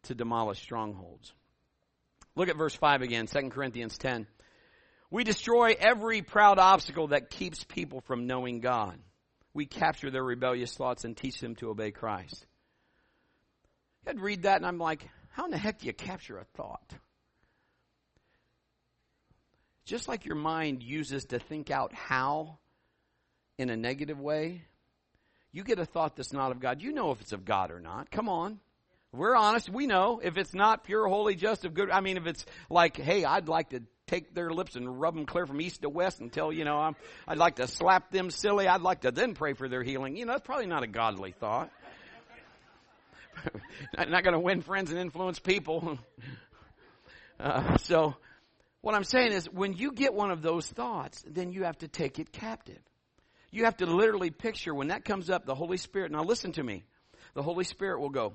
to 0.04 0.16
demolish 0.16 0.60
strongholds. 0.60 1.34
Look 2.36 2.50
at 2.50 2.58
verse 2.58 2.76
5 2.76 3.02
again, 3.02 3.28
2 3.28 3.50
Corinthians 3.50 3.98
10. 3.98 4.28
We 5.12 5.24
destroy 5.24 5.76
every 5.80 6.22
proud 6.24 6.60
obstacle 6.60 7.08
that 7.10 7.30
keeps 7.30 7.64
people 7.64 8.02
from 8.02 8.26
knowing 8.26 8.60
God 8.60 8.98
we 9.54 9.66
capture 9.66 10.10
their 10.10 10.24
rebellious 10.24 10.74
thoughts 10.74 11.06
and 11.06 11.16
teach 11.16 11.40
them 11.40 11.56
to 11.56 11.70
obey 11.70 11.92
Christ. 11.92 12.46
I'd 14.08 14.20
read 14.20 14.44
that 14.44 14.58
and 14.58 14.66
I'm 14.66 14.80
like, 14.80 15.08
how 15.32 15.46
in 15.46 15.52
the 15.52 15.58
heck 15.58 15.80
do 15.80 15.88
you 15.88 15.94
capture 15.94 16.38
a 16.38 16.44
thought? 16.56 16.94
Just 19.86 20.08
like 20.08 20.26
your 20.26 20.36
mind 20.36 20.82
uses 20.82 21.26
to 21.26 21.40
think 21.40 21.70
out 21.70 21.94
how 21.94 22.58
in 23.58 23.70
a 23.70 23.78
negative 23.78 24.20
way, 24.20 24.64
you 25.52 25.64
get 25.64 25.80
a 25.80 25.86
thought 25.86 26.16
that's 26.16 26.34
not 26.34 26.52
of 26.52 26.60
God. 26.60 26.82
You 26.82 26.92
know 26.92 27.12
if 27.12 27.22
it's 27.22 27.34
of 27.34 27.46
God 27.46 27.72
or 27.72 27.80
not. 27.80 28.10
Come 28.10 28.30
on. 28.30 28.60
We're 29.12 29.36
honest. 29.36 29.70
We 29.70 29.86
know 29.86 30.20
if 30.24 30.38
it's 30.38 30.56
not 30.56 30.86
pure, 30.86 31.08
holy, 31.08 31.36
just, 31.36 31.66
of 31.66 31.76
good. 31.76 31.92
I 31.92 32.02
mean, 32.02 32.18
if 32.18 32.26
it's 32.26 32.46
like, 32.70 32.98
hey, 32.98 33.24
I'd 33.26 33.48
like 33.48 33.70
to 33.70 33.84
take 34.08 34.34
their 34.34 34.50
lips 34.50 34.76
and 34.76 35.00
rub 35.00 35.16
them 35.16 35.26
clear 35.28 35.46
from 35.46 35.62
east 35.62 35.84
to 35.84 35.90
west 35.90 36.20
until, 36.20 36.52
you 36.52 36.66
know, 36.66 36.78
I'm, 36.78 36.96
I'd 37.28 37.38
like 37.38 37.58
to 37.58 37.68
slap 37.68 38.10
them 38.10 38.32
silly. 38.32 38.68
I'd 38.68 38.82
like 38.82 39.02
to 39.02 39.12
then 39.12 39.36
pray 39.36 39.54
for 39.54 39.70
their 39.70 39.84
healing. 39.84 40.18
You 40.18 40.26
know, 40.26 40.34
that's 40.34 40.46
probably 40.46 40.66
not 40.66 40.82
a 40.82 40.88
godly 40.88 41.32
thought. 41.32 41.70
not, 43.98 44.10
not 44.10 44.24
going 44.24 44.34
to 44.34 44.40
win 44.40 44.62
friends 44.62 44.90
and 44.90 45.00
influence 45.00 45.38
people. 45.38 46.00
uh, 47.40 47.78
so, 47.78 48.16
what 48.84 48.94
I'm 48.94 49.04
saying 49.04 49.32
is, 49.32 49.50
when 49.50 49.74
you 49.74 49.92
get 49.92 50.14
one 50.14 50.30
of 50.30 50.44
those 50.44 50.68
thoughts, 50.68 51.24
then 51.28 51.52
you 51.52 51.64
have 51.64 51.80
to 51.80 51.88
take 51.88 52.20
it 52.20 52.32
captive. 52.32 52.80
You 53.50 53.66
have 53.66 53.78
to 53.78 53.88
literally 53.88 54.30
picture 54.30 54.76
when 54.76 54.90
that 54.90 55.04
comes 55.04 55.32
up, 55.32 55.48
the 55.48 55.56
Holy 55.56 55.78
Spirit. 55.78 56.12
Now, 56.12 56.24
listen 56.24 56.52
to 56.52 56.64
me. 56.64 56.84
The 57.34 57.42
Holy 57.42 57.64
Spirit 57.64 58.00
will 58.00 58.12
go, 58.12 58.34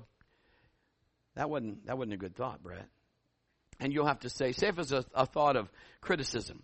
that 1.35 1.49
wasn't, 1.49 1.85
that 1.85 1.97
wasn't 1.97 2.15
a 2.15 2.17
good 2.17 2.35
thought, 2.35 2.61
Brett 2.61 2.89
and 3.79 3.93
you'll 3.93 4.05
have 4.05 4.19
to 4.19 4.29
say, 4.29 4.51
say 4.51 4.67
if 4.67 4.77
it's 4.77 4.91
a, 4.91 5.05
a 5.13 5.25
thought 5.25 5.55
of 5.55 5.71
criticism, 6.01 6.63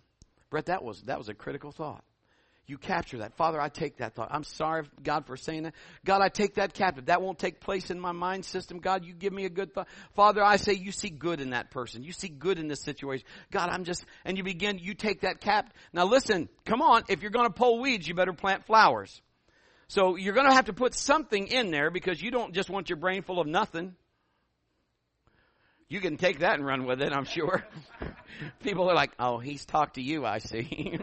Brett, 0.50 0.66
that 0.66 0.84
was 0.84 1.02
that 1.02 1.18
was 1.18 1.28
a 1.28 1.34
critical 1.34 1.72
thought. 1.72 2.04
You 2.68 2.78
capture 2.78 3.18
that. 3.18 3.36
Father, 3.36 3.60
I 3.60 3.68
take 3.68 3.98
that 3.98 4.14
thought. 4.14 4.28
I'm 4.32 4.42
sorry, 4.42 4.86
God, 5.02 5.26
for 5.26 5.36
saying 5.36 5.64
that. 5.64 5.74
God, 6.04 6.20
I 6.20 6.28
take 6.28 6.54
that 6.54 6.74
captive. 6.74 7.06
That 7.06 7.22
won't 7.22 7.38
take 7.38 7.60
place 7.60 7.90
in 7.90 8.00
my 8.00 8.10
mind 8.10 8.44
system. 8.44 8.80
God, 8.80 9.04
you 9.04 9.12
give 9.12 9.32
me 9.32 9.44
a 9.44 9.48
good 9.48 9.72
thought. 9.72 9.86
Father, 10.14 10.42
I 10.42 10.56
say 10.56 10.72
you 10.72 10.90
see 10.90 11.08
good 11.08 11.40
in 11.40 11.50
that 11.50 11.70
person. 11.70 12.02
You 12.02 12.10
see 12.10 12.28
good 12.28 12.58
in 12.58 12.66
this 12.66 12.82
situation. 12.82 13.24
God, 13.52 13.68
I'm 13.70 13.84
just, 13.84 14.04
and 14.24 14.36
you 14.36 14.42
begin, 14.42 14.78
you 14.78 14.94
take 14.94 15.20
that 15.20 15.40
cap. 15.40 15.72
Now 15.92 16.06
listen, 16.06 16.48
come 16.64 16.82
on. 16.82 17.04
If 17.08 17.22
you're 17.22 17.30
going 17.30 17.46
to 17.46 17.52
pull 17.52 17.80
weeds, 17.80 18.08
you 18.08 18.14
better 18.14 18.32
plant 18.32 18.66
flowers. 18.66 19.22
So 19.86 20.16
you're 20.16 20.34
going 20.34 20.48
to 20.48 20.54
have 20.54 20.64
to 20.64 20.72
put 20.72 20.94
something 20.94 21.46
in 21.46 21.70
there 21.70 21.92
because 21.92 22.20
you 22.20 22.32
don't 22.32 22.52
just 22.52 22.68
want 22.68 22.90
your 22.90 22.96
brain 22.96 23.22
full 23.22 23.40
of 23.40 23.46
nothing. 23.46 23.94
You 25.88 26.00
can 26.00 26.16
take 26.16 26.40
that 26.40 26.54
and 26.54 26.66
run 26.66 26.84
with 26.84 27.00
it, 27.00 27.12
I'm 27.12 27.24
sure. 27.24 27.64
People 28.62 28.90
are 28.90 28.94
like, 28.94 29.12
"Oh, 29.18 29.38
he's 29.38 29.64
talked 29.64 29.94
to 29.94 30.02
you, 30.02 30.26
I 30.26 30.38
see." 30.38 30.98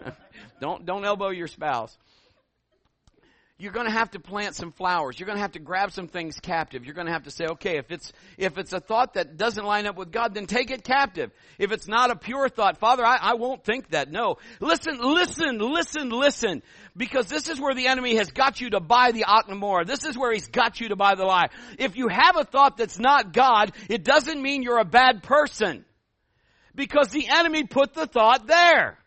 don't 0.60 0.86
don't 0.86 1.04
elbow 1.04 1.30
your 1.30 1.48
spouse. 1.48 1.96
You're 3.60 3.72
going 3.72 3.86
to 3.86 3.92
have 3.92 4.10
to 4.12 4.20
plant 4.20 4.54
some 4.56 4.72
flowers. 4.72 5.20
You're 5.20 5.26
going 5.26 5.36
to 5.36 5.42
have 5.42 5.52
to 5.52 5.58
grab 5.58 5.92
some 5.92 6.08
things 6.08 6.40
captive. 6.40 6.84
You're 6.84 6.94
going 6.94 7.06
to 7.06 7.12
have 7.12 7.24
to 7.24 7.30
say, 7.30 7.44
"Okay, 7.44 7.76
if 7.76 7.90
it's 7.90 8.12
if 8.38 8.56
it's 8.56 8.72
a 8.72 8.80
thought 8.80 9.14
that 9.14 9.36
doesn't 9.36 9.64
line 9.64 9.86
up 9.86 9.96
with 9.96 10.10
God, 10.10 10.34
then 10.34 10.46
take 10.46 10.70
it 10.70 10.82
captive. 10.82 11.30
If 11.58 11.70
it's 11.70 11.86
not 11.86 12.10
a 12.10 12.16
pure 12.16 12.48
thought, 12.48 12.78
Father, 12.78 13.04
I, 13.04 13.18
I 13.20 13.34
won't 13.34 13.62
think 13.62 13.90
that. 13.90 14.10
No. 14.10 14.38
Listen, 14.60 14.98
listen, 14.98 15.58
listen, 15.58 16.08
listen 16.08 16.62
because 16.96 17.26
this 17.26 17.48
is 17.48 17.60
where 17.60 17.74
the 17.74 17.86
enemy 17.86 18.16
has 18.16 18.30
got 18.30 18.60
you 18.60 18.70
to 18.70 18.80
buy 18.80 19.12
the 19.12 19.24
Aknamora. 19.24 19.86
This 19.86 20.04
is 20.04 20.16
where 20.16 20.32
he's 20.32 20.48
got 20.48 20.80
you 20.80 20.88
to 20.88 20.96
buy 20.96 21.14
the 21.14 21.24
lie. 21.24 21.48
If 21.78 21.96
you 21.96 22.08
have 22.08 22.36
a 22.36 22.44
thought 22.44 22.76
that's 22.76 22.98
not 22.98 23.32
God, 23.32 23.72
it 23.88 24.04
doesn't 24.04 24.40
mean 24.40 24.62
you're 24.62 24.78
a 24.78 24.84
bad 24.84 25.22
person. 25.22 25.84
Because 26.74 27.10
the 27.10 27.28
enemy 27.28 27.64
put 27.64 27.94
the 27.94 28.06
thought 28.06 28.46
there. 28.46 28.98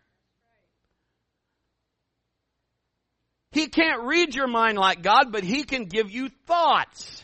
He 3.54 3.68
can't 3.68 4.04
read 4.04 4.36
your 4.36 4.48
mind 4.48 4.78
like 4.78 5.02
God, 5.02 5.32
but 5.32 5.44
he 5.44 5.64
can 5.64 5.86
give 5.86 6.12
you 6.12 6.30
thoughts. 6.48 7.24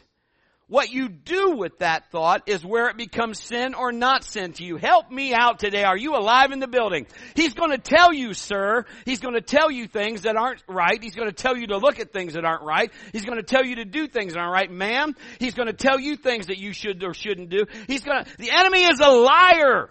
What 0.69 0.91
you 0.91 1.09
do 1.09 1.55
with 1.57 1.79
that 1.79 2.11
thought 2.11 2.43
is 2.45 2.63
where 2.63 2.89
it 2.89 2.97
becomes 2.97 3.41
sin 3.41 3.73
or 3.73 3.91
not 3.91 4.23
sin 4.23 4.53
to 4.53 4.63
you. 4.63 4.77
Help 4.77 5.09
me 5.09 5.33
out 5.33 5.57
today. 5.57 5.83
Are 5.83 5.97
you 5.97 6.15
alive 6.15 6.51
in 6.51 6.59
the 6.59 6.67
building? 6.67 7.07
He's 7.33 7.55
going 7.55 7.71
to 7.71 7.79
tell 7.79 8.13
you, 8.13 8.35
sir. 8.35 8.85
He's 9.03 9.19
going 9.19 9.33
to 9.33 9.41
tell 9.41 9.71
you 9.71 9.87
things 9.87 10.21
that 10.21 10.35
aren't 10.35 10.61
right. 10.67 11.01
He's 11.01 11.15
going 11.15 11.27
to 11.27 11.33
tell 11.33 11.57
you 11.57 11.67
to 11.67 11.77
look 11.77 11.99
at 11.99 12.13
things 12.13 12.33
that 12.33 12.45
aren't 12.45 12.61
right. 12.61 12.91
He's 13.11 13.25
going 13.25 13.39
to 13.39 13.43
tell 13.43 13.65
you 13.65 13.77
to 13.77 13.85
do 13.85 14.07
things 14.07 14.33
that 14.33 14.39
aren't 14.39 14.53
right. 14.53 14.71
Ma'am, 14.71 15.15
he's 15.39 15.55
going 15.55 15.69
to 15.69 15.73
tell 15.73 15.99
you 15.99 16.15
things 16.15 16.45
that 16.47 16.59
you 16.59 16.71
should 16.71 17.03
or 17.03 17.15
shouldn't 17.15 17.49
do. 17.49 17.65
He's 17.87 18.03
going 18.03 18.23
to, 18.23 18.37
the 18.37 18.51
enemy 18.51 18.83
is 18.83 18.99
a 18.99 19.09
liar. 19.09 19.89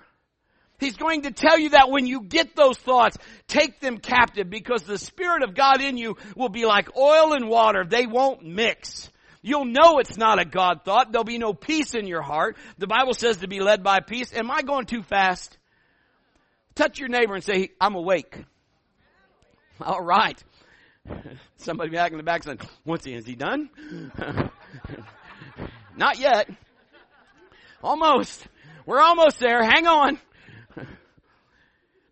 He's 0.78 0.96
going 0.96 1.22
to 1.22 1.32
tell 1.32 1.58
you 1.58 1.70
that 1.70 1.90
when 1.90 2.06
you 2.06 2.22
get 2.22 2.54
those 2.54 2.78
thoughts, 2.78 3.18
take 3.48 3.80
them 3.80 3.98
captive 3.98 4.48
because 4.48 4.82
the 4.82 4.98
Spirit 4.98 5.42
of 5.42 5.54
God 5.54 5.82
in 5.82 5.96
you 5.96 6.16
will 6.36 6.48
be 6.48 6.66
like 6.66 6.96
oil 6.96 7.32
and 7.32 7.48
water. 7.48 7.84
They 7.84 8.06
won't 8.06 8.44
mix. 8.44 9.10
You'll 9.42 9.64
know 9.64 9.98
it's 9.98 10.16
not 10.16 10.40
a 10.40 10.44
God 10.44 10.82
thought. 10.84 11.10
There'll 11.10 11.24
be 11.24 11.38
no 11.38 11.52
peace 11.52 11.94
in 11.94 12.06
your 12.06 12.22
heart. 12.22 12.56
The 12.78 12.86
Bible 12.86 13.14
says 13.14 13.38
to 13.38 13.48
be 13.48 13.60
led 13.60 13.82
by 13.82 14.00
peace. 14.00 14.32
Am 14.34 14.50
I 14.50 14.62
going 14.62 14.86
too 14.86 15.02
fast? 15.02 15.56
Touch 16.74 16.98
your 17.00 17.08
neighbor 17.08 17.34
and 17.34 17.42
say, 17.42 17.70
I'm 17.80 17.94
awake. 17.94 18.44
All 19.80 20.02
right. 20.02 20.42
Somebody 21.56 21.90
back 21.90 22.12
in 22.12 22.18
the 22.18 22.24
back 22.24 22.44
said, 22.44 22.60
What's 22.84 23.04
he? 23.04 23.14
Is 23.14 23.26
he 23.26 23.34
done? 23.34 23.70
Not 25.96 26.18
yet. 26.18 26.48
Almost. 27.82 28.46
We're 28.86 29.00
almost 29.00 29.38
there. 29.38 29.62
Hang 29.62 29.86
on. 29.86 30.18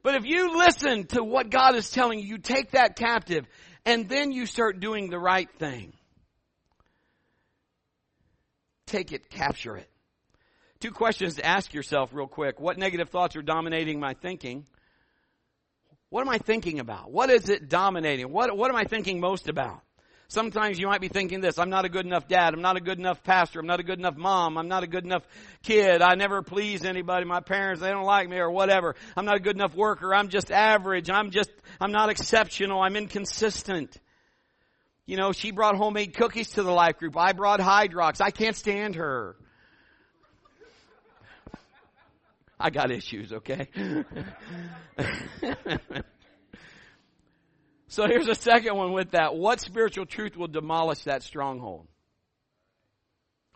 But 0.06 0.14
if 0.14 0.24
you 0.24 0.56
listen 0.56 1.06
to 1.08 1.24
what 1.24 1.50
God 1.50 1.74
is 1.74 1.90
telling 1.90 2.20
you, 2.20 2.26
you 2.26 2.38
take 2.38 2.70
that 2.70 2.94
captive 2.94 3.44
and 3.84 4.08
then 4.08 4.30
you 4.30 4.46
start 4.46 4.78
doing 4.78 5.10
the 5.10 5.18
right 5.18 5.50
thing 5.58 5.94
take 8.86 9.10
it, 9.10 9.28
capture 9.28 9.76
it. 9.76 9.90
Two 10.78 10.92
questions 10.92 11.34
to 11.34 11.44
ask 11.44 11.74
yourself 11.74 12.10
real 12.12 12.28
quick. 12.28 12.60
What 12.60 12.78
negative 12.78 13.08
thoughts 13.08 13.34
are 13.34 13.42
dominating 13.42 13.98
my 13.98 14.14
thinking? 14.14 14.64
What 16.10 16.20
am 16.20 16.28
I 16.28 16.38
thinking 16.38 16.78
about? 16.78 17.10
What 17.10 17.28
is 17.28 17.48
it 17.48 17.68
dominating? 17.68 18.30
What, 18.30 18.56
what 18.56 18.70
am 18.70 18.76
I 18.76 18.84
thinking 18.84 19.18
most 19.18 19.48
about? 19.48 19.80
Sometimes 20.28 20.78
you 20.78 20.88
might 20.88 21.00
be 21.00 21.08
thinking 21.08 21.40
this, 21.40 21.58
I'm 21.58 21.70
not 21.70 21.84
a 21.84 21.88
good 21.88 22.04
enough 22.04 22.26
dad, 22.26 22.52
I'm 22.52 22.62
not 22.62 22.76
a 22.76 22.80
good 22.80 22.98
enough 22.98 23.22
pastor, 23.22 23.60
I'm 23.60 23.66
not 23.66 23.78
a 23.78 23.84
good 23.84 23.98
enough 23.98 24.16
mom, 24.16 24.58
I'm 24.58 24.66
not 24.66 24.82
a 24.82 24.88
good 24.88 25.04
enough 25.04 25.22
kid, 25.62 26.02
I 26.02 26.16
never 26.16 26.42
please 26.42 26.84
anybody, 26.84 27.24
my 27.24 27.40
parents, 27.40 27.80
they 27.80 27.90
don't 27.90 28.04
like 28.04 28.28
me 28.28 28.38
or 28.38 28.50
whatever. 28.50 28.96
I'm 29.16 29.24
not 29.24 29.36
a 29.36 29.40
good 29.40 29.54
enough 29.54 29.76
worker, 29.76 30.12
I'm 30.12 30.28
just 30.28 30.50
average, 30.50 31.10
I'm 31.10 31.30
just, 31.30 31.50
I'm 31.80 31.92
not 31.92 32.10
exceptional, 32.10 32.80
I'm 32.80 32.96
inconsistent. 32.96 33.96
You 35.06 35.16
know, 35.16 35.30
she 35.30 35.52
brought 35.52 35.76
homemade 35.76 36.14
cookies 36.14 36.50
to 36.52 36.64
the 36.64 36.72
life 36.72 36.98
group. 36.98 37.16
I 37.16 37.32
brought 37.32 37.60
Hydrox. 37.60 38.20
I 38.20 38.30
can't 38.30 38.56
stand 38.56 38.96
her. 38.96 39.36
I 42.58 42.70
got 42.70 42.90
issues, 42.90 43.32
okay? 43.32 43.68
so 47.96 48.06
here's 48.06 48.28
a 48.28 48.34
second 48.34 48.76
one 48.76 48.92
with 48.92 49.12
that. 49.12 49.34
What 49.34 49.58
spiritual 49.58 50.04
truth 50.04 50.36
will 50.36 50.48
demolish 50.48 51.04
that 51.04 51.22
stronghold? 51.22 51.88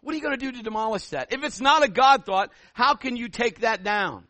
What 0.01 0.15
are 0.15 0.17
you 0.17 0.23
going 0.23 0.39
to 0.39 0.43
do 0.43 0.51
to 0.53 0.63
demolish 0.63 1.11
that? 1.11 1.31
If 1.31 1.45
it's 1.45 1.61
not 1.61 1.85
a 1.85 1.89
God 1.89 2.25
thought, 2.25 2.51
how 2.73 2.95
can 2.95 3.17
you 3.17 3.29
take 3.29 3.61
that 3.61 3.85
down? 3.85 4.25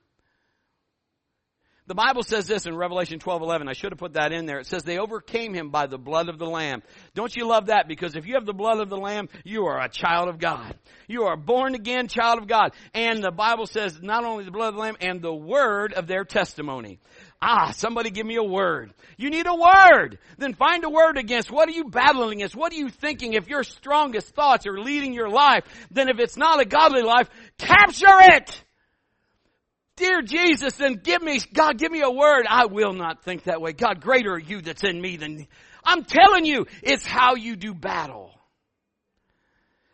The 1.91 1.97
Bible 1.97 2.23
says 2.23 2.47
this 2.47 2.67
in 2.67 2.77
Revelation 2.77 3.19
12, 3.19 3.43
11. 3.43 3.69
I 3.69 3.73
should 3.73 3.91
have 3.91 3.99
put 3.99 4.13
that 4.13 4.31
in 4.31 4.47
there. 4.47 4.61
It 4.61 4.69
says 4.69 4.85
they 4.85 5.01
overcame 5.01 5.53
him 5.53 5.71
by 5.71 5.89
the 5.89 5.99
blood 5.99 6.29
of 6.29 6.39
the 6.39 6.47
Lamb. 6.47 6.85
Don't 7.17 7.35
you 7.35 7.49
love 7.49 7.67
that? 7.67 7.89
Because 7.89 8.15
if 8.15 8.29
you 8.29 8.35
have 8.35 8.47
the 8.47 8.53
blood 8.53 8.79
of 8.79 8.89
the 8.89 8.97
Lamb, 8.97 9.29
you 9.43 9.65
are 9.65 9.81
a 9.81 9.89
child 9.89 10.29
of 10.29 10.39
God. 10.39 10.79
You 11.09 11.25
are 11.25 11.37
born 11.37 11.75
again 11.75 12.07
child 12.07 12.39
of 12.39 12.47
God. 12.47 12.75
And 12.95 13.25
the 13.25 13.33
Bible 13.33 13.67
says 13.67 13.99
not 14.01 14.25
only 14.25 14.45
the 14.45 14.53
blood 14.53 14.69
of 14.69 14.75
the 14.77 14.81
Lamb 14.83 14.99
and 15.01 15.21
the 15.21 15.35
word 15.35 15.93
of 15.93 16.07
their 16.07 16.23
testimony. 16.23 17.01
Ah, 17.43 17.73
somebody 17.73 18.11
give 18.11 18.25
me 18.25 18.37
a 18.37 18.45
word. 18.45 18.95
You 19.17 19.31
need 19.31 19.49
a 19.49 19.53
word. 19.57 20.21
Then 20.39 20.55
find 20.55 20.85
a 20.85 20.91
word 20.91 21.19
against. 21.19 21.51
What 21.51 21.69
are 21.69 21.73
you 21.73 21.87
battling 21.87 22.39
against? 22.39 22.55
What 22.55 22.73
are 22.73 22.77
you 22.77 22.91
thinking? 22.91 23.33
If 23.33 23.49
your 23.49 23.65
strongest 23.65 24.33
thoughts 24.37 24.65
are 24.65 24.79
leading 24.79 25.13
your 25.13 25.29
life, 25.29 25.65
then 25.91 26.09
if 26.09 26.21
it's 26.21 26.37
not 26.37 26.61
a 26.61 26.65
godly 26.65 27.03
life, 27.03 27.29
capture 27.59 28.07
it! 28.07 28.65
Dear 30.01 30.23
Jesus, 30.23 30.77
then 30.77 30.95
give 30.95 31.21
me, 31.21 31.41
God, 31.53 31.77
give 31.77 31.93
me 31.93 32.01
a 32.01 32.11
word. 32.11 32.47
I 32.49 32.65
will 32.65 32.95
not 32.95 33.23
think 33.23 33.45
that 33.45 33.61
way. 33.61 33.75
God, 33.75 34.01
greater 34.01 34.33
are 34.33 34.39
you 34.39 34.63
that's 34.63 34.83
in 34.83 34.99
me 34.99 35.19
than, 35.19 35.47
I'm 35.85 36.05
telling 36.05 36.47
you, 36.47 36.65
it's 36.83 37.05
how 37.05 37.35
you 37.35 37.55
do 37.55 37.75
battle. 37.75 38.33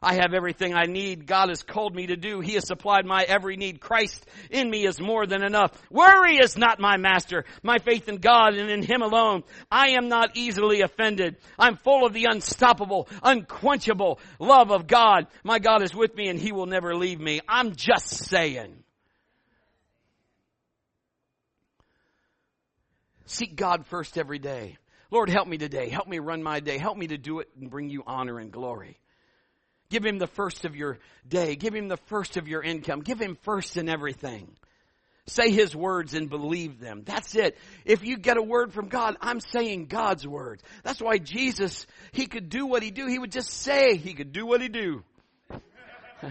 I 0.01 0.15
have 0.15 0.33
everything 0.33 0.75
I 0.75 0.85
need. 0.85 1.27
God 1.27 1.49
has 1.49 1.65
called 1.65 1.97
me 1.97 2.07
to 2.07 2.17
do. 2.17 2.39
He 2.39 2.53
has 2.53 2.69
supplied 2.69 3.05
my 3.05 3.25
every 3.27 3.57
need. 3.57 3.81
Christ 3.81 4.25
in 4.49 4.71
me 4.71 4.87
is 4.87 5.01
more 5.01 5.27
than 5.27 5.43
enough. 5.43 5.73
Worry 5.91 6.37
is 6.37 6.57
not 6.57 6.79
my 6.79 6.99
master. 6.99 7.45
My 7.65 7.79
faith 7.79 8.09
in 8.09 8.19
God 8.19 8.55
and 8.55 8.71
in 8.71 8.85
Him 8.85 9.03
alone. 9.03 9.43
I 9.73 9.97
am 9.97 10.07
not 10.07 10.37
easily 10.37 10.83
offended. 10.83 11.37
I'm 11.59 11.79
full 11.79 12.07
of 12.07 12.13
the 12.13 12.27
unstoppable, 12.31 13.09
unquenchable 13.25 14.21
love 14.39 14.71
of 14.71 14.87
God. 14.87 15.27
My 15.43 15.59
God 15.59 15.83
is 15.83 15.93
with 15.93 16.15
me 16.15 16.29
and 16.29 16.39
He 16.39 16.53
will 16.53 16.67
never 16.67 16.95
leave 16.95 17.19
me. 17.19 17.41
I'm 17.49 17.75
just 17.75 18.09
saying. 18.09 18.85
Seek 23.27 23.57
God 23.57 23.87
first 23.87 24.17
every 24.17 24.39
day. 24.39 24.79
Lord, 25.11 25.29
help 25.29 25.47
me 25.47 25.59
today. 25.59 25.89
Help 25.89 26.09
me 26.09 26.19
run 26.19 26.43
my 26.43 26.61
day. 26.61 26.79
Help 26.79 26.97
me 26.97 27.09
to 27.09 27.19
do 27.19 27.41
it 27.41 27.49
and 27.61 27.71
bring 27.71 27.91
you 27.91 28.03
honor 28.07 28.39
and 28.39 28.51
glory. 28.51 28.99
Give 29.89 30.05
him 30.05 30.19
the 30.19 30.27
first 30.27 30.65
of 30.65 30.75
your 30.75 30.99
day. 31.29 31.55
Give 31.55 31.75
him 31.75 31.89
the 31.89 31.97
first 32.07 32.37
of 32.37 32.49
your 32.49 32.63
income. 32.63 33.01
Give 33.01 33.21
him 33.21 33.37
first 33.43 33.77
in 33.77 33.89
everything. 33.89 34.49
Say 35.29 35.51
his 35.51 35.75
words 35.75 36.15
and 36.15 36.31
believe 36.31 36.79
them. 36.79 37.03
That's 37.05 37.35
it. 37.35 37.57
If 37.85 38.05
you 38.05 38.17
get 38.17 38.37
a 38.37 38.43
word 38.43 38.73
from 38.73 38.89
God, 38.89 39.17
I'm 39.21 39.41
saying 39.41 39.87
God's 39.87 40.27
words. 40.27 40.63
That's 40.85 41.01
why 41.01 41.19
Jesus, 41.19 41.87
he 42.13 42.27
could 42.27 42.49
do 42.49 42.67
what 42.67 42.83
he 42.83 42.93
do. 42.93 43.07
He 43.07 43.19
would 43.19 43.33
just 43.33 43.51
say 43.51 43.97
he 43.97 44.15
could 44.15 44.33
do 44.33 44.47
what 44.47 44.61
he 44.61 44.69
do. 44.69 45.03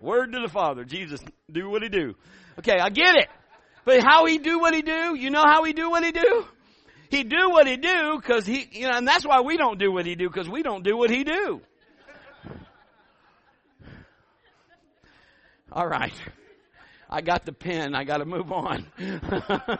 word 0.00 0.32
to 0.32 0.40
the 0.40 0.48
Father. 0.48 0.84
Jesus, 0.84 1.20
do 1.50 1.68
what 1.68 1.82
he 1.82 1.88
do. 1.88 2.14
Okay, 2.60 2.78
I 2.80 2.90
get 2.90 3.16
it. 3.16 3.28
But 3.86 4.02
how 4.02 4.26
he 4.26 4.36
do 4.38 4.58
what 4.58 4.74
he 4.74 4.82
do? 4.82 5.14
You 5.14 5.30
know 5.30 5.44
how 5.44 5.62
he 5.62 5.72
do 5.72 5.88
what 5.88 6.04
he 6.04 6.10
do? 6.10 6.44
He 7.08 7.22
do 7.22 7.50
what 7.50 7.68
he 7.68 7.76
do 7.76 8.18
because 8.20 8.44
he, 8.44 8.68
you 8.72 8.88
know, 8.88 8.94
and 8.94 9.06
that's 9.06 9.24
why 9.24 9.42
we 9.42 9.56
don't 9.56 9.78
do 9.78 9.92
what 9.92 10.06
he 10.06 10.16
do 10.16 10.28
because 10.28 10.48
we 10.48 10.64
don't 10.64 10.82
do 10.82 10.96
what 10.96 11.08
he 11.08 11.22
do. 11.22 11.60
All 15.70 15.86
right. 15.86 16.12
I 17.08 17.20
got 17.20 17.46
the 17.46 17.52
pen. 17.52 17.94
I 17.94 18.02
got 18.02 18.16
to 18.16 18.24
move 18.24 18.50
on. 18.50 18.88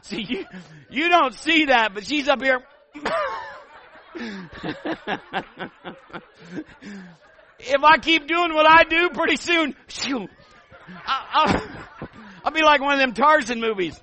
see, 0.00 0.24
you, 0.26 0.46
you 0.88 1.10
don't 1.10 1.34
see 1.34 1.66
that, 1.66 1.92
but 1.92 2.06
she's 2.06 2.28
up 2.28 2.40
here. 2.42 2.62
if 7.58 7.84
I 7.84 7.98
keep 7.98 8.26
doing 8.26 8.54
what 8.54 8.64
I 8.66 8.84
do, 8.84 9.10
pretty 9.10 9.36
soon, 9.36 9.76
shoo, 9.88 10.26
I'll, 11.06 11.62
I'll 12.44 12.52
be 12.52 12.62
like 12.62 12.80
one 12.80 12.94
of 12.94 12.98
them 12.98 13.14
Tarzan 13.14 13.60
movies. 13.60 14.00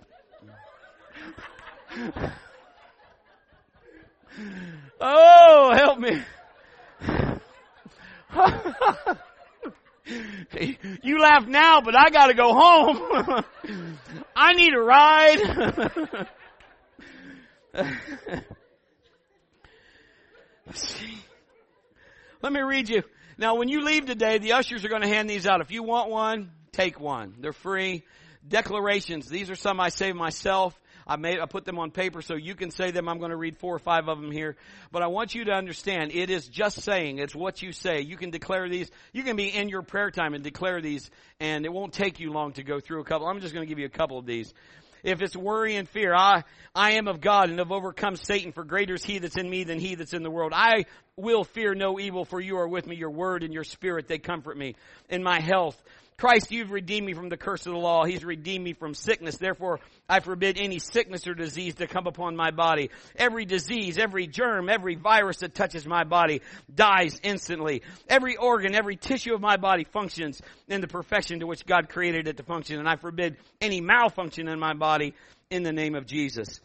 Oh, 4.99 5.73
help 5.75 5.99
me. 5.99 6.23
you 11.03 11.19
laugh 11.19 11.45
now, 11.47 11.81
but 11.81 11.95
I 11.95 12.09
gotta 12.09 12.33
go 12.33 12.53
home. 12.53 13.43
I 14.35 14.53
need 14.53 14.73
a 14.73 14.79
ride. 14.79 16.27
Let 22.41 22.53
me 22.53 22.61
read 22.61 22.89
you. 22.89 23.03
Now, 23.38 23.55
when 23.55 23.67
you 23.67 23.81
leave 23.83 24.05
today, 24.05 24.38
the 24.39 24.53
ushers 24.53 24.83
are 24.83 24.89
going 24.89 25.01
to 25.03 25.07
hand 25.07 25.29
these 25.29 25.45
out. 25.45 25.61
If 25.61 25.71
you 25.71 25.83
want 25.83 26.09
one, 26.09 26.51
take 26.78 26.99
one. 26.99 27.34
They're 27.39 27.53
free. 27.53 28.03
Declarations. 28.47 29.28
These 29.28 29.49
are 29.49 29.55
some 29.55 29.80
I 29.80 29.89
say 29.89 30.13
myself. 30.13 30.80
I 31.09 31.15
made, 31.15 31.39
I 31.39 31.45
put 31.45 31.63
them 31.65 31.80
on 31.80 31.91
paper 31.91 32.21
so 32.21 32.36
you 32.36 32.53
can 32.53 32.69
say 32.69 32.91
them. 32.91 33.07
I'm 33.07 33.17
going 33.17 33.32
to 33.32 33.38
read 33.38 33.57
four 33.57 33.73
or 33.73 33.80
five 33.80 34.09
of 34.09 34.19
them 34.19 34.32
here. 34.32 34.57
But 34.91 35.01
I 35.01 35.07
want 35.07 35.34
you 35.34 35.45
to 35.45 35.53
understand, 35.53 36.11
it 36.13 36.30
is 36.30 36.47
just 36.47 36.82
saying. 36.82 37.19
It's 37.19 37.34
what 37.34 37.61
you 37.61 37.71
say. 37.71 38.01
You 38.01 38.17
can 38.17 38.30
declare 38.30 38.67
these. 38.69 38.91
You 39.13 39.23
can 39.23 39.38
be 39.38 39.47
in 39.47 39.69
your 39.69 39.82
prayer 39.82 40.11
time 40.11 40.34
and 40.34 40.43
declare 40.43 40.82
these, 40.82 41.09
and 41.39 41.65
it 41.65 41.71
won't 41.71 41.93
take 41.93 42.19
you 42.19 42.32
long 42.32 42.53
to 42.53 42.63
go 42.63 42.80
through 42.80 43.01
a 43.01 43.05
couple. 43.05 43.28
I'm 43.28 43.39
just 43.39 43.53
going 43.53 43.65
to 43.65 43.69
give 43.69 43.80
you 43.80 43.86
a 43.86 43.89
couple 43.89 44.19
of 44.19 44.25
these. 44.25 44.53
If 45.03 45.21
it's 45.21 45.36
worry 45.36 45.78
and 45.78 45.88
fear, 45.88 46.13
I, 46.13 46.43
I 46.75 46.93
am 46.93 47.07
of 47.07 47.21
God 47.21 47.49
and 47.49 47.59
have 47.59 47.71
overcome 47.71 48.17
Satan 48.17 48.51
for 48.51 48.65
greater 48.65 48.95
is 48.95 49.05
he 49.05 49.19
that's 49.19 49.38
in 49.38 49.49
me 49.49 49.63
than 49.63 49.80
he 49.80 49.95
that's 49.95 50.13
in 50.13 50.23
the 50.23 50.32
world. 50.32 50.51
I 50.53 50.86
will 51.15 51.45
fear 51.45 51.73
no 51.73 51.99
evil 51.99 52.25
for 52.25 52.41
you 52.41 52.57
are 52.57 52.67
with 52.67 52.86
me. 52.86 52.97
Your 52.97 53.11
word 53.11 53.43
and 53.43 53.53
your 53.53 53.63
spirit, 53.63 54.09
they 54.09 54.17
comfort 54.17 54.57
me. 54.57 54.75
In 55.09 55.23
my 55.23 55.39
health, 55.39 55.82
Christ, 56.20 56.51
you've 56.51 56.72
redeemed 56.72 57.05
me 57.05 57.13
from 57.13 57.30
the 57.30 57.38
curse 57.38 57.68
of 57.68 57.74
the 57.74 57.78
law. 57.78 58.03
He's 58.03 58.26
redeemed 58.26 58.63
me 58.63 58.74
from 58.74 58.95
sickness. 58.95 59.38
Therefore, 59.38 59.82
I 60.09 60.20
forbid 60.20 60.57
any 60.57 60.80
sickness 60.80 61.28
or 61.28 61.36
disease 61.36 61.76
to 61.76 61.86
come 61.86 62.07
upon 62.07 62.36
my 62.36 62.49
body. 62.49 62.89
Every 63.15 63.45
disease, 63.45 63.99
every 63.99 64.26
germ, 64.26 64.68
every 64.68 64.95
virus 64.95 65.38
that 65.38 65.53
touches 65.53 65.86
my 65.86 66.05
body 66.05 66.41
dies 66.74 67.20
instantly. 67.22 67.84
Every 68.09 68.36
organ, 68.36 68.74
every 68.74 68.95
tissue 68.95 69.36
of 69.36 69.41
my 69.41 69.57
body 69.57 69.84
functions 69.84 70.41
in 70.68 70.82
the 70.82 70.88
perfection 70.88 71.41
to 71.41 71.45
which 71.45 71.68
God 71.68 71.88
created 71.88 72.28
it 72.28 72.38
to 72.38 72.43
function. 72.43 72.80
And 72.80 72.89
I 72.89 72.95
forbid 72.95 73.38
any 73.61 73.80
malfunction 73.80 74.47
in 74.47 74.59
my 74.59 74.74
body 74.74 75.13
in 75.51 75.61
the 75.61 75.72
name 75.72 75.93
of 75.93 76.07
Jesus 76.07 76.61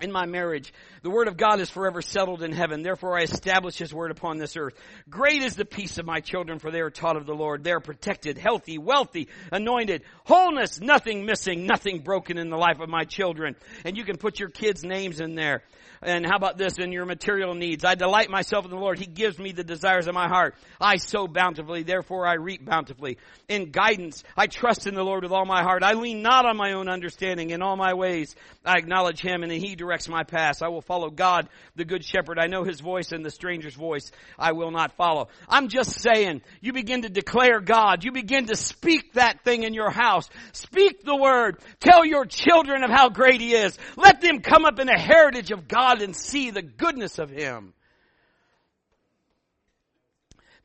in 0.00 0.10
my 0.10 0.26
marriage. 0.26 0.72
The 1.02 1.10
word 1.10 1.28
of 1.28 1.36
God 1.36 1.60
is 1.60 1.70
forever 1.70 2.02
settled 2.02 2.42
in 2.42 2.52
heaven. 2.52 2.82
Therefore 2.82 3.18
I 3.18 3.22
establish 3.22 3.76
his 3.76 3.94
word 3.94 4.10
upon 4.10 4.38
this 4.38 4.56
earth. 4.56 4.74
Great 5.08 5.42
is 5.42 5.54
the 5.54 5.64
peace 5.64 5.98
of 5.98 6.06
my 6.06 6.20
children, 6.20 6.58
for 6.58 6.70
they 6.70 6.80
are 6.80 6.90
taught 6.90 7.16
of 7.16 7.26
the 7.26 7.34
Lord. 7.34 7.62
They 7.62 7.72
are 7.72 7.80
protected, 7.80 8.36
healthy, 8.36 8.78
wealthy, 8.78 9.28
anointed, 9.52 10.02
wholeness, 10.24 10.80
nothing 10.80 11.24
missing, 11.24 11.66
nothing 11.66 12.00
broken 12.00 12.38
in 12.38 12.50
the 12.50 12.56
life 12.56 12.80
of 12.80 12.88
my 12.88 13.04
children. 13.04 13.56
And 13.84 13.96
you 13.96 14.04
can 14.04 14.16
put 14.16 14.40
your 14.40 14.48
kids' 14.50 14.84
names 14.84 15.20
in 15.20 15.34
there. 15.34 15.62
And 16.04 16.26
how 16.26 16.36
about 16.36 16.58
this 16.58 16.78
in 16.78 16.92
your 16.92 17.06
material 17.06 17.54
needs? 17.54 17.82
I 17.82 17.94
delight 17.94 18.28
myself 18.28 18.66
in 18.66 18.70
the 18.70 18.76
Lord. 18.76 18.98
He 18.98 19.06
gives 19.06 19.38
me 19.38 19.52
the 19.52 19.64
desires 19.64 20.06
of 20.06 20.14
my 20.14 20.28
heart. 20.28 20.54
I 20.78 20.96
sow 20.96 21.26
bountifully, 21.26 21.82
therefore 21.82 22.26
I 22.26 22.34
reap 22.34 22.64
bountifully. 22.64 23.16
In 23.48 23.70
guidance, 23.70 24.22
I 24.36 24.46
trust 24.46 24.86
in 24.86 24.94
the 24.94 25.02
Lord 25.02 25.22
with 25.22 25.32
all 25.32 25.46
my 25.46 25.62
heart. 25.62 25.82
I 25.82 25.94
lean 25.94 26.20
not 26.20 26.44
on 26.44 26.58
my 26.58 26.72
own 26.72 26.90
understanding. 26.90 27.50
In 27.50 27.62
all 27.62 27.76
my 27.76 27.94
ways, 27.94 28.36
I 28.66 28.76
acknowledge 28.76 29.20
Him 29.20 29.42
and 29.42 29.50
He 29.50 29.76
directs 29.76 30.06
my 30.06 30.24
path. 30.24 30.62
I 30.62 30.68
will 30.68 30.82
follow 30.82 31.08
God, 31.08 31.48
the 31.74 31.86
good 31.86 32.04
shepherd. 32.04 32.38
I 32.38 32.48
know 32.48 32.64
His 32.64 32.80
voice 32.80 33.12
and 33.12 33.24
the 33.24 33.30
stranger's 33.30 33.74
voice 33.74 34.12
I 34.38 34.52
will 34.52 34.70
not 34.70 34.96
follow. 34.96 35.28
I'm 35.48 35.68
just 35.68 36.00
saying, 36.00 36.42
you 36.60 36.74
begin 36.74 37.02
to 37.02 37.08
declare 37.08 37.60
God. 37.60 38.04
You 38.04 38.12
begin 38.12 38.46
to 38.46 38.56
speak 38.56 39.14
that 39.14 39.42
thing 39.42 39.62
in 39.62 39.72
your 39.72 39.90
house. 39.90 40.28
Speak 40.52 41.02
the 41.02 41.16
word. 41.16 41.60
Tell 41.80 42.04
your 42.04 42.26
children 42.26 42.84
of 42.84 42.90
how 42.90 43.08
great 43.08 43.40
He 43.40 43.54
is. 43.54 43.78
Let 43.96 44.20
them 44.20 44.40
come 44.40 44.66
up 44.66 44.78
in 44.78 44.90
a 44.90 45.00
heritage 45.00 45.50
of 45.50 45.66
God 45.66 45.93
God 45.94 46.02
and 46.02 46.16
see 46.16 46.50
the 46.50 46.62
goodness 46.62 47.18
of 47.18 47.30
Him. 47.30 47.72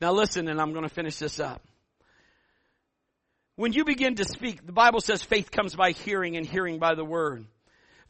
Now 0.00 0.12
listen, 0.12 0.48
and 0.48 0.60
I'm 0.60 0.72
going 0.72 0.88
to 0.88 0.94
finish 0.94 1.18
this 1.18 1.40
up. 1.40 1.62
When 3.56 3.72
you 3.72 3.84
begin 3.84 4.14
to 4.14 4.24
speak, 4.24 4.64
the 4.64 4.72
Bible 4.72 5.00
says 5.00 5.22
faith 5.22 5.50
comes 5.50 5.74
by 5.74 5.90
hearing 5.90 6.36
and 6.36 6.46
hearing 6.46 6.78
by 6.78 6.94
the 6.94 7.04
word. 7.04 7.44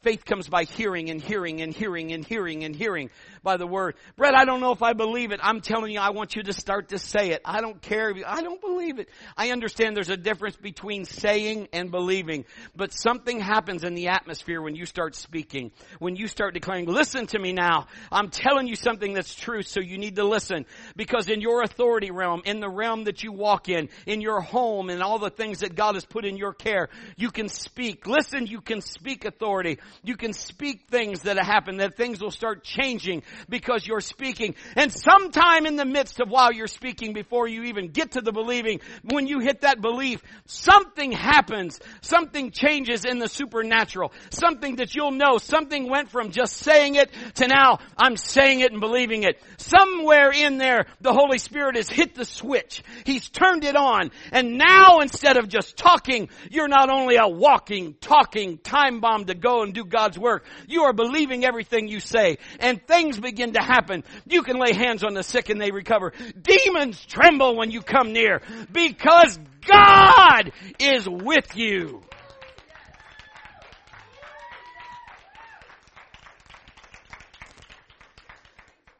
Faith 0.03 0.25
comes 0.25 0.49
by 0.49 0.63
hearing 0.63 1.11
and 1.11 1.21
hearing 1.21 1.61
and 1.61 1.75
hearing 1.75 2.11
and 2.11 2.25
hearing 2.25 2.63
and 2.63 2.75
hearing 2.75 3.11
by 3.43 3.57
the 3.57 3.67
word. 3.67 3.93
Brett, 4.17 4.33
I 4.33 4.45
don't 4.45 4.59
know 4.59 4.71
if 4.71 4.81
I 4.81 4.93
believe 4.93 5.31
it. 5.31 5.39
I'm 5.43 5.61
telling 5.61 5.91
you, 5.91 5.99
I 5.99 6.09
want 6.09 6.35
you 6.35 6.41
to 6.41 6.53
start 6.53 6.89
to 6.89 6.97
say 6.97 7.33
it. 7.33 7.41
I 7.45 7.61
don't 7.61 7.79
care. 7.79 8.09
If 8.09 8.25
I 8.25 8.41
don't 8.41 8.59
believe 8.59 8.97
it. 8.97 9.09
I 9.37 9.51
understand 9.51 9.95
there's 9.95 10.09
a 10.09 10.17
difference 10.17 10.55
between 10.55 11.05
saying 11.05 11.67
and 11.71 11.91
believing, 11.91 12.45
but 12.75 12.91
something 12.91 13.39
happens 13.39 13.83
in 13.83 13.93
the 13.93 14.07
atmosphere 14.07 14.59
when 14.59 14.73
you 14.75 14.87
start 14.87 15.15
speaking, 15.15 15.71
when 15.99 16.15
you 16.15 16.27
start 16.27 16.55
declaring, 16.55 16.87
listen 16.87 17.27
to 17.27 17.37
me 17.37 17.53
now. 17.53 17.85
I'm 18.11 18.31
telling 18.31 18.65
you 18.65 18.75
something 18.75 19.13
that's 19.13 19.35
true, 19.35 19.61
so 19.61 19.81
you 19.81 19.99
need 19.99 20.15
to 20.15 20.23
listen 20.23 20.65
because 20.95 21.29
in 21.29 21.41
your 21.41 21.61
authority 21.61 22.09
realm, 22.09 22.41
in 22.45 22.59
the 22.59 22.69
realm 22.69 23.03
that 23.03 23.21
you 23.21 23.33
walk 23.33 23.69
in, 23.69 23.87
in 24.07 24.19
your 24.19 24.41
home 24.41 24.89
and 24.89 25.03
all 25.03 25.19
the 25.19 25.29
things 25.29 25.59
that 25.59 25.75
God 25.75 25.93
has 25.93 26.05
put 26.05 26.25
in 26.25 26.37
your 26.37 26.53
care, 26.53 26.89
you 27.17 27.29
can 27.29 27.49
speak. 27.49 28.07
Listen, 28.07 28.47
you 28.47 28.61
can 28.61 28.81
speak 28.81 29.25
authority. 29.25 29.77
You 30.03 30.15
can 30.15 30.33
speak 30.33 30.87
things 30.89 31.21
that 31.21 31.37
happen, 31.37 31.77
that 31.77 31.95
things 31.95 32.21
will 32.21 32.31
start 32.31 32.63
changing 32.63 33.23
because 33.49 33.85
you're 33.85 34.01
speaking. 34.01 34.55
And 34.75 34.91
sometime 34.91 35.65
in 35.65 35.75
the 35.75 35.85
midst 35.85 36.19
of 36.19 36.29
while 36.29 36.51
you're 36.51 36.67
speaking, 36.67 37.13
before 37.13 37.47
you 37.47 37.63
even 37.63 37.89
get 37.89 38.11
to 38.11 38.21
the 38.21 38.31
believing, 38.31 38.79
when 39.03 39.27
you 39.27 39.39
hit 39.39 39.61
that 39.61 39.81
belief, 39.81 40.21
something 40.45 41.11
happens. 41.11 41.79
Something 42.01 42.51
changes 42.51 43.05
in 43.05 43.19
the 43.19 43.27
supernatural. 43.27 44.11
Something 44.29 44.77
that 44.77 44.95
you'll 44.95 45.11
know. 45.11 45.37
Something 45.37 45.89
went 45.89 46.09
from 46.09 46.31
just 46.31 46.57
saying 46.57 46.95
it 46.95 47.11
to 47.35 47.47
now 47.47 47.79
I'm 47.97 48.17
saying 48.17 48.61
it 48.61 48.71
and 48.71 48.81
believing 48.81 49.23
it. 49.23 49.41
Somewhere 49.57 50.31
in 50.31 50.57
there, 50.57 50.85
the 51.01 51.13
Holy 51.13 51.37
Spirit 51.37 51.75
has 51.75 51.89
hit 51.89 52.15
the 52.15 52.25
switch. 52.25 52.83
He's 53.05 53.29
turned 53.29 53.63
it 53.63 53.75
on. 53.75 54.11
And 54.31 54.57
now 54.57 54.99
instead 54.99 55.37
of 55.37 55.47
just 55.47 55.77
talking, 55.77 56.29
you're 56.49 56.67
not 56.67 56.89
only 56.89 57.17
a 57.17 57.27
walking, 57.27 57.95
talking 57.99 58.57
time 58.57 58.99
bomb 58.99 59.25
to 59.25 59.35
go 59.35 59.63
and 59.63 59.73
do 59.73 59.80
God's 59.85 60.17
work. 60.17 60.45
You 60.67 60.83
are 60.83 60.93
believing 60.93 61.45
everything 61.45 61.87
you 61.87 61.99
say 61.99 62.37
and 62.59 62.85
things 62.85 63.19
begin 63.19 63.53
to 63.53 63.61
happen. 63.61 64.03
You 64.25 64.43
can 64.43 64.57
lay 64.57 64.73
hands 64.73 65.03
on 65.03 65.13
the 65.13 65.23
sick 65.23 65.49
and 65.49 65.59
they 65.59 65.71
recover. 65.71 66.13
Demons 66.39 67.03
tremble 67.05 67.55
when 67.55 67.71
you 67.71 67.81
come 67.81 68.13
near 68.13 68.41
because 68.71 69.39
God 69.65 70.51
is 70.79 71.07
with 71.07 71.55
you. 71.55 72.01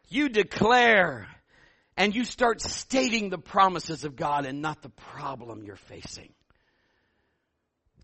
You 0.10 0.28
declare 0.28 1.28
and 1.96 2.14
you 2.14 2.26
start 2.26 2.62
stating 2.62 3.30
the 3.30 3.38
promises 3.38 4.04
of 4.04 4.16
God 4.16 4.46
and 4.46 4.62
not 4.62 4.82
the 4.82 4.90
problem 4.90 5.64
you're 5.64 5.76
facing. 5.76 6.34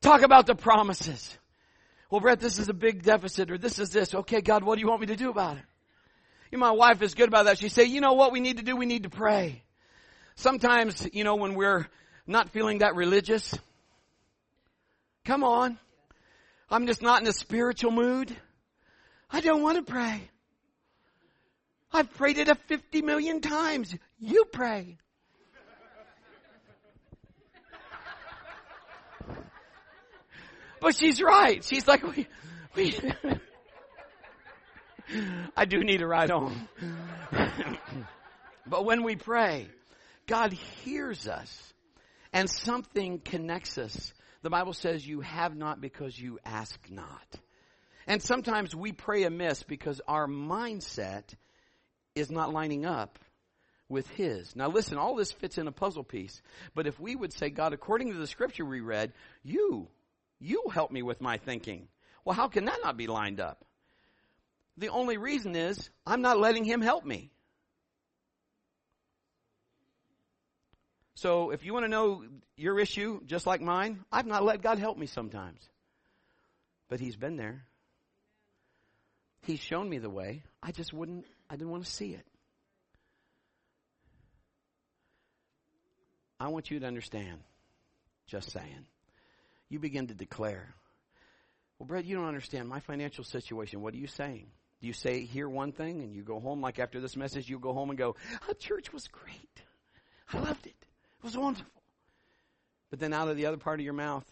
Talk 0.02 0.22
about 0.22 0.46
the 0.46 0.56
promises. 0.56 1.38
Well, 2.10 2.22
Brett, 2.22 2.40
this 2.40 2.58
is 2.58 2.70
a 2.70 2.74
big 2.74 3.04
deficit 3.04 3.52
or 3.52 3.58
this 3.58 3.80
is 3.80 3.90
this. 3.90 4.16
Okay, 4.16 4.42
God, 4.42 4.64
what 4.64 4.76
do 4.76 4.82
you 4.82 4.88
want 4.88 5.02
me 5.02 5.08
to 5.08 5.16
do 5.16 5.30
about 5.30 5.58
it? 5.58 5.64
You 6.52 6.58
know, 6.58 6.66
my 6.66 6.72
wife 6.72 7.02
is 7.02 7.14
good 7.14 7.28
about 7.28 7.46
that. 7.46 7.58
She 7.58 7.68
say, 7.68 7.84
you 7.84 8.00
know 8.00 8.14
what 8.14 8.32
we 8.32 8.40
need 8.40 8.58
to 8.58 8.64
do? 8.64 8.76
We 8.78 8.86
need 8.86 9.04
to 9.04 9.10
pray. 9.10 9.64
Sometimes, 10.36 11.08
you 11.12 11.24
know, 11.24 11.36
when 11.36 11.56
we're 11.56 11.88
not 12.26 12.50
feeling 12.50 12.80
that 12.80 12.96
religious, 12.96 13.54
come 15.26 15.44
on. 15.44 15.78
I'm 16.70 16.88
just 16.88 17.02
not 17.02 17.22
in 17.22 17.28
a 17.28 17.34
spiritual 17.34 17.92
mood. 17.92 18.36
I 19.30 19.42
don't 19.42 19.62
want 19.62 19.78
to 19.78 19.92
pray. 19.92 20.30
I've 21.92 22.14
prayed 22.16 22.38
it 22.38 22.48
a 22.48 22.56
50 22.56 23.02
million 23.02 23.42
times. 23.42 23.96
You 24.20 24.46
pray. 24.46 24.98
But 30.80 30.96
she's 30.96 31.22
right. 31.22 31.64
She's 31.64 31.88
like, 31.88 32.04
we, 32.04 32.28
we 32.76 32.94
I 35.56 35.66
do 35.66 35.80
need 35.80 36.02
a 36.02 36.08
ride 36.08 36.30
home. 36.30 36.68
but 38.66 38.86
when 38.86 39.04
we 39.04 39.16
pray, 39.16 39.68
God 40.28 40.54
hears 40.54 41.28
us 41.28 41.74
and 42.34 42.50
something 42.50 43.20
connects 43.20 43.78
us. 43.78 44.14
The 44.42 44.50
Bible 44.50 44.74
says 44.74 45.08
you 45.08 45.22
have 45.22 45.56
not 45.56 45.82
because 45.82 46.20
you 46.20 46.40
ask 46.46 46.80
not. 46.90 47.40
And 48.06 48.22
sometimes 48.22 48.76
we 48.76 48.92
pray 48.92 49.24
amiss 49.24 49.64
because 49.64 50.02
our 50.08 50.28
mindset 50.28 51.24
is 52.16 52.30
not 52.30 52.54
lining 52.54 52.86
up 52.86 53.20
with 53.90 54.08
His. 54.10 54.56
Now 54.56 54.68
listen, 54.68 54.98
all 54.98 55.16
this 55.16 55.32
fits 55.32 55.58
in 55.58 55.68
a 55.68 55.72
puzzle 55.72 56.04
piece. 56.04 56.42
But 56.76 56.88
if 56.88 57.00
we 57.00 57.16
would 57.16 57.34
say, 57.34 57.50
God, 57.50 57.74
according 57.74 58.12
to 58.12 58.18
the 58.20 58.28
scripture 58.28 58.66
we 58.66 58.82
read, 58.82 59.14
you 59.44 59.88
you 60.40 60.64
help 60.72 60.92
me 60.92 61.02
with 61.02 61.22
my 61.22 61.38
thinking. 61.38 61.88
Well, 62.24 62.36
how 62.36 62.48
can 62.48 62.66
that 62.66 62.80
not 62.84 62.98
be 62.98 63.08
lined 63.08 63.40
up? 63.40 63.64
The 64.78 64.90
only 64.90 65.18
reason 65.18 65.56
is 65.56 65.90
I'm 66.06 66.22
not 66.22 66.40
letting 66.40 66.64
him 66.64 66.82
help 66.82 67.06
me. 67.06 67.32
So 71.16 71.50
if 71.50 71.66
you 71.66 71.74
want 71.74 71.86
to 71.86 71.90
know 71.90 72.24
your 72.56 72.80
issue, 72.80 73.22
just 73.26 73.48
like 73.48 73.60
mine, 73.60 74.06
I've 74.12 74.28
not 74.28 74.44
let 74.44 74.62
God 74.62 74.78
help 74.78 74.98
me 74.98 75.08
sometimes. 75.08 75.60
But 76.90 77.00
he's 77.00 77.16
been 77.16 77.38
there. 77.38 77.66
He's 79.42 79.60
shown 79.60 79.90
me 79.90 79.98
the 79.98 80.10
way. 80.10 80.44
I 80.62 80.72
just 80.72 80.94
wouldn't, 80.94 81.26
I 81.50 81.56
didn't 81.56 81.72
want 81.72 81.86
to 81.86 81.92
see 81.92 82.12
it. 82.14 82.26
I 86.40 86.50
want 86.50 86.70
you 86.70 86.80
to 86.80 86.86
understand, 86.86 87.40
just 88.28 88.52
saying 88.52 88.86
you 89.70 89.80
begin 89.80 90.08
to 90.08 90.14
declare. 90.14 90.74
Well, 91.78 91.88
Brett, 91.88 92.06
you 92.06 92.16
don't 92.16 92.28
understand 92.28 92.68
my 92.68 92.80
financial 92.80 93.24
situation. 93.24 93.82
What 93.82 93.94
are 93.94 93.98
you 93.98 94.08
saying? 94.08 94.48
Do 94.82 94.88
you 94.88 94.94
say 94.94 95.26
hear 95.26 95.50
one 95.50 95.72
thing 95.72 96.02
and 96.02 96.16
you 96.16 96.24
go 96.24 96.40
home 96.40 96.62
like 96.62 96.80
after 96.80 97.00
this 97.00 97.16
message 97.16 97.50
you 97.50 97.60
go 97.60 97.74
home 97.74 97.90
and 97.90 97.98
go, 97.98 98.16
"Oh, 98.48 98.54
church 98.54 98.94
was 98.94 99.08
great. 99.08 99.64
I 100.32 100.40
loved 100.40 100.68
it. 100.68 100.76
It 100.80 101.24
was 101.24 101.38
wonderful." 101.38 101.84
But 102.90 103.00
then 103.00 103.14
out 103.14 103.28
of 103.28 103.38
the 103.38 103.48
other 103.48 103.58
part 103.58 103.80
of 103.80 103.84
your 103.84 103.94
mouth, 103.94 104.26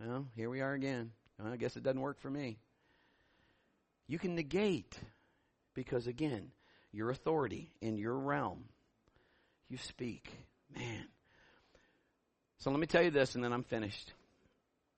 well, 0.00 0.26
here 0.34 0.50
we 0.50 0.60
are 0.60 0.72
again. 0.72 1.12
Well, 1.38 1.52
I 1.52 1.56
guess 1.56 1.76
it 1.76 1.82
doesn't 1.82 2.00
work 2.00 2.20
for 2.20 2.30
me. 2.30 2.58
You 4.08 4.18
can 4.18 4.34
negate 4.34 4.98
because 5.74 6.06
again, 6.06 6.50
your 6.90 7.10
authority 7.10 7.70
in 7.80 7.98
your 7.98 8.18
realm, 8.18 8.64
you 9.68 9.78
speak. 9.78 10.30
Man. 10.74 11.08
So 12.58 12.70
let 12.70 12.80
me 12.80 12.86
tell 12.86 13.02
you 13.02 13.10
this 13.10 13.34
and 13.34 13.42
then 13.42 13.52
I'm 13.52 13.64
finished 13.64 14.12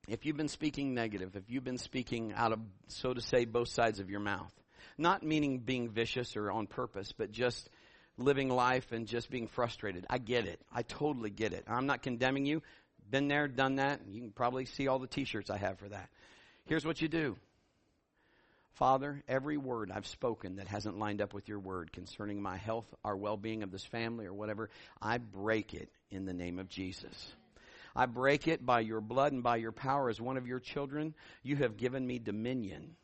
if 0.08 0.26
you've 0.26 0.36
been 0.36 0.48
speaking 0.48 0.94
negative, 0.94 1.36
if 1.36 1.44
you've 1.48 1.64
been 1.64 1.78
speaking 1.78 2.32
out 2.34 2.52
of, 2.52 2.60
so 2.88 3.14
to 3.14 3.20
say, 3.20 3.44
both 3.44 3.68
sides 3.68 4.00
of 4.00 4.10
your 4.10 4.20
mouth, 4.20 4.52
not 4.98 5.22
meaning 5.22 5.58
being 5.58 5.88
vicious 5.88 6.36
or 6.36 6.50
on 6.50 6.66
purpose, 6.66 7.12
but 7.12 7.32
just 7.32 7.68
living 8.16 8.48
life 8.48 8.92
and 8.92 9.06
just 9.06 9.30
being 9.30 9.48
frustrated. 9.48 10.06
I 10.08 10.18
get 10.18 10.46
it. 10.46 10.60
I 10.72 10.82
totally 10.82 11.30
get 11.30 11.52
it. 11.52 11.64
I'm 11.66 11.86
not 11.86 12.02
condemning 12.02 12.46
you. 12.46 12.62
Been 13.10 13.28
there, 13.28 13.48
done 13.48 13.76
that. 13.76 14.00
You 14.08 14.20
can 14.20 14.30
probably 14.30 14.66
see 14.66 14.88
all 14.88 14.98
the 14.98 15.06
t-shirts 15.06 15.50
I 15.50 15.58
have 15.58 15.78
for 15.78 15.88
that. 15.88 16.08
Here's 16.66 16.86
what 16.86 17.02
you 17.02 17.08
do. 17.08 17.36
Father, 18.74 19.22
every 19.28 19.56
word 19.56 19.92
I've 19.94 20.06
spoken 20.06 20.56
that 20.56 20.66
hasn't 20.66 20.98
lined 20.98 21.20
up 21.20 21.32
with 21.32 21.48
your 21.48 21.60
word 21.60 21.92
concerning 21.92 22.42
my 22.42 22.56
health, 22.56 22.86
our 23.04 23.16
well-being 23.16 23.62
of 23.62 23.70
this 23.70 23.84
family 23.84 24.26
or 24.26 24.32
whatever, 24.32 24.68
I 25.00 25.18
break 25.18 25.74
it 25.74 25.90
in 26.10 26.24
the 26.24 26.32
name 26.32 26.58
of 26.58 26.68
Jesus. 26.68 27.34
I 27.96 28.06
break 28.06 28.48
it 28.48 28.64
by 28.64 28.80
your 28.80 29.00
blood 29.00 29.32
and 29.32 29.42
by 29.42 29.56
your 29.56 29.72
power 29.72 30.08
as 30.08 30.20
one 30.20 30.36
of 30.36 30.46
your 30.46 30.60
children. 30.60 31.14
You 31.42 31.56
have 31.56 31.76
given 31.76 32.06
me 32.06 32.18
dominion 32.18 32.96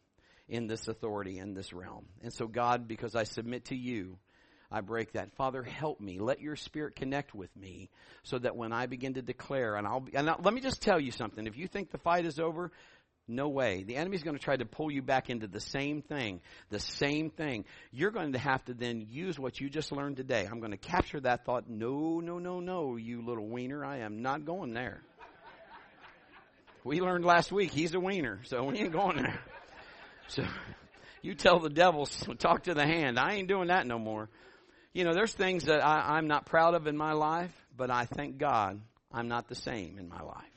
in 0.48 0.66
this 0.66 0.88
authority, 0.88 1.38
in 1.38 1.54
this 1.54 1.72
realm. 1.72 2.06
And 2.22 2.32
so, 2.32 2.46
God, 2.46 2.88
because 2.88 3.14
I 3.14 3.22
submit 3.22 3.66
to 3.66 3.76
you, 3.76 4.18
I 4.70 4.80
break 4.80 5.12
that. 5.12 5.34
Father, 5.36 5.62
help 5.62 6.00
me. 6.00 6.18
Let 6.18 6.40
your 6.40 6.56
spirit 6.56 6.94
connect 6.94 7.34
with 7.34 7.54
me 7.56 7.90
so 8.22 8.38
that 8.38 8.56
when 8.56 8.72
I 8.72 8.86
begin 8.86 9.14
to 9.14 9.22
declare, 9.22 9.76
and 9.76 9.86
I'll, 9.86 10.00
be, 10.00 10.14
and 10.14 10.30
I'll, 10.30 10.40
let 10.42 10.54
me 10.54 10.60
just 10.60 10.80
tell 10.82 11.00
you 11.00 11.10
something. 11.10 11.46
If 11.46 11.56
you 11.56 11.66
think 11.66 11.90
the 11.90 11.98
fight 11.98 12.24
is 12.24 12.38
over, 12.38 12.70
no 13.30 13.48
way. 13.48 13.82
The 13.82 13.96
enemy's 13.96 14.22
going 14.22 14.36
to 14.36 14.42
try 14.42 14.56
to 14.56 14.64
pull 14.64 14.90
you 14.90 15.02
back 15.02 15.30
into 15.30 15.46
the 15.46 15.60
same 15.60 16.02
thing, 16.02 16.40
the 16.68 16.80
same 16.80 17.30
thing. 17.30 17.64
You're 17.92 18.10
going 18.10 18.32
to 18.32 18.38
have 18.38 18.64
to 18.66 18.74
then 18.74 19.06
use 19.08 19.38
what 19.38 19.60
you 19.60 19.70
just 19.70 19.92
learned 19.92 20.16
today. 20.16 20.48
I'm 20.50 20.60
going 20.60 20.72
to 20.72 20.76
capture 20.76 21.20
that 21.20 21.44
thought. 21.44 21.68
No, 21.68 22.20
no, 22.20 22.38
no, 22.38 22.60
no, 22.60 22.96
you 22.96 23.24
little 23.24 23.46
wiener. 23.46 23.84
I 23.84 23.98
am 23.98 24.22
not 24.22 24.44
going 24.44 24.74
there. 24.74 25.02
We 26.82 27.00
learned 27.00 27.24
last 27.24 27.52
week 27.52 27.72
he's 27.72 27.94
a 27.94 28.00
wiener, 28.00 28.40
so 28.44 28.64
we 28.64 28.78
ain't 28.78 28.92
going 28.92 29.16
there. 29.16 29.40
So 30.28 30.44
you 31.22 31.34
tell 31.34 31.58
the 31.58 31.68
devil, 31.68 32.06
talk 32.38 32.64
to 32.64 32.74
the 32.74 32.86
hand. 32.86 33.18
I 33.18 33.34
ain't 33.34 33.48
doing 33.48 33.68
that 33.68 33.86
no 33.86 33.98
more. 33.98 34.28
You 34.92 35.04
know, 35.04 35.14
there's 35.14 35.32
things 35.32 35.64
that 35.64 35.84
I, 35.84 36.16
I'm 36.16 36.26
not 36.26 36.46
proud 36.46 36.74
of 36.74 36.86
in 36.86 36.96
my 36.96 37.12
life, 37.12 37.52
but 37.76 37.90
I 37.90 38.06
thank 38.06 38.38
God 38.38 38.80
I'm 39.12 39.28
not 39.28 39.48
the 39.48 39.54
same 39.54 39.98
in 39.98 40.08
my 40.08 40.22
life. 40.22 40.49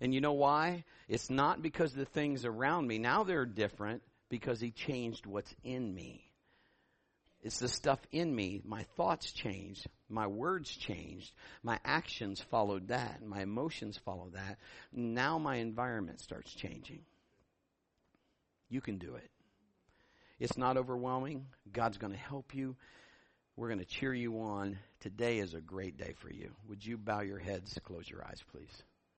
And 0.00 0.14
you 0.14 0.20
know 0.20 0.32
why? 0.32 0.84
It's 1.08 1.30
not 1.30 1.62
because 1.62 1.92
the 1.92 2.04
things 2.04 2.44
around 2.44 2.86
me, 2.86 2.98
now 2.98 3.24
they're 3.24 3.46
different 3.46 4.02
because 4.28 4.60
he 4.60 4.70
changed 4.70 5.26
what's 5.26 5.54
in 5.64 5.94
me. 5.94 6.22
It's 7.42 7.58
the 7.58 7.68
stuff 7.68 8.00
in 8.10 8.34
me. 8.34 8.60
My 8.64 8.82
thoughts 8.96 9.30
changed. 9.30 9.86
My 10.08 10.26
words 10.26 10.68
changed. 10.68 11.32
My 11.62 11.78
actions 11.84 12.40
followed 12.50 12.88
that. 12.88 13.24
My 13.24 13.42
emotions 13.42 13.98
follow 14.04 14.30
that. 14.34 14.58
Now 14.92 15.38
my 15.38 15.56
environment 15.56 16.20
starts 16.20 16.52
changing. 16.52 17.02
You 18.68 18.80
can 18.80 18.98
do 18.98 19.14
it. 19.14 19.30
It's 20.40 20.58
not 20.58 20.76
overwhelming. 20.76 21.46
God's 21.72 21.98
going 21.98 22.12
to 22.12 22.18
help 22.18 22.54
you. 22.54 22.76
We're 23.56 23.68
going 23.68 23.78
to 23.78 23.86
cheer 23.86 24.12
you 24.12 24.40
on. 24.40 24.78
Today 25.00 25.38
is 25.38 25.54
a 25.54 25.60
great 25.60 25.96
day 25.96 26.14
for 26.18 26.30
you. 26.30 26.50
Would 26.68 26.84
you 26.84 26.98
bow 26.98 27.20
your 27.20 27.38
heads, 27.38 27.78
close 27.84 28.10
your 28.10 28.24
eyes, 28.24 28.42
please? 28.50 28.82